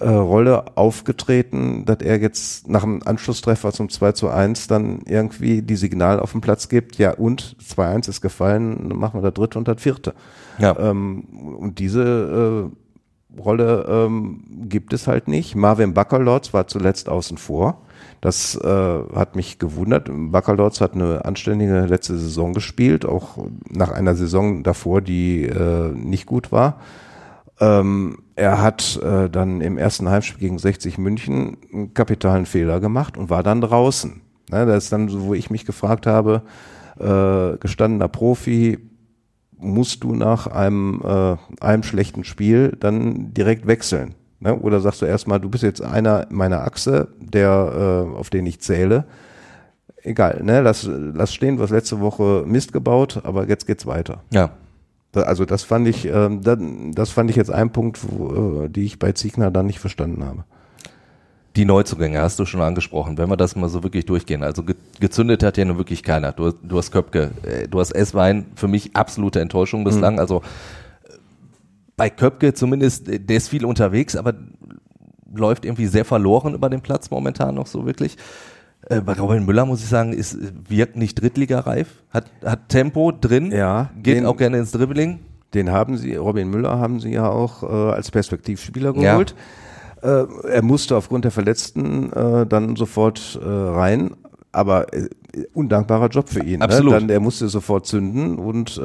äh, 0.00 0.08
Rolle 0.08 0.76
aufgetreten, 0.76 1.84
dass 1.84 1.98
er 2.00 2.18
jetzt 2.18 2.68
nach 2.68 2.82
dem 2.82 3.00
Anschlusstreffer 3.04 3.72
zum 3.72 3.88
2 3.88 4.12
zu 4.12 4.28
1 4.28 4.66
dann 4.66 5.00
irgendwie 5.06 5.62
die 5.62 5.76
Signal 5.76 6.20
auf 6.20 6.32
den 6.32 6.40
Platz 6.40 6.68
gibt, 6.68 6.96
ja 6.96 7.12
und 7.12 7.56
2-1 7.62 8.08
ist 8.08 8.20
gefallen, 8.20 8.88
dann 8.88 8.98
machen 8.98 9.18
wir 9.22 9.30
das 9.30 9.34
dritte 9.34 9.58
und 9.58 9.68
das 9.68 9.80
vierte. 9.82 10.14
Ja. 10.58 10.76
Ähm, 10.78 11.24
und 11.58 11.78
diese 11.78 12.70
äh, 12.72 13.40
Rolle 13.40 13.86
ähm, 13.88 14.44
gibt 14.68 14.92
es 14.92 15.06
halt 15.06 15.28
nicht. 15.28 15.54
Marvin 15.54 15.94
Baccalords 15.94 16.52
war 16.54 16.66
zuletzt 16.66 17.08
außen 17.08 17.38
vor. 17.38 17.82
Das 18.20 18.56
äh, 18.56 18.68
hat 19.14 19.36
mich 19.36 19.58
gewundert. 19.58 20.08
Baccalords 20.10 20.80
hat 20.80 20.94
eine 20.94 21.24
anständige 21.24 21.86
letzte 21.86 22.18
Saison 22.18 22.52
gespielt, 22.52 23.04
auch 23.06 23.38
nach 23.68 23.92
einer 23.92 24.14
Saison 24.14 24.62
davor, 24.62 25.00
die 25.00 25.44
äh, 25.44 25.92
nicht 25.92 26.26
gut 26.26 26.50
war. 26.50 26.80
Ähm, 27.60 28.18
er 28.36 28.62
hat 28.62 29.00
äh, 29.02 29.28
dann 29.28 29.60
im 29.60 29.78
ersten 29.78 30.08
Heimspiel 30.08 30.38
gegen 30.38 30.58
60 30.58 30.98
München 30.98 31.56
einen 31.72 31.94
kapitalen 31.94 32.46
Fehler 32.46 32.80
gemacht 32.80 33.16
und 33.16 33.30
war 33.30 33.42
dann 33.42 33.60
draußen. 33.60 34.20
Ne, 34.50 34.64
das 34.64 34.84
ist 34.84 34.92
dann 34.92 35.08
so, 35.08 35.24
wo 35.24 35.34
ich 35.34 35.50
mich 35.50 35.66
gefragt 35.66 36.06
habe, 36.06 36.42
äh, 36.98 37.58
gestandener 37.58 38.08
Profi, 38.08 38.78
musst 39.58 40.04
du 40.04 40.14
nach 40.14 40.46
einem, 40.46 41.02
äh, 41.04 41.36
einem 41.60 41.82
schlechten 41.82 42.24
Spiel 42.24 42.76
dann 42.78 43.34
direkt 43.34 43.66
wechseln? 43.66 44.14
Ne? 44.40 44.56
Oder 44.56 44.80
sagst 44.80 45.02
du 45.02 45.06
erstmal, 45.06 45.40
du 45.40 45.48
bist 45.48 45.64
jetzt 45.64 45.82
einer 45.82 46.26
meiner 46.30 46.62
Achse, 46.62 47.08
der, 47.18 48.06
äh, 48.14 48.16
auf 48.16 48.30
den 48.30 48.46
ich 48.46 48.60
zähle. 48.60 49.04
Egal, 50.02 50.42
ne? 50.44 50.60
lass, 50.60 50.88
lass 50.88 51.34
stehen, 51.34 51.56
du 51.56 51.62
hast 51.62 51.70
letzte 51.70 52.00
Woche 52.00 52.44
Mist 52.46 52.72
gebaut, 52.72 53.20
aber 53.24 53.48
jetzt 53.48 53.66
geht's 53.66 53.84
weiter. 53.84 54.22
Ja. 54.30 54.50
Also 55.14 55.44
das 55.44 55.62
fand 55.62 55.88
ich, 55.88 56.06
ähm, 56.06 56.42
das 56.94 57.10
fand 57.10 57.30
ich 57.30 57.36
jetzt 57.36 57.50
ein 57.50 57.70
Punkt, 57.70 57.98
wo, 58.02 58.64
äh, 58.64 58.68
die 58.68 58.84
ich 58.84 58.98
bei 58.98 59.12
Ziegner 59.12 59.50
dann 59.50 59.66
nicht 59.66 59.80
verstanden 59.80 60.24
habe. 60.24 60.44
Die 61.56 61.64
Neuzugänge 61.64 62.20
hast 62.20 62.38
du 62.38 62.44
schon 62.44 62.60
angesprochen, 62.60 63.16
wenn 63.18 63.28
wir 63.28 63.36
das 63.36 63.56
mal 63.56 63.68
so 63.68 63.82
wirklich 63.82 64.04
durchgehen. 64.04 64.42
Also 64.42 64.62
ge 64.62 64.76
gezündet 65.00 65.42
hat 65.42 65.56
ja 65.56 65.64
nun 65.64 65.78
wirklich 65.78 66.02
keiner. 66.02 66.32
Du, 66.32 66.50
du 66.50 66.76
hast 66.76 66.92
Köpke, 66.92 67.30
äh, 67.42 67.66
du 67.68 67.80
hast 67.80 67.92
Esswein, 67.92 68.46
für 68.54 68.68
mich 68.68 68.94
absolute 68.94 69.40
Enttäuschung 69.40 69.82
bislang. 69.82 70.20
Also 70.20 70.42
äh, 71.04 71.14
bei 71.96 72.10
Köpke 72.10 72.52
zumindest, 72.52 73.08
der 73.08 73.36
ist 73.36 73.48
viel 73.48 73.64
unterwegs, 73.64 74.14
aber 74.14 74.34
läuft 75.34 75.64
irgendwie 75.64 75.86
sehr 75.86 76.04
verloren 76.04 76.54
über 76.54 76.68
den 76.68 76.80
Platz 76.80 77.10
momentan 77.10 77.54
noch 77.54 77.66
so 77.66 77.86
wirklich. 77.86 78.16
Äh, 78.82 79.00
bei 79.00 79.14
Robin 79.14 79.44
Müller 79.44 79.66
muss 79.66 79.80
ich 79.82 79.88
sagen, 79.88 80.12
ist, 80.12 80.38
wirkt 80.68 80.96
nicht 80.96 81.20
Drittligareif, 81.20 81.88
hat, 82.10 82.26
hat 82.44 82.68
Tempo 82.68 83.12
drin, 83.12 83.50
Ja, 83.52 83.90
geht 84.02 84.16
den- 84.18 84.26
auch 84.26 84.36
gerne 84.36 84.58
ins 84.58 84.70
Dribbling. 84.72 85.20
Den 85.54 85.70
haben 85.72 85.96
sie, 85.96 86.14
Robin 86.14 86.48
Müller 86.50 86.78
haben 86.78 87.00
sie 87.00 87.10
ja 87.12 87.28
auch 87.28 87.62
äh, 87.62 87.66
als 87.92 88.10
Perspektivspieler 88.10 88.94
Ja. 88.96 89.12
geholt. 89.12 89.34
Äh, 90.02 90.24
er 90.50 90.62
musste 90.62 90.94
aufgrund 90.96 91.24
der 91.24 91.32
Verletzten 91.32 92.12
äh, 92.12 92.46
dann 92.46 92.76
sofort 92.76 93.38
äh, 93.42 93.48
rein, 93.48 94.10
aber 94.52 94.86
undankbarer 95.54 96.08
Job 96.08 96.28
für 96.28 96.42
ihn. 96.44 96.62
Absolut. 96.62 96.92
Ne? 96.92 97.00
Dann, 97.00 97.10
er 97.10 97.20
musste 97.20 97.48
sofort 97.48 97.86
zünden 97.86 98.38
und 98.38 98.80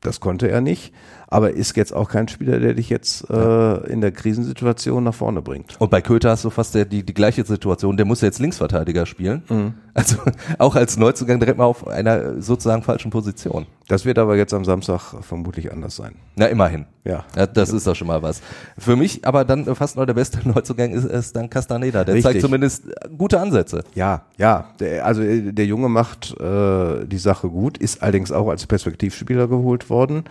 das 0.00 0.20
konnte 0.20 0.48
er 0.50 0.60
nicht. 0.60 0.92
Aber 1.34 1.50
ist 1.50 1.76
jetzt 1.76 1.92
auch 1.92 2.08
kein 2.08 2.28
Spieler, 2.28 2.60
der 2.60 2.74
dich 2.74 2.88
jetzt 2.90 3.28
äh, 3.28 3.86
in 3.88 4.00
der 4.00 4.12
Krisensituation 4.12 5.02
nach 5.02 5.14
vorne 5.14 5.42
bringt. 5.42 5.74
Und 5.80 5.90
bei 5.90 6.00
Köter 6.00 6.30
hast 6.30 6.44
du 6.44 6.50
fast 6.50 6.76
der, 6.76 6.84
die, 6.84 7.02
die 7.02 7.12
gleiche 7.12 7.44
Situation. 7.44 7.96
Der 7.96 8.06
muss 8.06 8.20
jetzt 8.20 8.38
Linksverteidiger 8.38 9.04
spielen. 9.04 9.42
Mhm. 9.48 9.74
Also 9.94 10.18
auch 10.58 10.76
als 10.76 10.96
Neuzugang 10.96 11.40
direkt 11.40 11.58
mal 11.58 11.64
auf 11.64 11.88
einer 11.88 12.40
sozusagen 12.40 12.84
falschen 12.84 13.10
Position. 13.10 13.66
Das 13.88 14.04
wird 14.04 14.20
aber 14.20 14.36
jetzt 14.36 14.54
am 14.54 14.64
Samstag 14.64 15.00
vermutlich 15.22 15.72
anders 15.72 15.96
sein. 15.96 16.14
Na, 16.36 16.46
immerhin. 16.46 16.86
Ja. 17.02 17.24
Ja, 17.34 17.48
das 17.48 17.70
ist 17.70 17.88
doch 17.88 17.96
schon 17.96 18.06
mal 18.06 18.22
was. 18.22 18.40
Für 18.78 18.94
mich 18.94 19.26
aber 19.26 19.44
dann 19.44 19.74
fast 19.74 19.96
noch 19.96 20.06
der 20.06 20.14
beste 20.14 20.38
Neuzugang 20.48 20.92
ist, 20.92 21.04
ist 21.04 21.34
dann 21.34 21.50
Castaneda. 21.50 22.04
Der 22.04 22.14
Richtig. 22.14 22.30
zeigt 22.30 22.42
zumindest 22.42 22.84
gute 23.18 23.40
Ansätze. 23.40 23.82
Ja, 23.96 24.22
ja. 24.38 24.66
Der, 24.78 25.04
also 25.04 25.20
äh, 25.20 25.52
der 25.52 25.66
Junge 25.66 25.88
macht 25.88 26.38
äh, 26.40 27.04
die 27.06 27.18
Sache 27.18 27.48
gut, 27.48 27.76
ist 27.76 28.04
allerdings 28.04 28.30
auch 28.30 28.48
als 28.48 28.68
Perspektivspieler 28.68 29.48
geholt 29.48 29.90
worden. 29.90 30.22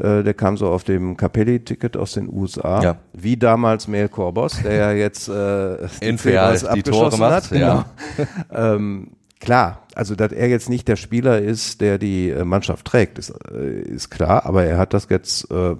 Äh, 0.00 0.22
der 0.22 0.34
kam 0.34 0.56
so 0.56 0.68
auf 0.68 0.84
dem 0.84 1.16
Capelli-Ticket 1.16 1.96
aus 1.96 2.12
den 2.12 2.32
USA. 2.32 2.82
Ja. 2.82 2.96
Wie 3.12 3.36
damals 3.36 3.86
Mel 3.86 4.08
Corbos, 4.08 4.62
der 4.62 4.74
ja 4.74 4.92
jetzt 4.92 5.28
äh, 5.28 5.86
In 6.00 6.18
Fair 6.18 6.54
die 6.74 6.82
Tore 6.82 7.16
macht, 7.18 7.52
ja. 7.52 7.86
ähm, 8.52 9.12
klar, 9.40 9.82
also 9.94 10.14
dass 10.14 10.32
er 10.32 10.48
jetzt 10.48 10.70
nicht 10.70 10.88
der 10.88 10.96
Spieler 10.96 11.40
ist, 11.40 11.80
der 11.80 11.98
die 11.98 12.30
äh, 12.30 12.44
Mannschaft 12.44 12.86
trägt, 12.86 13.18
ist, 13.18 13.32
äh, 13.52 13.80
ist 13.80 14.10
klar, 14.10 14.46
aber 14.46 14.64
er 14.64 14.78
hat 14.78 14.94
das 14.94 15.08
jetzt, 15.10 15.50
äh, 15.50 15.76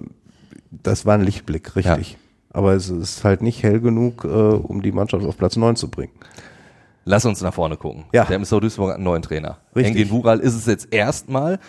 das 0.69 1.05
war 1.05 1.15
ein 1.15 1.21
Lichtblick, 1.21 1.75
richtig. 1.75 2.17
Aber 2.53 2.73
es 2.73 2.89
ist 2.89 3.23
halt 3.23 3.41
nicht 3.41 3.63
hell 3.63 3.79
genug, 3.79 4.25
äh, 4.25 4.27
um 4.27 4.81
die 4.81 4.91
Mannschaft 4.91 5.25
auf 5.25 5.37
Platz 5.37 5.55
9 5.55 5.77
zu 5.77 5.89
bringen. 5.89 6.11
Lass 7.05 7.25
uns 7.25 7.41
nach 7.41 7.53
vorne 7.53 7.77
gucken. 7.77 8.05
Ja. 8.13 8.25
Der 8.25 8.35
MSV 8.35 8.59
Duisburg 8.59 8.89
hat 8.89 8.95
einen 8.95 9.05
neuen 9.05 9.21
Trainer. 9.23 9.57
Richtig. 9.75 9.95
Engin 9.95 10.11
Wural 10.11 10.39
ist 10.39 10.53
es 10.53 10.65
jetzt 10.67 10.93
erstmal 10.93 11.59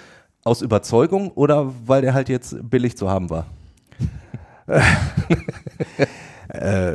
aus 0.44 0.62
Überzeugung 0.62 1.31
oder 1.33 1.72
weil 1.87 2.02
der 2.02 2.14
halt 2.14 2.28
jetzt 2.28 2.57
billig 2.68 2.96
zu 2.96 3.09
haben 3.11 3.31
war? 3.31 3.46
Äh, 6.48 6.92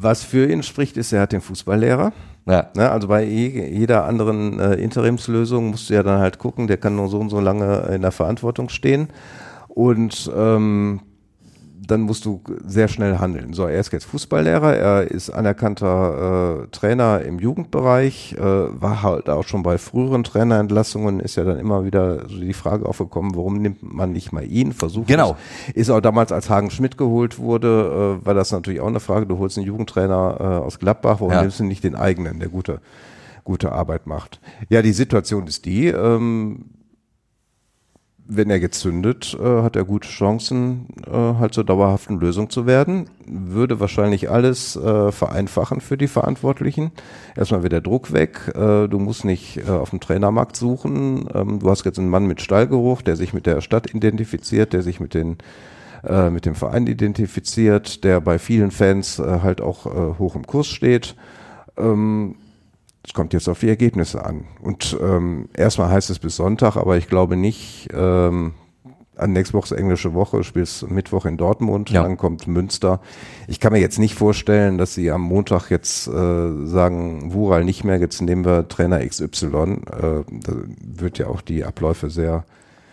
was 0.00 0.22
für 0.22 0.48
ihn 0.48 0.62
spricht, 0.62 0.96
ist, 0.96 1.12
er 1.12 1.22
hat 1.22 1.32
den 1.32 1.40
Fußballlehrer. 1.40 2.12
Ja. 2.46 2.68
Ne, 2.76 2.88
also 2.90 3.08
bei 3.08 3.24
je- 3.24 3.66
jeder 3.68 4.04
anderen 4.04 4.60
äh, 4.60 4.74
Interimslösung 4.74 5.70
musst 5.70 5.90
du 5.90 5.94
ja 5.94 6.04
dann 6.04 6.20
halt 6.20 6.38
gucken, 6.38 6.68
der 6.68 6.76
kann 6.76 6.94
nur 6.94 7.08
so 7.08 7.18
und 7.18 7.28
so 7.30 7.40
lange 7.40 7.78
in 7.92 8.02
der 8.02 8.12
Verantwortung 8.12 8.68
stehen. 8.68 9.08
Und 9.66 10.30
ähm, 10.36 11.00
dann 11.86 12.02
musst 12.02 12.24
du 12.24 12.40
sehr 12.66 12.88
schnell 12.88 13.18
handeln. 13.18 13.52
So, 13.52 13.66
er 13.66 13.80
ist 13.80 13.92
jetzt 13.92 14.04
Fußballlehrer, 14.06 14.76
er 14.76 15.10
ist 15.10 15.30
anerkannter 15.30 16.64
äh, 16.64 16.66
Trainer 16.70 17.22
im 17.22 17.38
Jugendbereich, 17.38 18.34
äh, 18.38 18.40
war 18.42 19.02
halt 19.02 19.28
auch 19.28 19.46
schon 19.46 19.62
bei 19.62 19.78
früheren 19.78 20.24
Trainerentlassungen, 20.24 21.20
ist 21.20 21.36
ja 21.36 21.44
dann 21.44 21.58
immer 21.58 21.84
wieder 21.84 22.28
so 22.28 22.38
die 22.40 22.52
Frage 22.52 22.86
aufgekommen, 22.86 23.34
warum 23.34 23.58
nimmt 23.60 23.82
man 23.82 24.12
nicht 24.12 24.32
mal 24.32 24.44
ihn, 24.44 24.72
versucht 24.72 25.08
Genau. 25.08 25.36
es. 25.68 25.74
Ist 25.74 25.90
auch 25.90 26.00
damals, 26.00 26.32
als 26.32 26.48
Hagen 26.50 26.70
Schmidt 26.70 26.96
geholt 26.96 27.38
wurde, 27.38 28.18
äh, 28.22 28.26
war 28.26 28.34
das 28.34 28.52
natürlich 28.52 28.80
auch 28.80 28.86
eine 28.88 29.00
Frage, 29.00 29.26
du 29.26 29.38
holst 29.38 29.58
einen 29.58 29.66
Jugendtrainer 29.66 30.36
äh, 30.40 30.44
aus 30.44 30.78
Gladbach, 30.78 31.16
warum 31.20 31.32
Ja. 31.32 31.42
nimmst 31.42 31.60
du 31.60 31.64
nicht 31.64 31.84
den 31.84 31.94
eigenen, 31.96 32.38
der 32.40 32.48
gute, 32.48 32.80
gute 33.44 33.72
Arbeit 33.72 34.06
macht? 34.06 34.40
Ja, 34.68 34.80
die 34.82 34.92
Situation 34.92 35.46
ist 35.46 35.64
die, 35.64 35.88
ähm, 35.88 36.66
wenn 38.26 38.48
er 38.48 38.58
jetzt 38.58 38.80
zündet, 38.80 39.36
äh, 39.38 39.62
hat 39.62 39.76
er 39.76 39.84
gute 39.84 40.08
Chancen, 40.08 40.86
äh, 41.06 41.10
halt 41.10 41.52
zur 41.52 41.64
dauerhaften 41.64 42.18
Lösung 42.18 42.48
zu 42.48 42.66
werden. 42.66 43.08
Würde 43.26 43.80
wahrscheinlich 43.80 44.30
alles 44.30 44.76
äh, 44.76 45.12
vereinfachen 45.12 45.80
für 45.80 45.98
die 45.98 46.08
Verantwortlichen. 46.08 46.92
Erstmal 47.36 47.62
wird 47.62 47.72
der 47.72 47.80
Druck 47.82 48.12
weg. 48.12 48.52
Äh, 48.54 48.88
du 48.88 48.98
musst 48.98 49.24
nicht 49.24 49.58
äh, 49.58 49.70
auf 49.70 49.90
dem 49.90 50.00
Trainermarkt 50.00 50.56
suchen. 50.56 51.28
Ähm, 51.34 51.58
du 51.58 51.68
hast 51.68 51.84
jetzt 51.84 51.98
einen 51.98 52.08
Mann 52.08 52.26
mit 52.26 52.40
Stallgeruch, 52.40 53.02
der 53.02 53.16
sich 53.16 53.34
mit 53.34 53.44
der 53.46 53.60
Stadt 53.60 53.92
identifiziert, 53.94 54.72
der 54.72 54.82
sich 54.82 55.00
mit 55.00 55.12
den 55.12 55.36
äh, 56.02 56.30
mit 56.30 56.46
dem 56.46 56.54
Verein 56.54 56.86
identifiziert, 56.86 58.04
der 58.04 58.20
bei 58.20 58.38
vielen 58.38 58.70
Fans 58.70 59.18
halt 59.18 59.60
auch 59.60 59.84
hoch 60.18 60.34
im 60.34 60.46
Kurs 60.46 60.66
steht. 60.66 61.14
Ähm, 61.76 62.36
es 63.06 63.12
kommt 63.12 63.32
jetzt 63.32 63.48
auf 63.48 63.60
die 63.60 63.68
Ergebnisse 63.68 64.24
an. 64.24 64.44
Und 64.62 64.96
ähm, 65.02 65.48
erstmal 65.54 65.90
heißt 65.90 66.10
es 66.10 66.18
bis 66.18 66.36
Sonntag, 66.36 66.76
aber 66.76 66.96
ich 66.96 67.08
glaube 67.08 67.36
nicht, 67.36 67.88
ähm, 67.92 68.54
an 69.16 69.32
nächste 69.32 69.54
Woche 69.54 69.66
ist 69.74 69.80
englische 69.80 70.12
Woche, 70.14 70.42
spielst 70.42 70.90
Mittwoch 70.90 71.24
in 71.24 71.36
Dortmund, 71.36 71.90
Ja. 71.90 72.02
dann 72.02 72.16
kommt 72.16 72.48
Münster. 72.48 73.00
Ich 73.46 73.60
kann 73.60 73.72
mir 73.72 73.78
jetzt 73.78 73.98
nicht 73.98 74.14
vorstellen, 74.14 74.76
dass 74.78 74.94
sie 74.94 75.10
am 75.10 75.20
Montag 75.20 75.70
jetzt 75.70 76.08
äh, 76.08 76.66
sagen, 76.66 77.32
Wural 77.32 77.64
nicht 77.64 77.84
mehr, 77.84 77.98
jetzt 77.98 78.20
nehmen 78.22 78.44
wir 78.44 78.66
Trainer 78.68 79.06
XY. 79.06 79.46
Äh, 79.46 80.24
da 80.30 80.52
wird 80.82 81.18
ja 81.18 81.28
auch 81.28 81.42
die 81.42 81.64
Abläufe 81.64 82.10
sehr, 82.10 82.44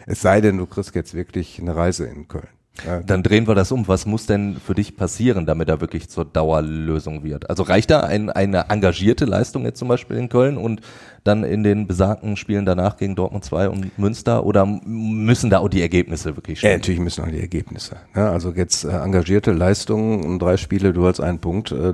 es 0.06 0.22
sei 0.22 0.42
denn, 0.42 0.58
du 0.58 0.68
kriegst 0.68 0.94
jetzt 0.94 1.14
wirklich 1.16 1.60
eine 1.60 1.76
Reise 1.76 2.06
in 2.06 2.28
Köln. 2.28 2.48
Ja, 2.86 3.00
Dann 3.02 3.24
drehen 3.24 3.48
wir 3.48 3.56
das 3.56 3.72
um. 3.72 3.88
Was 3.88 4.06
muss 4.06 4.26
denn 4.26 4.58
für 4.58 4.74
dich 4.76 4.96
passieren, 4.96 5.46
damit 5.46 5.70
er 5.70 5.82
wirklich 5.82 6.10
zur 6.10 6.26
Dauerlösung 6.26 7.24
wird? 7.24 7.50
Also 7.50 7.64
reicht 7.64 7.90
da 7.92 8.02
ein, 8.02 8.30
eine 8.30 8.70
engagierte 8.70 9.26
Leistung 9.26 9.64
jetzt 9.66 9.80
zum 9.80 9.88
Beispiel 9.88 10.18
in 10.18 10.30
Köln 10.30 10.58
und 10.58 10.82
dann 11.24 11.44
in 11.44 11.64
den 11.64 11.86
besagten 11.86 12.36
Spielen 12.38 12.66
danach 12.66 12.98
gegen 12.98 13.16
Dortmund 13.16 13.46
2 13.46 13.70
und 13.70 13.98
Münster 14.00 14.44
oder 14.46 14.66
müssen 14.66 15.50
da 15.52 15.60
auch 15.60 15.70
die 15.70 15.82
Ergebnisse 15.82 16.36
wirklich 16.36 16.58
Ja, 16.62 16.70
stimmen? 16.70 16.76
natürlich 16.80 17.00
müssen 17.00 17.24
auch 17.24 17.30
die 17.30 17.40
Ergebnisse. 17.42 17.98
Ne? 18.16 18.28
Also 18.30 18.52
jetzt 18.52 18.84
äh, 18.86 18.90
engagierte 18.90 19.52
Leistungen 19.52 20.24
und 20.26 20.40
drei 20.40 20.58
Spiele, 20.58 20.94
du 20.94 21.06
hast 21.06 21.20
einen 21.20 21.38
Punkt, 21.40 21.72
äh, 21.72 21.94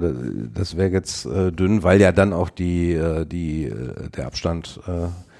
das 0.54 0.78
wäre 0.78 0.92
jetzt 0.92 1.26
äh, 1.26 1.52
dünn, 1.52 1.84
weil 1.84 2.00
ja 2.00 2.14
dann 2.14 2.32
auch 2.32 2.50
die, 2.50 2.94
äh, 2.94 3.26
die, 3.26 3.66
äh, 3.66 4.10
der 4.16 4.28
Abstand 4.28 4.80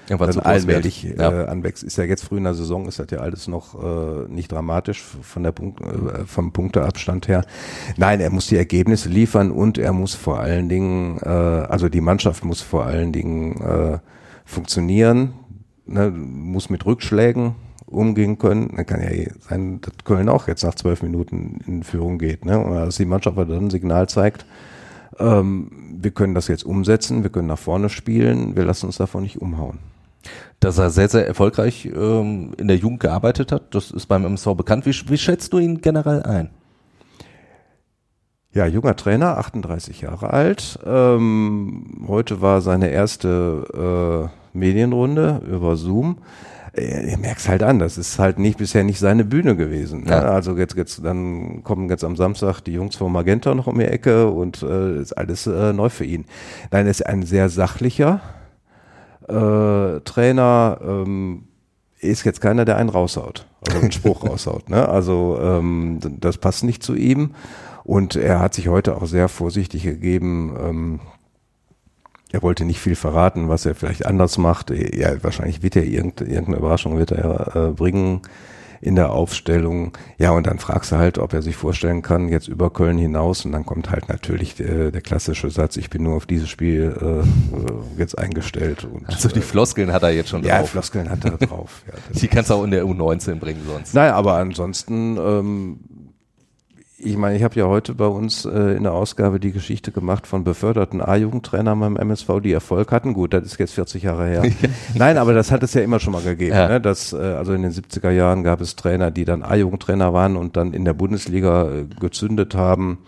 Irgendwann 0.08 0.30
dann 0.30 0.40
allmählich 0.40 1.04
wird. 1.04 1.18
äh, 1.20 1.22
Ja. 1.22 1.44
anwächst. 1.46 1.82
Ist 1.82 1.96
ja 1.98 2.04
jetzt 2.04 2.24
früh 2.24 2.38
in 2.38 2.44
der 2.44 2.54
Saison, 2.54 2.86
ist 2.86 2.98
das 2.98 3.06
ja 3.10 3.18
alles 3.18 3.48
noch 3.48 3.74
äh, 3.82 4.28
nicht 4.28 4.50
dramatisch 4.52 5.02
von 5.22 5.42
der 5.42 5.52
Punkt, 5.52 5.80
äh, 5.80 6.24
vom 6.26 6.52
Punkteabstand 6.52 7.28
her. 7.28 7.44
Nein, 7.96 8.20
er 8.20 8.30
muss 8.30 8.46
die 8.46 8.56
Ergebnisse 8.56 9.08
liefern 9.08 9.50
und 9.50 9.78
er 9.78 9.92
muss 9.92 10.14
vor 10.14 10.40
allen 10.40 10.68
Dingen, 10.68 11.18
äh, 11.22 11.28
also 11.28 11.88
die 11.88 12.00
Mannschaft 12.00 12.44
muss 12.44 12.60
vor 12.60 12.86
allen 12.86 13.12
Dingen 13.12 13.60
äh, 13.60 13.98
funktionieren, 14.44 15.34
ne, 15.86 16.10
muss 16.10 16.70
mit 16.70 16.86
Rückschlägen 16.86 17.54
umgehen 17.86 18.38
können, 18.38 18.70
dann 18.76 18.84
kann 18.86 19.00
ja 19.02 19.08
sein, 19.48 19.80
dass 19.80 19.92
Köln 20.04 20.28
auch 20.28 20.46
jetzt 20.48 20.62
nach 20.62 20.74
zwölf 20.74 21.02
Minuten 21.02 21.60
in 21.66 21.82
Führung 21.82 22.18
geht, 22.18 22.44
ne? 22.44 22.62
Oder 22.62 22.84
dass 22.86 22.96
die 22.96 23.06
Mannschaft 23.06 23.38
dann 23.38 23.50
ein 23.50 23.70
Signal 23.70 24.08
zeigt, 24.08 24.44
ähm, 25.18 25.70
wir 26.00 26.10
können 26.10 26.34
das 26.34 26.48
jetzt 26.48 26.64
umsetzen, 26.64 27.22
wir 27.22 27.30
können 27.30 27.48
nach 27.48 27.58
vorne 27.58 27.88
spielen, 27.88 28.56
wir 28.56 28.64
lassen 28.64 28.86
uns 28.86 28.98
davon 28.98 29.22
nicht 29.22 29.40
umhauen. 29.40 29.78
Dass 30.60 30.78
er 30.78 30.90
sehr, 30.90 31.08
sehr 31.08 31.26
erfolgreich 31.26 31.86
ähm, 31.86 32.52
in 32.58 32.68
der 32.68 32.76
Jugend 32.76 33.00
gearbeitet 33.00 33.52
hat, 33.52 33.74
das 33.74 33.90
ist 33.90 34.06
beim 34.06 34.24
MSV 34.24 34.54
bekannt. 34.54 34.86
Wie, 34.86 34.94
wie 35.08 35.18
schätzt 35.18 35.52
du 35.52 35.58
ihn 35.58 35.80
generell 35.80 36.22
ein? 36.22 36.50
Ja, 38.52 38.66
junger 38.66 38.96
Trainer, 38.96 39.38
38 39.38 40.00
Jahre 40.00 40.32
alt. 40.32 40.78
Ähm, 40.84 42.06
heute 42.08 42.40
war 42.40 42.60
seine 42.60 42.88
erste 42.88 44.30
äh, 44.54 44.58
Medienrunde 44.58 45.42
über 45.46 45.76
Zoom. 45.76 46.18
Äh, 46.72 47.10
ihr 47.10 47.18
merkt 47.18 47.46
halt 47.46 47.62
an, 47.62 47.78
das 47.78 47.98
ist 47.98 48.18
halt 48.18 48.38
nicht 48.38 48.58
bisher 48.58 48.84
nicht 48.84 48.98
seine 48.98 49.24
Bühne 49.24 49.54
gewesen. 49.54 50.04
Ne? 50.04 50.10
Ja. 50.10 50.22
Also 50.22 50.56
jetzt, 50.56 50.76
jetzt 50.76 51.04
dann 51.04 51.62
kommen 51.62 51.88
jetzt 51.90 52.04
am 52.04 52.16
Samstag 52.16 52.60
die 52.60 52.72
Jungs 52.72 52.96
von 52.96 53.12
Magenta 53.12 53.54
noch 53.54 53.66
um 53.66 53.78
die 53.78 53.84
Ecke 53.84 54.28
und 54.28 54.62
äh, 54.62 55.00
ist 55.00 55.12
alles 55.12 55.46
äh, 55.46 55.72
neu 55.72 55.88
für 55.88 56.04
ihn. 56.04 56.24
Nein, 56.70 56.86
er 56.86 56.90
ist 56.90 57.06
ein 57.06 57.24
sehr 57.24 57.50
sachlicher 57.50 58.20
äh, 59.28 60.00
Trainer. 60.00 60.78
Ähm, 60.82 61.44
ist 62.00 62.24
jetzt 62.24 62.40
keiner, 62.40 62.64
der 62.64 62.76
einen 62.76 62.90
raushaut, 62.90 63.46
also 63.66 63.80
einen 63.80 63.92
Spruch 63.92 64.24
raushaut. 64.28 64.70
Ne? 64.70 64.88
Also 64.88 65.38
ähm, 65.40 65.98
das 66.20 66.38
passt 66.38 66.64
nicht 66.64 66.82
zu 66.82 66.94
ihm. 66.94 67.34
Und 67.84 68.16
er 68.16 68.38
hat 68.38 68.54
sich 68.54 68.68
heute 68.68 68.96
auch 68.96 69.06
sehr 69.06 69.28
vorsichtig 69.28 69.82
gegeben. 69.82 70.54
Ähm, 70.60 71.00
er 72.30 72.42
wollte 72.42 72.64
nicht 72.64 72.80
viel 72.80 72.94
verraten, 72.94 73.48
was 73.48 73.64
er 73.64 73.74
vielleicht 73.74 74.04
anders 74.04 74.36
macht. 74.36 74.70
Ja, 74.70 75.22
wahrscheinlich 75.22 75.62
wird 75.62 75.76
er 75.76 75.84
irgendeine, 75.84 76.30
irgendeine 76.30 76.58
Überraschung 76.58 76.98
wird 76.98 77.12
er 77.12 77.56
äh, 77.56 77.72
bringen 77.72 78.20
in 78.80 78.94
der 78.94 79.10
Aufstellung. 79.10 79.92
Ja, 80.18 80.30
und 80.30 80.46
dann 80.46 80.58
fragst 80.58 80.92
du 80.92 80.96
halt, 80.96 81.18
ob 81.18 81.32
er 81.32 81.42
sich 81.42 81.56
vorstellen 81.56 82.02
kann, 82.02 82.28
jetzt 82.28 82.48
über 82.48 82.70
Köln 82.70 82.98
hinaus. 82.98 83.44
Und 83.44 83.52
dann 83.52 83.66
kommt 83.66 83.90
halt 83.90 84.08
natürlich 84.08 84.54
der, 84.54 84.90
der 84.90 85.00
klassische 85.00 85.50
Satz, 85.50 85.76
ich 85.76 85.90
bin 85.90 86.02
nur 86.02 86.16
auf 86.16 86.26
dieses 86.26 86.48
Spiel 86.48 86.96
äh, 87.00 87.06
äh, 87.06 87.22
jetzt 87.98 88.18
eingestellt. 88.18 88.84
Und, 88.84 89.08
Also 89.08 89.28
die 89.28 89.40
Floskeln 89.40 89.92
hat 89.92 90.02
er 90.02 90.10
jetzt 90.10 90.30
schon 90.30 90.44
äh, 90.44 90.48
ja, 90.48 90.58
drauf. 90.58 90.70
Floskeln 90.70 91.10
hat 91.10 91.24
er 91.24 91.38
drauf. 91.38 91.82
Ja, 91.86 91.94
Die 92.20 92.28
kannst 92.28 92.50
du 92.50 92.54
auch 92.54 92.64
in 92.64 92.70
der 92.70 92.84
U19 92.84 93.36
bringen 93.36 93.62
sonst. 93.66 93.94
Naja, 93.94 94.14
aber 94.14 94.34
ansonsten, 94.34 95.16
ähm, 95.16 95.80
ich 97.00 97.16
meine, 97.16 97.36
ich 97.36 97.44
habe 97.44 97.54
ja 97.54 97.66
heute 97.66 97.94
bei 97.94 98.06
uns 98.06 98.44
äh, 98.44 98.76
in 98.76 98.82
der 98.82 98.92
Ausgabe 98.92 99.38
die 99.38 99.52
Geschichte 99.52 99.92
gemacht 99.92 100.26
von 100.26 100.42
beförderten 100.42 101.00
A-Jugendtrainern 101.00 101.78
beim 101.78 101.96
MSV, 101.96 102.40
die 102.42 102.52
Erfolg 102.52 102.90
hatten. 102.90 103.14
Gut, 103.14 103.32
das 103.32 103.44
ist 103.44 103.58
jetzt 103.58 103.74
40 103.74 104.02
Jahre 104.02 104.26
her. 104.26 104.42
Nein, 104.94 105.16
aber 105.16 105.32
das 105.32 105.52
hat 105.52 105.62
es 105.62 105.74
ja 105.74 105.82
immer 105.82 106.00
schon 106.00 106.12
mal 106.12 106.22
gegeben. 106.22 106.56
Ja. 106.56 106.68
Ne? 106.68 106.80
Das, 106.80 107.12
äh, 107.12 107.16
also 107.16 107.52
in 107.52 107.62
den 107.62 107.72
70er 107.72 108.10
Jahren 108.10 108.42
gab 108.42 108.60
es 108.60 108.74
Trainer, 108.74 109.12
die 109.12 109.24
dann 109.24 109.44
A-Jugendtrainer 109.44 110.12
waren 110.12 110.36
und 110.36 110.56
dann 110.56 110.72
in 110.72 110.84
der 110.84 110.94
Bundesliga 110.94 111.70
äh, 111.70 111.84
gezündet 112.00 112.56
haben. 112.56 112.98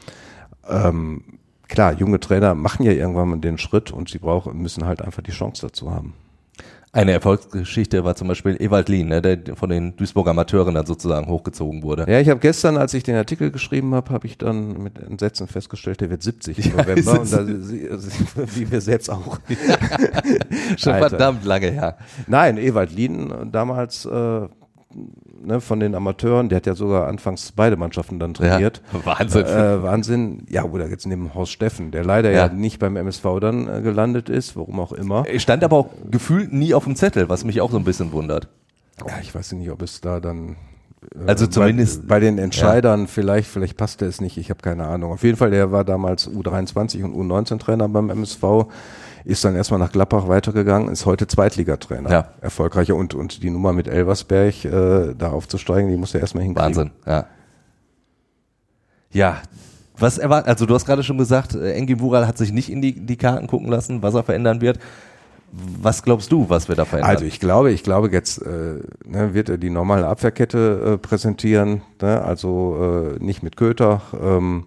Ähm, 0.68 1.24
klar, 1.66 1.92
junge 1.92 2.20
Trainer 2.20 2.54
machen 2.54 2.84
ja 2.84 2.92
irgendwann 2.92 3.28
mal 3.28 3.38
den 3.38 3.58
Schritt 3.58 3.90
und 3.90 4.08
sie 4.08 4.18
brauchen, 4.18 4.56
müssen 4.62 4.86
halt 4.86 5.02
einfach 5.02 5.22
die 5.22 5.32
Chance 5.32 5.66
dazu 5.66 5.90
haben. 5.90 6.14
Eine 6.92 7.12
Erfolgsgeschichte 7.12 8.04
war 8.04 8.16
zum 8.16 8.26
Beispiel 8.26 8.56
Ewald 8.60 8.88
Lien, 8.88 9.08
ne, 9.08 9.22
der 9.22 9.54
von 9.54 9.70
den 9.70 9.94
Duisburger 9.94 10.32
Amateuren 10.32 10.74
dann 10.74 10.86
sozusagen 10.86 11.28
hochgezogen 11.28 11.84
wurde. 11.84 12.04
Ja, 12.08 12.18
ich 12.18 12.28
habe 12.28 12.40
gestern, 12.40 12.76
als 12.76 12.94
ich 12.94 13.04
den 13.04 13.14
Artikel 13.14 13.52
geschrieben 13.52 13.94
habe, 13.94 14.12
habe 14.12 14.26
ich 14.26 14.38
dann 14.38 14.82
mit 14.82 14.98
Entsetzen 14.98 15.46
festgestellt, 15.46 16.00
der 16.00 16.10
wird 16.10 16.24
70 16.24 16.66
im 16.66 16.76
November 16.76 17.20
und 17.20 17.32
da, 17.32 17.46
wie 17.46 18.70
wir 18.72 18.80
selbst 18.80 19.08
auch. 19.08 19.38
Schon 20.76 20.94
Alter. 20.94 21.10
verdammt 21.10 21.44
lange 21.44 21.70
her. 21.70 21.96
Nein, 22.26 22.58
Ewald 22.58 22.90
Lien 22.90 23.50
damals 23.52 24.04
äh, 24.06 24.48
ne, 25.44 25.60
von 25.60 25.80
den 25.80 25.94
Amateuren, 25.94 26.48
der 26.48 26.56
hat 26.56 26.66
ja 26.66 26.74
sogar 26.74 27.08
anfangs 27.08 27.52
beide 27.52 27.76
Mannschaften 27.76 28.18
dann 28.18 28.34
trainiert. 28.34 28.82
Ja, 28.92 29.00
Wahnsinn. 29.04 29.46
Äh, 29.46 29.82
Wahnsinn. 29.82 30.46
Ja, 30.48 30.64
oder 30.64 30.88
jetzt 30.88 31.06
neben 31.06 31.34
Horst 31.34 31.52
Steffen, 31.52 31.90
der 31.90 32.04
leider 32.04 32.30
ja, 32.30 32.46
Ja. 32.46 32.52
nicht 32.52 32.78
beim 32.78 32.96
MSV 32.96 33.24
dann 33.40 33.68
äh, 33.68 33.80
gelandet 33.82 34.28
ist, 34.28 34.56
warum 34.56 34.78
auch 34.80 34.92
immer. 34.92 35.24
Er 35.26 35.38
stand 35.40 35.64
aber 35.64 35.76
auch 35.76 35.88
gefühlt 36.10 36.52
nie 36.52 36.74
auf 36.74 36.84
dem 36.84 36.96
Zettel, 36.96 37.28
was 37.28 37.44
mich 37.44 37.60
auch 37.60 37.70
so 37.70 37.76
ein 37.78 37.84
bisschen 37.84 38.12
wundert. 38.12 38.48
Ja, 39.06 39.14
ich 39.22 39.34
weiß 39.34 39.52
nicht, 39.52 39.70
ob 39.70 39.80
es 39.82 40.00
da 40.00 40.20
dann 40.20 40.56
äh, 41.14 41.26
Also 41.28 41.46
zumindest- 41.46 42.02
bei, 42.02 42.16
bei 42.16 42.20
den 42.20 42.38
Entscheidern 42.38 43.06
vielleicht, 43.06 43.48
vielleicht 43.48 43.76
passte 43.76 44.04
es 44.06 44.20
nicht, 44.20 44.36
ich 44.36 44.50
habe 44.50 44.60
keine 44.60 44.86
Ahnung. 44.86 45.12
Auf 45.12 45.22
jeden 45.22 45.36
Fall, 45.38 45.50
der 45.50 45.72
war 45.72 45.84
damals 45.84 46.28
U23 46.30 47.02
und 47.04 47.14
U19 47.14 47.58
Trainer 47.58 47.88
beim 47.88 48.10
MSV, 48.10 48.66
ist 49.24 49.44
dann 49.44 49.56
erstmal 49.56 49.80
nach 49.80 49.92
Gladbach 49.92 50.28
weitergegangen, 50.28 50.88
ist 50.88 51.06
heute 51.06 51.26
Zweitligatrainer. 51.26 52.10
Ja. 52.10 52.28
Erfolgreicher 52.40 52.94
und, 52.94 53.14
und 53.14 53.42
die 53.42 53.50
Nummer 53.50 53.72
mit 53.72 53.88
Elversberg 53.88 54.64
äh, 54.64 55.14
da 55.16 55.30
aufzusteigen, 55.30 55.90
die 55.90 55.96
muss 55.96 56.14
er 56.14 56.20
erstmal 56.20 56.44
hinkriegen. 56.44 56.76
Wahnsinn, 56.76 56.90
ja. 57.06 57.26
Ja, 59.12 59.38
was 60.00 60.18
erwartet, 60.18 60.48
also 60.48 60.66
du 60.66 60.74
hast 60.74 60.86
gerade 60.86 61.02
schon 61.02 61.18
gesagt, 61.18 61.54
äh, 61.54 61.74
Engin 61.74 62.00
Wural 62.00 62.26
hat 62.26 62.38
sich 62.38 62.52
nicht 62.52 62.70
in 62.70 62.80
die, 62.80 62.94
die 62.94 63.16
Karten 63.16 63.46
gucken 63.46 63.68
lassen, 63.68 64.02
was 64.02 64.14
er 64.14 64.22
verändern 64.22 64.60
wird. 64.60 64.78
Was 65.52 66.02
glaubst 66.04 66.30
du, 66.30 66.48
was 66.48 66.68
wir 66.68 66.76
da 66.76 66.84
verändern? 66.84 67.10
Also 67.10 67.24
ich 67.24 67.40
glaube, 67.40 67.72
ich 67.72 67.82
glaube 67.82 68.08
jetzt 68.10 68.40
äh, 68.40 68.78
ne, 69.04 69.34
wird 69.34 69.48
er 69.48 69.58
die 69.58 69.68
normale 69.68 70.06
Abwehrkette 70.06 70.92
äh, 70.94 70.98
präsentieren, 70.98 71.82
ne? 72.00 72.22
also 72.22 73.16
äh, 73.18 73.22
nicht 73.22 73.42
mit 73.42 73.56
Köter. 73.56 74.00
Ähm, 74.22 74.66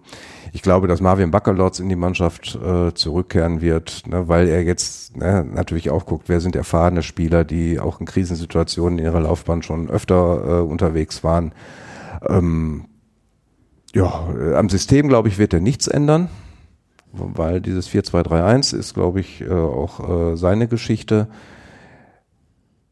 ich 0.54 0.62
glaube, 0.62 0.88
dass 0.88 1.02
Marvin 1.02 1.30
Baccalords 1.30 1.80
in 1.80 1.88
die 1.88 1.96
Mannschaft 1.96 2.54
äh, 2.54 2.94
zurückkehren 2.94 3.60
wird, 3.60 4.06
ne? 4.06 4.28
weil 4.28 4.48
er 4.48 4.62
jetzt 4.62 5.16
ne, 5.16 5.44
natürlich 5.44 5.90
auch 5.90 6.06
guckt, 6.06 6.28
wer 6.28 6.40
sind 6.40 6.56
erfahrene 6.56 7.02
Spieler, 7.02 7.44
die 7.44 7.78
auch 7.78 8.00
in 8.00 8.06
Krisensituationen 8.06 8.98
in 8.98 9.04
ihrer 9.04 9.20
Laufbahn 9.20 9.62
schon 9.62 9.90
öfter 9.90 10.60
äh, 10.60 10.62
unterwegs 10.62 11.22
waren. 11.24 11.52
Ähm, 12.26 12.86
ja, 13.92 14.28
äh, 14.32 14.54
am 14.54 14.70
System, 14.70 15.08
glaube 15.08 15.28
ich, 15.28 15.38
wird 15.38 15.52
er 15.52 15.60
nichts 15.60 15.88
ändern 15.88 16.30
weil 17.16 17.60
dieses 17.60 17.88
4-2-3-1 17.88 18.76
ist, 18.76 18.94
glaube 18.94 19.20
ich, 19.20 19.40
äh, 19.40 19.50
auch 19.50 20.32
äh, 20.32 20.36
seine 20.36 20.68
Geschichte. 20.68 21.28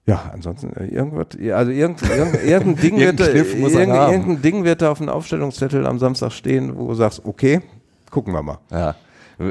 Ja, 0.04 0.30
ansonsten 0.32 0.72
äh, 0.74 0.86
irgendwas, 0.86 1.28
also 1.54 1.70
irgend, 1.70 2.02
irgend, 2.02 2.34
irgendein 2.44 2.76
Ding 2.82 2.98
wird 2.98 3.20
irgendein 3.20 4.42
Ding 4.42 4.64
wird 4.64 4.82
da 4.82 4.90
auf 4.90 4.98
dem 4.98 5.08
Aufstellungszettel 5.08 5.86
am 5.86 5.98
Samstag 5.98 6.32
stehen, 6.32 6.76
wo 6.76 6.88
du 6.88 6.94
sagst, 6.94 7.22
okay, 7.24 7.60
gucken 8.10 8.32
wir 8.34 8.42
mal. 8.42 8.58
Ja. 8.70 8.96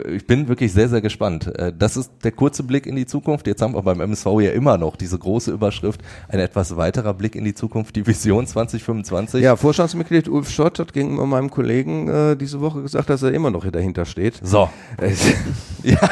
Ich 0.09 0.27
bin 0.27 0.47
wirklich 0.47 0.71
sehr, 0.71 0.87
sehr 0.89 1.01
gespannt. 1.01 1.47
Äh, 1.57 1.73
Das 1.77 1.97
ist 1.97 2.11
der 2.23 2.31
kurze 2.31 2.63
Blick 2.63 2.85
in 2.85 2.95
die 2.95 3.05
Zukunft. 3.05 3.47
Jetzt 3.47 3.61
haben 3.61 3.73
wir 3.73 3.81
beim 3.81 3.99
MSV 3.99 4.25
ja 4.41 4.51
immer 4.51 4.77
noch 4.77 4.95
diese 4.95 5.17
große 5.17 5.51
Überschrift. 5.51 6.01
Ein 6.29 6.39
etwas 6.39 6.75
weiterer 6.77 7.13
Blick 7.13 7.35
in 7.35 7.43
die 7.43 7.53
Zukunft, 7.55 7.95
die 7.95 8.05
Vision 8.05 8.45
2025. 8.45 9.41
Ja, 9.43 9.55
Vorstandsmitglied 9.55 10.29
Ulf 10.29 10.49
Schott 10.49 10.79
hat 10.79 10.93
gegenüber 10.93 11.25
meinem 11.25 11.49
Kollegen 11.49 12.07
äh, 12.07 12.35
diese 12.37 12.61
Woche 12.61 12.81
gesagt, 12.83 13.09
dass 13.09 13.23
er 13.23 13.31
immer 13.33 13.51
noch 13.51 13.63
hier 13.63 13.71
dahinter 13.71 14.05
steht. 14.05 14.39
So. 14.43 14.69
Äh, 14.97 15.11
Ja. 15.83 15.97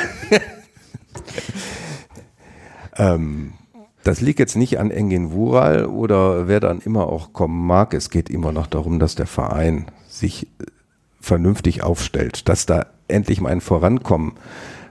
Ähm, 2.97 3.53
das 4.09 4.21
liegt 4.21 4.39
jetzt 4.39 4.55
nicht 4.55 4.79
an 4.79 4.89
Engin 4.91 5.31
Wural 5.31 5.85
oder 5.85 6.47
wer 6.47 6.59
dann 6.59 6.79
immer 6.79 7.07
auch 7.07 7.31
kommen 7.33 7.65
mag. 7.67 7.93
Es 7.93 8.09
geht 8.09 8.29
immer 8.29 8.51
noch 8.51 8.65
darum, 8.67 8.97
dass 8.99 9.13
der 9.15 9.27
Verein 9.27 9.85
sich 10.07 10.43
äh, 10.43 10.65
vernünftig 11.21 11.83
aufstellt, 11.83 12.49
dass 12.49 12.65
da 12.65 12.87
endlich 13.07 13.39
mal 13.41 13.49
ein 13.51 13.61
Vorankommen 13.61 14.33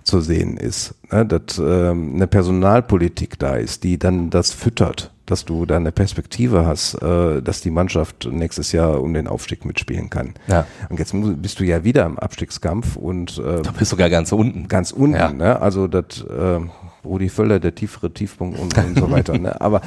zu 0.05 0.21
sehen 0.21 0.57
ist, 0.57 0.95
ne, 1.11 1.27
dass 1.27 1.59
ähm, 1.59 2.15
eine 2.15 2.27
Personalpolitik 2.27 3.39
da 3.39 3.57
ist, 3.57 3.85
die 3.85 3.99
dann 3.99 4.31
das 4.31 4.53
füttert, 4.53 5.13
dass 5.27 5.45
du 5.45 5.67
da 5.67 5.77
eine 5.77 5.93
Perspektive 5.93 6.65
hast, 6.65 6.95
äh, 7.03 7.43
dass 7.43 7.61
die 7.61 7.71
Mannschaft 7.71 8.27
nächstes 8.31 8.73
Jahr 8.73 9.03
um 9.03 9.13
den 9.15 9.27
Aufstieg 9.27 9.65
mitspielen 9.65 10.09
kann. 10.11 10.35
Ja. 10.47 10.67
Und 10.89 10.99
jetzt 10.99 11.13
bist 11.43 11.61
du 11.61 11.65
ja 11.65 11.85
wieder 11.85 12.07
im 12.07 12.19
Abstiegskampf 12.19 12.97
und 12.97 13.39
äh, 13.39 13.63
Da 13.63 13.71
bist 13.73 13.81
du 13.93 13.97
sogar 13.97 14.09
ganz 14.11 14.33
unten. 14.33 14.69
ganz 14.69 14.93
unten, 14.93 15.17
Ja. 15.17 15.33
ne? 15.33 15.61
Also 15.61 15.89
das 15.89 16.23
äh, 16.23 16.61
Rudi 17.09 17.29
Völler, 17.29 17.59
der 17.59 17.75
tiefere 17.75 18.13
Tiefpunkt 18.13 18.59
und, 18.59 18.77
und 18.77 18.99
so 18.99 19.11
weiter. 19.11 19.39
Ne? 19.39 19.61
Aber 19.61 19.81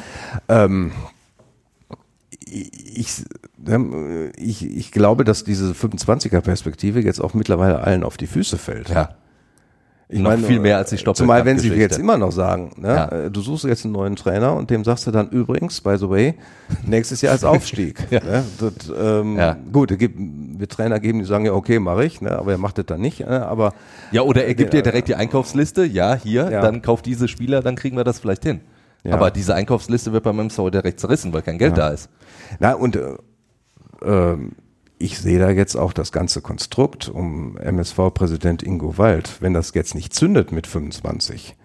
ähm, 0.50 0.92
ich, 2.52 3.24
ähm, 3.68 4.32
ich, 4.36 4.66
ich 4.66 4.92
glaube, 4.92 5.24
dass 5.24 5.44
diese 5.44 5.72
25er-Perspektive 5.72 7.02
jetzt 7.02 7.22
auch 7.22 7.34
mittlerweile 7.34 7.80
allen 7.82 8.04
auf 8.04 8.18
die 8.18 8.28
Füße 8.28 8.58
fällt. 8.58 8.90
Ja. 8.90 9.16
Ich 10.14 10.20
Noch 10.20 10.38
viel 10.38 10.60
mehr 10.60 10.76
als 10.78 10.90
die 10.90 10.98
Stoppelkamp- 10.98 11.16
Zumal 11.16 11.46
wenn 11.46 11.58
sie 11.58 11.70
jetzt 11.74 11.98
immer 11.98 12.18
noch 12.18 12.34
sagen, 12.34 12.72
ne, 12.76 12.88
Ja. 12.90 13.06
äh, 13.08 13.32
du 13.32 13.40
suchst 13.40 13.64
jetzt 13.64 13.86
einen 13.86 13.94
neuen 13.94 14.18
Trainer 14.18 14.54
und 14.58 14.70
dem 14.70 14.84
sagst 14.84 15.08
du 15.08 15.12
dann 15.12 15.30
übrigens, 15.30 15.80
by 15.80 15.98
the 15.98 16.10
way, 16.10 16.34
nächstes 16.86 17.22
Jahr 17.22 17.32
als 17.32 17.44
Aufstieg. 17.46 17.96
Ja. 18.12 18.20
ne, 18.22 18.44
das, 18.60 18.92
ähm, 19.02 19.38
Ja. 19.38 19.56
Gut, 19.72 19.98
gibt, 19.98 20.18
wird 20.60 20.70
Trainer 20.72 21.00
geben, 21.00 21.20
die 21.20 21.26
sagen, 21.26 21.46
ja, 21.46 21.54
okay, 21.54 21.80
mache 21.80 22.04
ich, 22.04 22.20
ne, 22.20 22.32
aber 22.38 22.52
er 22.52 22.58
macht 22.58 22.78
das 22.78 22.88
dann 22.88 23.00
nicht. 23.00 23.22
Ne, 23.22 23.46
aber 23.48 23.74
Ja, 24.12 24.24
oder 24.24 24.44
er 24.44 24.54
gibt 24.54 24.74
dir 24.74 24.82
direkt 24.82 25.08
die 25.08 25.16
Einkaufsliste. 25.16 25.86
Ja, 25.86 26.14
hier, 26.16 26.50
dann 26.50 26.82
kauf 26.82 27.02
diese 27.02 27.30
Spieler, 27.30 27.62
dann 27.62 27.78
kriegen 27.78 27.96
wir 27.96 28.04
das 28.04 28.20
vielleicht 28.20 28.44
hin. 28.44 28.60
Aber 29.10 29.32
diese 29.32 29.56
Einkaufsliste 29.56 30.12
wird 30.14 30.24
beim 30.26 30.38
MSV 30.40 30.70
direkt 30.72 31.00
zerrissen, 31.00 31.32
weil 31.34 31.42
kein 31.42 31.58
Geld 31.58 31.78
da 31.78 31.88
ist. 31.88 32.10
Na, 32.60 32.74
und 32.74 32.98
äh, 32.98 33.16
ähm, 34.06 34.52
ich 35.02 35.20
sehe 35.20 35.40
da 35.40 35.50
jetzt 35.50 35.76
auch 35.76 35.94
das 35.94 36.12
ganze 36.12 36.42
Konstrukt 36.42 37.10
um 37.10 37.58
MSV-Präsident 37.58 38.64
Ingo 38.64 38.98
Wald, 38.98 39.38
wenn 39.42 39.54
das 39.54 39.74
jetzt 39.74 39.96
nicht 39.96 40.14
zündet 40.14 40.52
mit 40.52 40.68
25, 40.68 41.56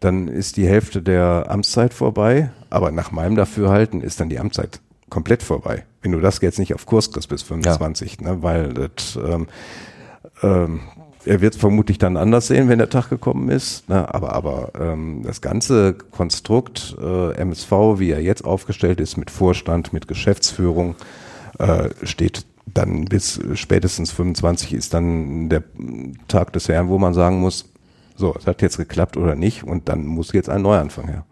dann 0.00 0.28
ist 0.28 0.56
die 0.56 0.66
Hälfte 0.66 1.02
der 1.02 1.46
Amtszeit 1.48 1.94
vorbei, 1.94 2.50
aber 2.68 2.90
nach 2.90 3.12
meinem 3.12 3.34
Dafürhalten 3.34 4.02
ist 4.02 4.20
dann 4.20 4.28
die 4.28 4.38
Amtszeit 4.38 4.80
komplett 5.08 5.42
vorbei. 5.42 5.84
Wenn 6.02 6.12
du 6.12 6.20
das 6.20 6.40
jetzt 6.40 6.58
nicht 6.58 6.74
auf 6.74 6.86
Kurs 6.86 7.10
kriegst 7.10 7.28
bis 7.28 7.42
25, 7.42 8.18
ja. 8.20 8.32
ne, 8.32 8.42
weil 8.42 8.74
das, 8.74 9.16
ähm, 9.16 9.46
ähm, 10.42 10.80
er 11.24 11.40
wird 11.40 11.56
vermutlich 11.56 11.98
dann 11.98 12.16
anders 12.16 12.48
sehen, 12.48 12.68
wenn 12.68 12.78
der 12.78 12.90
Tag 12.90 13.08
gekommen 13.08 13.48
ist. 13.48 13.88
Ne, 13.88 14.14
aber 14.14 14.34
aber 14.34 14.72
ähm, 14.78 15.22
das 15.24 15.40
ganze 15.40 15.94
Konstrukt 15.94 16.96
äh, 17.00 17.32
MSV, 17.36 17.70
wie 17.96 18.10
er 18.10 18.20
jetzt 18.20 18.44
aufgestellt 18.44 19.00
ist, 19.00 19.16
mit 19.16 19.30
Vorstand, 19.30 19.92
mit 19.92 20.06
Geschäftsführung, 20.08 20.94
äh, 21.58 21.88
steht 22.02 22.44
dann 22.76 23.06
bis 23.06 23.40
spätestens 23.54 24.12
25 24.12 24.74
ist 24.74 24.94
dann 24.94 25.48
der 25.48 25.62
Tag 26.28 26.52
des 26.52 26.68
Herrn, 26.68 26.88
wo 26.88 26.98
man 26.98 27.14
sagen 27.14 27.40
muss, 27.40 27.66
so, 28.16 28.34
es 28.38 28.46
hat 28.46 28.62
jetzt 28.62 28.76
geklappt 28.76 29.16
oder 29.16 29.34
nicht 29.34 29.64
und 29.64 29.88
dann 29.88 30.06
muss 30.06 30.32
jetzt 30.32 30.48
ein 30.48 30.62
Neuanfang 30.62 31.08
her. 31.08 31.24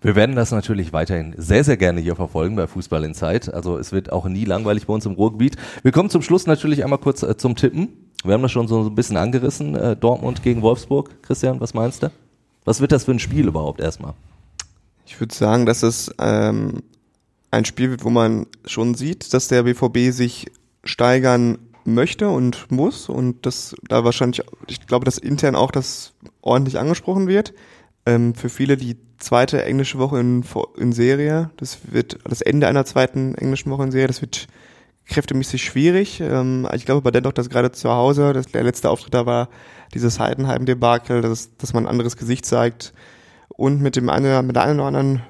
Wir 0.00 0.16
werden 0.16 0.36
das 0.36 0.50
natürlich 0.50 0.92
weiterhin 0.92 1.34
sehr, 1.38 1.64
sehr 1.64 1.78
gerne 1.78 2.00
hier 2.00 2.14
verfolgen 2.14 2.56
bei 2.56 2.66
Fußball 2.66 3.04
in 3.04 3.14
Zeit. 3.14 3.52
Also 3.52 3.78
es 3.78 3.90
wird 3.90 4.12
auch 4.12 4.26
nie 4.26 4.44
langweilig 4.44 4.86
bei 4.86 4.92
uns 4.92 5.06
im 5.06 5.12
Ruhrgebiet. 5.12 5.56
Wir 5.82 5.92
kommen 5.92 6.10
zum 6.10 6.20
Schluss 6.20 6.46
natürlich 6.46 6.84
einmal 6.84 6.98
kurz 6.98 7.22
äh, 7.22 7.38
zum 7.38 7.56
Tippen. 7.56 7.88
Wir 8.22 8.34
haben 8.34 8.42
das 8.42 8.52
schon 8.52 8.68
so 8.68 8.82
ein 8.82 8.94
bisschen 8.94 9.16
angerissen. 9.16 9.74
Äh, 9.74 9.96
Dortmund 9.96 10.42
gegen 10.42 10.60
Wolfsburg. 10.60 11.22
Christian, 11.22 11.58
was 11.58 11.72
meinst 11.72 12.02
du? 12.02 12.10
Was 12.66 12.82
wird 12.82 12.92
das 12.92 13.04
für 13.04 13.12
ein 13.12 13.18
Spiel 13.18 13.48
überhaupt 13.48 13.80
erstmal? 13.80 14.12
Ich 15.06 15.18
würde 15.20 15.34
sagen, 15.34 15.64
dass 15.64 15.82
es 15.82 16.14
ähm, 16.18 16.82
ein 17.50 17.64
Spiel 17.64 17.90
wird, 17.90 18.04
wo 18.04 18.10
man 18.10 18.46
schon 18.66 18.94
sieht, 18.94 19.32
dass 19.32 19.48
der 19.48 19.62
BVB 19.62 20.10
sich 20.10 20.46
steigern 20.84 21.58
möchte 21.84 22.28
und 22.28 22.70
muss 22.70 23.08
und 23.08 23.44
das 23.46 23.74
da 23.88 24.04
wahrscheinlich, 24.04 24.42
ich 24.68 24.86
glaube, 24.86 25.04
dass 25.04 25.18
intern 25.18 25.54
auch 25.54 25.70
das 25.70 26.14
ordentlich 26.40 26.78
angesprochen 26.78 27.28
wird. 27.28 27.52
Ähm, 28.06 28.34
für 28.34 28.48
viele 28.48 28.76
die 28.76 28.96
zweite 29.18 29.64
englische 29.64 29.98
Woche 29.98 30.20
in, 30.20 30.44
in 30.76 30.92
Serie, 30.92 31.50
das 31.56 31.78
wird 31.90 32.18
das 32.24 32.40
Ende 32.40 32.68
einer 32.68 32.84
zweiten 32.84 33.34
englischen 33.34 33.70
Woche 33.70 33.84
in 33.84 33.90
Serie, 33.90 34.08
das 34.08 34.20
wird 34.20 34.46
kräftemäßig 35.06 35.62
schwierig. 35.62 36.20
Ähm, 36.20 36.68
ich 36.74 36.86
glaube 36.86 36.98
aber 36.98 37.12
dennoch, 37.12 37.32
dass 37.32 37.50
gerade 37.50 37.72
zu 37.72 37.90
Hause, 37.90 38.32
dass 38.32 38.46
der 38.46 38.64
letzte 38.64 38.90
Auftritt 38.90 39.14
da 39.14 39.26
war, 39.26 39.48
dieses 39.92 40.18
Heidenheim-Debakel, 40.18 41.22
dass, 41.22 41.56
dass 41.56 41.72
man 41.72 41.84
ein 41.84 41.90
anderes 41.90 42.16
Gesicht 42.16 42.46
zeigt 42.46 42.94
und 43.56 43.80
mit 43.80 43.96
dem 43.96 44.08
einen, 44.10 44.46
mit 44.46 44.56
der 44.56 44.64
einen 44.64 44.80
oder 44.80 44.88
anderen 44.88 45.22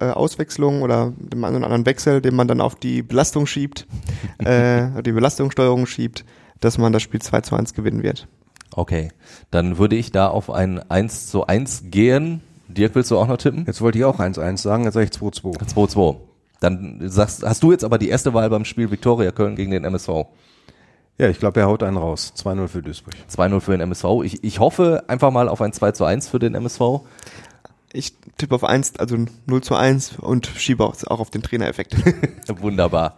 äh, 0.00 0.04
Auswechslung 0.04 0.82
oder 0.82 1.12
dem 1.18 1.42
einen 1.44 1.56
oder 1.56 1.66
anderen 1.66 1.86
Wechsel, 1.86 2.20
den 2.20 2.34
man 2.34 2.48
dann 2.48 2.60
auf 2.60 2.74
die 2.74 3.02
Belastung 3.02 3.46
schiebt, 3.46 3.86
äh, 4.38 5.02
die 5.02 5.12
Belastungssteuerung 5.12 5.86
schiebt, 5.86 6.24
dass 6.60 6.78
man 6.78 6.92
das 6.92 7.02
Spiel 7.02 7.20
2 7.20 7.40
zu 7.42 7.56
1 7.56 7.74
gewinnen 7.74 8.02
wird. 8.02 8.28
Okay, 8.72 9.10
dann 9.50 9.78
würde 9.78 9.96
ich 9.96 10.12
da 10.12 10.28
auf 10.28 10.50
ein 10.50 10.78
1 10.90 11.28
zu 11.28 11.46
1 11.46 11.84
gehen. 11.86 12.42
Dirk, 12.68 12.94
willst 12.94 13.10
du 13.10 13.18
auch 13.18 13.28
noch 13.28 13.38
tippen? 13.38 13.64
Jetzt 13.66 13.80
wollte 13.80 13.98
ich 13.98 14.04
auch 14.04 14.18
1-1 14.18 14.58
sagen, 14.58 14.84
jetzt 14.84 14.94
sage 14.94 15.06
ich 15.06 15.12
2-2. 15.12 15.72
2-2. 15.72 16.16
Dann 16.60 17.00
sagst, 17.04 17.44
hast 17.44 17.62
du 17.62 17.70
jetzt 17.70 17.84
aber 17.84 17.98
die 17.98 18.08
erste 18.08 18.34
Wahl 18.34 18.50
beim 18.50 18.64
Spiel 18.64 18.90
Viktoria 18.90 19.30
Köln 19.30 19.56
gegen 19.56 19.70
den 19.70 19.84
MSV. 19.84 20.26
Ja, 21.18 21.28
ich 21.30 21.38
glaube, 21.38 21.60
er 21.60 21.66
haut 21.66 21.82
einen 21.82 21.96
raus. 21.96 22.34
2-0 22.36 22.68
für 22.68 22.82
Duisburg. 22.82 23.14
2-0 23.30 23.60
für 23.60 23.70
den 23.70 23.80
MSV. 23.80 24.04
Ich, 24.24 24.44
ich 24.44 24.60
hoffe 24.60 25.04
einfach 25.08 25.30
mal 25.30 25.48
auf 25.48 25.62
ein 25.62 25.72
2 25.72 25.92
zu 25.92 26.04
1 26.04 26.28
für 26.28 26.38
den 26.38 26.54
MSV. 26.54 26.80
Ich 27.96 28.12
tippe 28.36 28.54
auf 28.54 28.64
1, 28.64 28.98
also 28.98 29.16
0 29.46 29.62
zu 29.62 29.74
1 29.74 30.18
und 30.18 30.46
schiebe 30.46 30.84
auch 30.84 30.94
auf 31.06 31.30
den 31.30 31.42
Trainereffekt. 31.42 31.96
Wunderbar. 32.60 33.16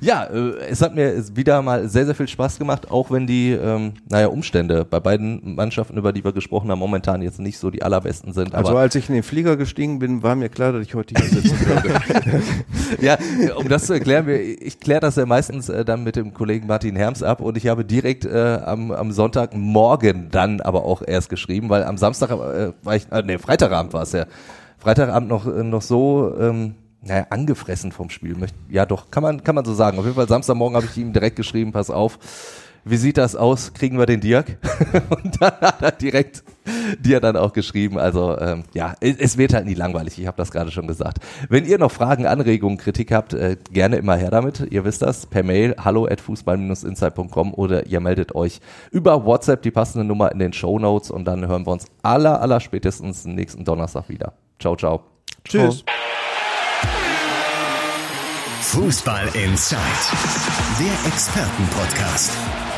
Ja, 0.00 0.24
äh, 0.24 0.56
es 0.68 0.82
hat 0.82 0.94
mir 0.94 1.36
wieder 1.36 1.62
mal 1.62 1.88
sehr, 1.88 2.06
sehr 2.06 2.14
viel 2.14 2.28
Spaß 2.28 2.58
gemacht, 2.58 2.90
auch 2.90 3.10
wenn 3.10 3.26
die, 3.26 3.50
ähm, 3.50 3.94
naja, 4.08 4.28
Umstände 4.28 4.84
bei 4.84 5.00
beiden 5.00 5.56
Mannschaften, 5.56 5.96
über 5.96 6.12
die 6.12 6.22
wir 6.22 6.32
gesprochen 6.32 6.70
haben, 6.70 6.78
momentan 6.78 7.22
jetzt 7.22 7.40
nicht 7.40 7.58
so 7.58 7.70
die 7.70 7.82
allerbesten 7.82 8.32
sind. 8.32 8.54
Also 8.54 8.76
als 8.76 8.94
ich 8.94 9.08
in 9.08 9.14
den 9.14 9.24
Flieger 9.24 9.56
gestiegen 9.56 9.98
bin, 9.98 10.22
war 10.22 10.36
mir 10.36 10.48
klar, 10.48 10.72
dass 10.72 10.82
ich 10.82 10.94
heute 10.94 11.14
hier 11.20 11.28
sitzen 11.28 11.58
würde. 11.66 12.42
ja, 13.00 13.18
um 13.56 13.68
das 13.68 13.86
zu 13.86 13.94
erklären, 13.94 14.28
ich 14.28 14.78
kläre 14.78 15.00
das 15.00 15.16
ja 15.16 15.26
meistens 15.26 15.68
äh, 15.68 15.84
dann 15.84 16.04
mit 16.04 16.14
dem 16.14 16.34
Kollegen 16.34 16.68
Martin 16.68 16.94
Herms 16.94 17.22
ab 17.24 17.40
und 17.40 17.56
ich 17.56 17.66
habe 17.66 17.84
direkt 17.84 18.24
äh, 18.24 18.60
am, 18.64 18.92
am 18.92 19.10
Sonntagmorgen 19.10 20.28
dann 20.30 20.60
aber 20.60 20.84
auch 20.84 21.02
erst 21.04 21.30
geschrieben, 21.30 21.68
weil 21.68 21.82
am 21.82 21.96
Samstag 21.96 22.30
äh, 22.30 22.72
war 22.82 22.96
ich, 22.96 23.10
äh, 23.10 23.22
nee, 23.24 23.38
Freitagabend 23.38 23.92
war 23.92 24.02
es 24.02 24.12
ja, 24.12 24.19
Freitagabend 24.78 25.28
noch, 25.28 25.46
äh, 25.46 25.62
noch 25.62 25.82
so, 25.82 26.34
ähm, 26.38 26.74
naja, 27.02 27.26
angefressen 27.30 27.92
vom 27.92 28.10
Spiel. 28.10 28.36
Ja, 28.68 28.86
doch, 28.86 29.10
kann 29.10 29.22
man, 29.22 29.42
kann 29.42 29.54
man 29.54 29.64
so 29.64 29.74
sagen. 29.74 29.98
Auf 29.98 30.04
jeden 30.04 30.16
Fall 30.16 30.28
Samstagmorgen 30.28 30.76
habe 30.76 30.86
ich 30.86 30.96
ihm 30.98 31.12
direkt 31.12 31.36
geschrieben, 31.36 31.72
pass 31.72 31.90
auf, 31.90 32.18
wie 32.84 32.96
sieht 32.96 33.18
das 33.18 33.36
aus? 33.36 33.72
Kriegen 33.74 33.98
wir 33.98 34.06
den 34.06 34.20
Dirk? 34.20 34.58
und 35.10 35.40
dann 35.40 35.52
hat 35.60 35.82
er 35.82 35.92
direkt 35.92 36.42
dir 36.98 37.20
dann 37.20 37.36
auch 37.36 37.52
geschrieben. 37.52 37.98
Also 37.98 38.38
ähm, 38.38 38.64
ja, 38.74 38.94
es 39.00 39.36
wird 39.38 39.54
halt 39.54 39.66
nie 39.66 39.74
langweilig. 39.74 40.18
Ich 40.18 40.26
habe 40.26 40.36
das 40.36 40.50
gerade 40.50 40.70
schon 40.70 40.86
gesagt. 40.86 41.18
Wenn 41.48 41.64
ihr 41.64 41.78
noch 41.78 41.90
Fragen, 41.90 42.26
Anregungen, 42.26 42.78
Kritik 42.78 43.12
habt, 43.12 43.34
äh, 43.34 43.56
gerne 43.72 43.96
immer 43.96 44.16
her 44.16 44.30
damit. 44.30 44.66
Ihr 44.70 44.84
wisst 44.84 45.02
das. 45.02 45.26
Per 45.26 45.42
Mail 45.42 45.74
hallo 45.82 46.06
at 46.06 46.20
fußball-insight.com 46.20 47.54
oder 47.54 47.86
ihr 47.86 48.00
meldet 48.00 48.34
euch 48.34 48.60
über 48.90 49.24
WhatsApp 49.24 49.62
die 49.62 49.70
passende 49.70 50.04
Nummer 50.04 50.32
in 50.32 50.38
den 50.38 50.52
Show 50.52 50.78
Notes 50.78 51.10
und 51.10 51.24
dann 51.24 51.46
hören 51.46 51.66
wir 51.66 51.72
uns 51.72 51.86
aller, 52.02 52.40
aller 52.40 52.60
spätestens 52.60 53.24
nächsten 53.24 53.64
Donnerstag 53.64 54.08
wieder. 54.08 54.34
Ciao, 54.58 54.76
ciao. 54.76 55.02
Tschüss. 55.44 55.84
Fußball 58.62 59.26
Inside, 59.34 59.80
der 60.78 61.08
Expertenpodcast 61.10 62.69